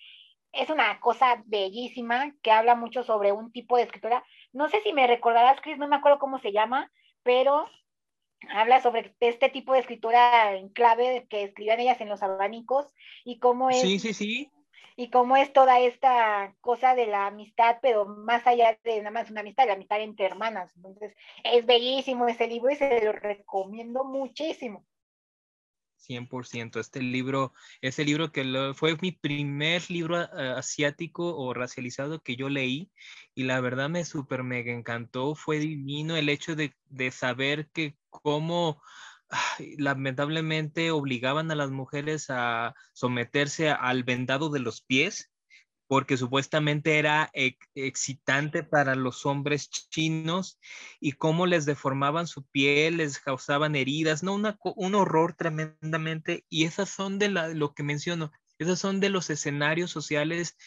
Es 0.51 0.69
una 0.69 0.99
cosa 0.99 1.43
bellísima 1.45 2.33
que 2.41 2.51
habla 2.51 2.75
mucho 2.75 3.03
sobre 3.03 3.31
un 3.31 3.51
tipo 3.51 3.77
de 3.77 3.83
escritura. 3.83 4.23
No 4.53 4.69
sé 4.69 4.81
si 4.81 4.93
me 4.93 5.07
recordarás, 5.07 5.59
Chris, 5.61 5.77
no 5.77 5.87
me 5.87 5.95
acuerdo 5.95 6.19
cómo 6.19 6.39
se 6.39 6.51
llama, 6.51 6.91
pero 7.23 7.65
habla 8.49 8.81
sobre 8.81 9.15
este 9.19 9.49
tipo 9.49 9.73
de 9.73 9.79
escritura 9.79 10.55
en 10.55 10.69
clave 10.69 11.27
que 11.29 11.43
escribían 11.43 11.79
ellas 11.79 11.99
en 12.01 12.09
los 12.09 12.21
abanicos 12.23 12.93
y 13.25 13.39
cómo 13.39 13.69
es. 13.69 13.81
Sí, 13.81 13.99
sí, 13.99 14.13
sí 14.13 14.51
y 14.95 15.09
cómo 15.09 15.37
es 15.37 15.53
toda 15.53 15.79
esta 15.79 16.55
cosa 16.61 16.95
de 16.95 17.07
la 17.07 17.27
amistad, 17.27 17.77
pero 17.81 18.05
más 18.05 18.45
allá 18.47 18.77
de 18.83 18.97
nada 18.97 19.11
más 19.11 19.29
una 19.29 19.41
amistad, 19.41 19.67
la 19.67 19.73
amistad 19.73 20.01
entre 20.01 20.25
hermanas. 20.25 20.75
Entonces, 20.75 21.15
es 21.43 21.65
bellísimo 21.65 22.27
ese 22.27 22.47
libro 22.47 22.71
y 22.71 22.75
se 22.75 23.03
lo 23.03 23.11
recomiendo 23.11 24.03
muchísimo. 24.03 24.85
100%. 25.97 26.79
Este 26.79 27.01
libro, 27.01 27.53
ese 27.81 28.05
libro 28.05 28.31
que 28.31 28.73
fue 28.75 28.97
mi 29.01 29.11
primer 29.11 29.89
libro 29.89 30.21
eh, 30.21 30.27
asiático 30.55 31.35
o 31.35 31.53
racializado 31.53 32.21
que 32.21 32.35
yo 32.35 32.49
leí 32.49 32.91
y 33.35 33.43
la 33.43 33.59
verdad 33.61 33.89
me 33.89 34.05
súper 34.05 34.43
mega 34.43 34.71
encantó. 34.71 35.35
Fue 35.35 35.59
divino 35.59 36.15
el 36.15 36.29
hecho 36.29 36.55
de, 36.55 36.73
de 36.89 37.11
saber 37.11 37.69
que 37.73 37.95
cómo 38.09 38.81
lamentablemente 39.77 40.91
obligaban 40.91 41.51
a 41.51 41.55
las 41.55 41.71
mujeres 41.71 42.27
a 42.29 42.73
someterse 42.93 43.69
al 43.69 44.03
vendado 44.03 44.49
de 44.49 44.59
los 44.59 44.81
pies 44.81 45.31
porque 45.87 46.17
supuestamente 46.17 46.99
era 46.99 47.31
excitante 47.33 48.63
para 48.63 48.95
los 48.95 49.25
hombres 49.25 49.69
chinos 49.69 50.59
y 50.99 51.13
cómo 51.13 51.47
les 51.47 51.65
deformaban 51.65 52.27
su 52.27 52.43
piel, 52.45 52.97
les 52.97 53.19
causaban 53.19 53.75
heridas, 53.75 54.21
no 54.21 54.35
un 54.35 54.95
horror 54.95 55.33
tremendamente 55.33 56.45
y 56.49 56.65
esas 56.65 56.89
son 56.89 57.19
de 57.19 57.29
lo 57.29 57.73
que 57.73 57.83
menciono, 57.83 58.31
esos 58.59 58.79
son 58.79 58.99
de 58.99 59.09
los 59.09 59.29
escenarios 59.29 59.89
sociales 59.89 60.57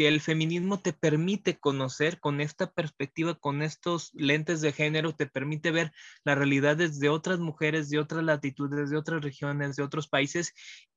que 0.00 0.08
el 0.08 0.22
feminismo 0.22 0.80
te 0.80 0.94
permite 0.94 1.58
conocer 1.58 2.20
con 2.20 2.40
esta 2.40 2.72
perspectiva, 2.72 3.34
con 3.34 3.60
estos 3.60 4.14
lentes 4.14 4.62
de 4.62 4.72
género, 4.72 5.14
te 5.14 5.26
permite 5.26 5.72
ver 5.72 5.92
la 6.24 6.34
realidad 6.34 6.78
de 6.78 7.08
otras 7.10 7.38
mujeres, 7.38 7.90
de 7.90 7.98
otras 7.98 8.24
latitudes, 8.24 8.88
de 8.88 8.96
otras 8.96 9.22
regiones, 9.22 9.76
de 9.76 9.82
otros 9.82 10.08
países 10.08 10.54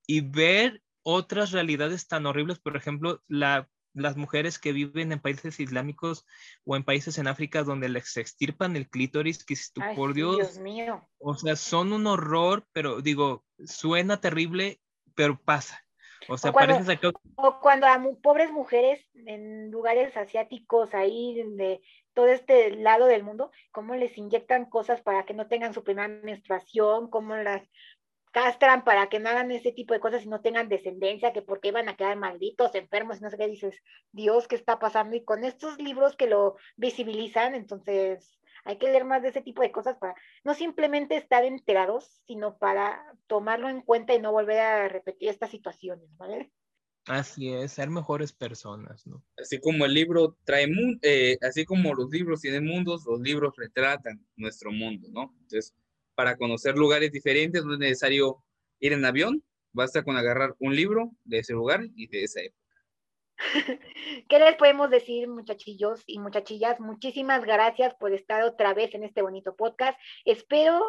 y 0.08 0.22
ver 0.22 0.82
otras 1.02 1.52
realidades 1.52 2.08
tan 2.08 2.26
horribles, 2.26 2.60
por 2.60 2.78
ejemplo, 2.78 3.22
la, 3.28 3.68
las 3.94 4.16
mujeres 4.16 4.58
que 4.58 4.72
viven 4.72 5.12
en 5.12 5.20
países 5.20 5.60
islámicos 5.60 6.26
o 6.64 6.78
en 6.78 6.86
países 6.86 7.18
en 7.18 7.28
África 7.28 7.64
donde 7.64 7.90
les 7.90 8.16
extirpan 8.16 8.78
el 8.78 8.90
clítoris, 8.90 9.44
que 9.44 9.58
por 9.98 10.14
Dios, 10.14 10.38
Dios 10.38 10.60
mío. 10.60 11.06
O 11.18 11.36
sea, 11.36 11.58
son 11.58 11.92
un 11.92 12.08
horror, 12.08 12.66
pero 12.72 13.02
digo, 13.02 13.44
suena 13.66 14.22
terrible, 14.22 14.80
pero 15.14 15.38
pasa. 15.44 15.84
O 16.28 16.38
sea, 16.38 16.52
o 16.52 17.60
cuando, 17.60 17.88
a 17.88 18.02
pobres 18.22 18.52
mujeres 18.52 19.06
en 19.14 19.72
lugares 19.72 20.16
asiáticos 20.16 20.94
ahí 20.94 21.42
de 21.56 21.82
todo 22.14 22.28
este 22.28 22.76
lado 22.76 23.06
del 23.06 23.24
mundo, 23.24 23.52
cómo 23.72 23.96
les 23.96 24.18
inyectan 24.18 24.66
cosas 24.66 25.02
para 25.02 25.26
que 25.26 25.34
no 25.34 25.48
tengan 25.48 25.74
su 25.74 25.84
primera 25.84 26.08
menstruación, 26.08 27.10
cómo 27.10 27.36
las 27.36 27.64
castran 28.32 28.84
para 28.84 29.10
que 29.10 29.20
no 29.20 29.30
hagan 29.30 29.52
ese 29.52 29.72
tipo 29.72 29.94
de 29.94 30.00
cosas 30.00 30.26
y 30.26 30.28
no 30.28 30.42
tengan 30.42 30.68
descendencia, 30.68 31.34
que 31.34 31.44
porque 31.44 31.68
iban 31.68 31.88
a 31.88 31.96
quedar 31.96 32.18
malditos, 32.18 32.74
enfermos, 32.74 33.22
no 33.22 33.30
sé 33.30 33.38
qué 33.38 33.48
dices, 33.48 33.80
Dios, 34.12 34.48
¿qué 34.48 34.56
está 34.56 34.80
pasando? 34.80 35.16
Y 35.16 35.24
con 35.24 35.44
estos 35.44 35.78
libros 35.80 36.16
que 36.16 36.28
lo 36.28 36.56
visibilizan, 36.76 37.54
entonces 37.54 38.40
hay 38.64 38.78
que 38.78 38.88
leer 38.88 39.06
más 39.06 39.22
de 39.22 39.30
ese 39.30 39.42
tipo 39.42 39.62
de 39.62 39.72
cosas 39.72 39.98
para 39.98 40.16
no 40.44 40.54
simplemente 40.54 41.18
estar 41.18 41.44
enterados, 41.44 42.22
sino 42.26 42.58
para 42.58 43.04
tomarlo 43.28 43.70
en 43.70 43.82
cuenta 43.82 44.14
y 44.14 44.22
no 44.22 44.32
volver 44.32 44.60
a 44.60 44.88
repetir 44.88 45.30
estas 45.30 45.52
situaciones, 45.52 46.10
¿vale? 46.18 46.52
Así 47.06 47.52
es, 47.54 47.74
ser 47.74 47.90
mejores 47.90 48.32
personas, 48.32 49.06
¿no? 49.06 49.22
Así 49.38 49.60
como 49.60 49.84
el 49.86 49.94
libro 49.94 50.38
trae, 50.46 50.68
eh, 51.02 51.38
así 51.42 51.66
como 51.66 51.94
los 51.94 52.10
libros 52.10 52.40
tienen 52.40 52.66
mundos, 52.66 53.04
los 53.06 53.20
libros 53.20 53.54
retratan 53.58 54.26
nuestro 54.38 54.72
mundo, 54.72 55.10
¿no? 55.12 55.34
Entonces, 55.42 55.74
para 56.16 56.38
conocer 56.38 56.78
lugares 56.78 57.12
diferentes 57.12 57.66
no 57.66 57.74
es 57.74 57.80
necesario 57.80 58.42
ir 58.80 58.94
en 58.94 59.04
avión, 59.04 59.44
basta 59.74 60.04
con 60.04 60.16
agarrar 60.16 60.56
un 60.60 60.76
libro 60.76 61.12
de 61.26 61.40
ese 61.40 61.54
lugar 61.54 61.82
y 61.96 62.08
de 62.08 62.24
esa 62.24 62.42
época. 62.42 62.63
¿Qué 64.30 64.40
les 64.40 64.56
podemos 64.56 64.90
decir, 64.90 65.28
muchachillos 65.28 66.04
y 66.08 66.20
muchachillas? 66.20 66.80
Muchísimas 66.80 67.44
gracias 67.44 67.94
por 67.96 68.14
estar 68.14 68.44
otra 68.44 68.74
vez 68.74 68.94
en 68.96 69.04
este 69.04 69.22
bonito 69.22 69.56
podcast. 69.56 70.00
Espero 70.26 70.82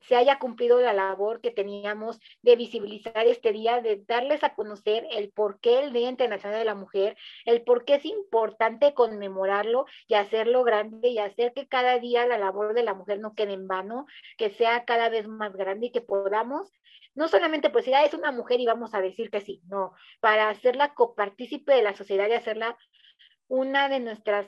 se 0.00 0.16
haya 0.16 0.38
cumplido 0.38 0.80
la 0.80 0.92
labor 0.92 1.40
que 1.40 1.50
teníamos 1.50 2.20
de 2.42 2.56
visibilizar 2.56 3.26
este 3.26 3.52
día, 3.52 3.80
de 3.80 4.02
darles 4.06 4.44
a 4.44 4.54
conocer 4.54 5.06
el 5.10 5.30
por 5.30 5.60
qué 5.60 5.80
el 5.80 5.92
Día 5.92 6.08
Internacional 6.08 6.58
de 6.58 6.64
la 6.64 6.74
Mujer, 6.74 7.16
el 7.44 7.62
por 7.62 7.84
qué 7.84 7.96
es 7.96 8.04
importante 8.04 8.94
conmemorarlo 8.94 9.86
y 10.06 10.14
hacerlo 10.14 10.64
grande 10.64 11.08
y 11.08 11.18
hacer 11.18 11.52
que 11.52 11.66
cada 11.66 11.98
día 11.98 12.26
la 12.26 12.38
labor 12.38 12.74
de 12.74 12.84
la 12.84 12.94
mujer 12.94 13.18
no 13.18 13.34
quede 13.34 13.54
en 13.54 13.66
vano, 13.66 14.06
que 14.36 14.50
sea 14.50 14.84
cada 14.84 15.08
vez 15.08 15.26
más 15.26 15.52
grande 15.54 15.86
y 15.86 15.90
que 15.90 16.00
podamos 16.00 16.72
no 17.18 17.26
solamente 17.26 17.68
pues 17.68 17.84
si 17.84 17.92
es 17.92 18.14
una 18.14 18.30
mujer 18.30 18.60
y 18.60 18.66
vamos 18.66 18.94
a 18.94 19.00
decir 19.00 19.28
que 19.28 19.40
sí, 19.40 19.60
no, 19.66 19.92
para 20.20 20.50
hacerla 20.50 20.94
copartícipe 20.94 21.74
de 21.74 21.82
la 21.82 21.96
sociedad 21.96 22.28
y 22.28 22.34
hacerla 22.34 22.78
una 23.48 23.88
de 23.88 23.98
nuestras 23.98 24.46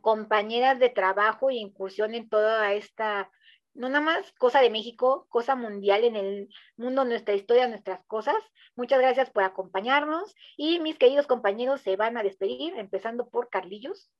compañeras 0.00 0.78
de 0.78 0.90
trabajo 0.90 1.50
y 1.50 1.58
incursión 1.58 2.14
en 2.14 2.28
toda 2.28 2.74
esta, 2.74 3.32
no 3.74 3.88
nada 3.88 4.04
más 4.04 4.32
cosa 4.38 4.60
de 4.60 4.70
México, 4.70 5.26
cosa 5.30 5.56
mundial 5.56 6.04
en 6.04 6.14
el 6.14 6.48
mundo, 6.76 7.04
nuestra 7.04 7.34
historia, 7.34 7.66
nuestras 7.66 8.06
cosas. 8.06 8.36
Muchas 8.76 9.00
gracias 9.00 9.28
por 9.30 9.42
acompañarnos 9.42 10.32
y 10.56 10.78
mis 10.78 10.96
queridos 10.96 11.26
compañeros 11.26 11.80
se 11.80 11.96
van 11.96 12.16
a 12.16 12.22
despedir, 12.22 12.72
empezando 12.76 13.28
por 13.28 13.48
Carlillos. 13.50 14.12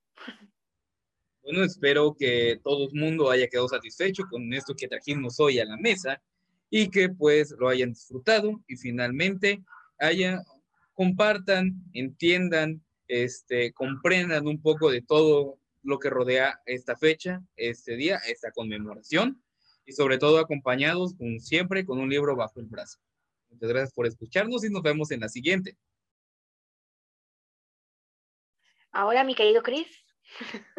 Bueno, 1.44 1.62
espero 1.62 2.16
que 2.18 2.58
todo 2.64 2.88
el 2.88 3.00
mundo 3.00 3.30
haya 3.30 3.46
quedado 3.46 3.68
satisfecho 3.68 4.24
con 4.28 4.52
esto 4.52 4.74
que 4.76 4.88
trajimos 4.88 5.38
hoy 5.38 5.60
a 5.60 5.64
la 5.64 5.76
mesa 5.76 6.20
y 6.70 6.88
que 6.88 7.08
pues 7.08 7.54
lo 7.58 7.68
hayan 7.68 7.90
disfrutado 7.90 8.62
y 8.68 8.76
finalmente 8.76 9.62
haya, 9.98 10.42
compartan, 10.94 11.74
entiendan, 11.92 12.82
este, 13.08 13.72
comprendan 13.72 14.46
un 14.46 14.62
poco 14.62 14.90
de 14.90 15.02
todo 15.02 15.58
lo 15.82 15.98
que 15.98 16.10
rodea 16.10 16.60
esta 16.66 16.96
fecha, 16.96 17.42
este 17.56 17.96
día, 17.96 18.18
esta 18.28 18.52
conmemoración 18.52 19.42
y 19.84 19.92
sobre 19.92 20.18
todo 20.18 20.38
acompañados, 20.38 21.14
como 21.14 21.38
siempre, 21.40 21.84
con 21.84 21.98
un 21.98 22.08
libro 22.08 22.36
bajo 22.36 22.60
el 22.60 22.66
brazo. 22.66 22.98
Muchas 23.48 23.68
gracias 23.68 23.92
por 23.92 24.06
escucharnos 24.06 24.64
y 24.64 24.70
nos 24.70 24.82
vemos 24.82 25.10
en 25.10 25.20
la 25.20 25.28
siguiente. 25.28 25.76
Ahora, 28.92 29.24
mi 29.24 29.34
querido 29.34 29.62
Chris. 29.62 29.88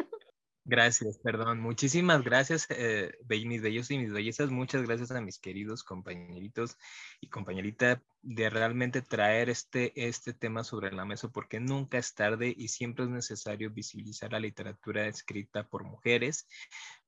Gracias, 0.64 1.18
perdón. 1.18 1.60
Muchísimas 1.60 2.22
gracias, 2.22 2.68
eh, 2.70 3.12
mis 3.28 3.62
bellos 3.62 3.90
y 3.90 3.98
mis 3.98 4.12
bellezas. 4.12 4.50
Muchas 4.50 4.82
gracias 4.82 5.10
a 5.10 5.20
mis 5.20 5.40
queridos 5.40 5.82
compañeritos 5.82 6.78
y 7.20 7.28
compañerita 7.28 8.00
de 8.22 8.48
realmente 8.48 9.02
traer 9.02 9.50
este, 9.50 9.92
este 10.06 10.32
tema 10.32 10.62
sobre 10.62 10.92
la 10.92 11.04
mesa 11.04 11.28
porque 11.28 11.58
nunca 11.58 11.98
es 11.98 12.14
tarde 12.14 12.54
y 12.56 12.68
siempre 12.68 13.04
es 13.04 13.10
necesario 13.10 13.70
visibilizar 13.72 14.30
la 14.30 14.38
literatura 14.38 15.08
escrita 15.08 15.66
por 15.66 15.82
mujeres 15.82 16.46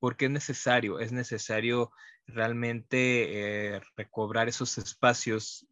porque 0.01 0.25
es 0.25 0.33
necesario, 0.33 0.99
es 0.99 1.13
necesario 1.13 1.93
realmente 2.27 3.77
eh, 3.77 3.81
recobrar 3.97 4.49
esos 4.49 4.79
espacios 4.79 5.67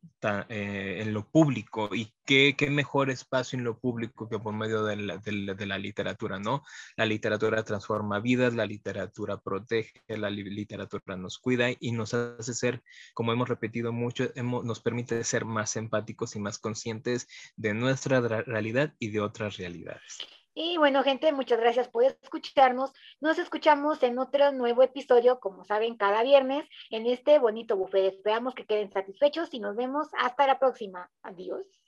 eh, 0.48 0.98
en 1.00 1.14
lo 1.14 1.28
público 1.28 1.90
y 1.94 2.12
qué, 2.24 2.54
qué, 2.56 2.70
mejor 2.70 3.10
espacio 3.10 3.58
en 3.58 3.64
lo 3.64 3.78
público 3.78 4.28
que 4.28 4.38
por 4.38 4.54
medio 4.54 4.84
de 4.84 4.96
la, 4.96 5.18
de, 5.18 5.66
la, 5.66 5.78
literatura, 5.78 6.38
¿no? 6.38 6.62
La 6.96 7.06
literatura 7.06 7.64
transforma 7.64 8.20
vidas, 8.20 8.54
la 8.54 8.66
literatura 8.66 9.38
protege, 9.38 9.92
la 10.08 10.30
literatura 10.30 11.16
nos 11.16 11.38
cuida 11.38 11.68
y 11.78 11.92
nos 11.92 12.14
hace 12.14 12.54
ser, 12.54 12.82
como 13.14 13.32
hemos 13.32 13.48
repetido 13.48 13.92
mucho, 13.92 14.30
nos 14.36 14.80
permite 14.80 15.24
ser 15.24 15.44
más 15.44 15.76
empáticos 15.76 16.36
y 16.36 16.40
más 16.40 16.58
conscientes 16.58 17.26
de 17.56 17.74
nuestra 17.74 18.20
realidad 18.20 18.94
y 18.98 19.10
de 19.10 19.20
otras 19.20 19.56
realidades. 19.56 20.41
Y 20.54 20.76
bueno, 20.76 21.02
gente, 21.02 21.32
muchas 21.32 21.58
gracias 21.58 21.88
por 21.88 22.04
escucharnos. 22.04 22.92
Nos 23.20 23.38
escuchamos 23.38 24.02
en 24.02 24.18
otro 24.18 24.52
nuevo 24.52 24.82
episodio, 24.82 25.40
como 25.40 25.64
saben, 25.64 25.96
cada 25.96 26.22
viernes 26.22 26.68
en 26.90 27.06
este 27.06 27.38
bonito 27.38 27.76
buffet. 27.76 28.12
Esperamos 28.12 28.54
que 28.54 28.66
queden 28.66 28.92
satisfechos 28.92 29.54
y 29.54 29.60
nos 29.60 29.76
vemos 29.76 30.08
hasta 30.18 30.46
la 30.46 30.58
próxima. 30.58 31.10
Adiós. 31.22 31.81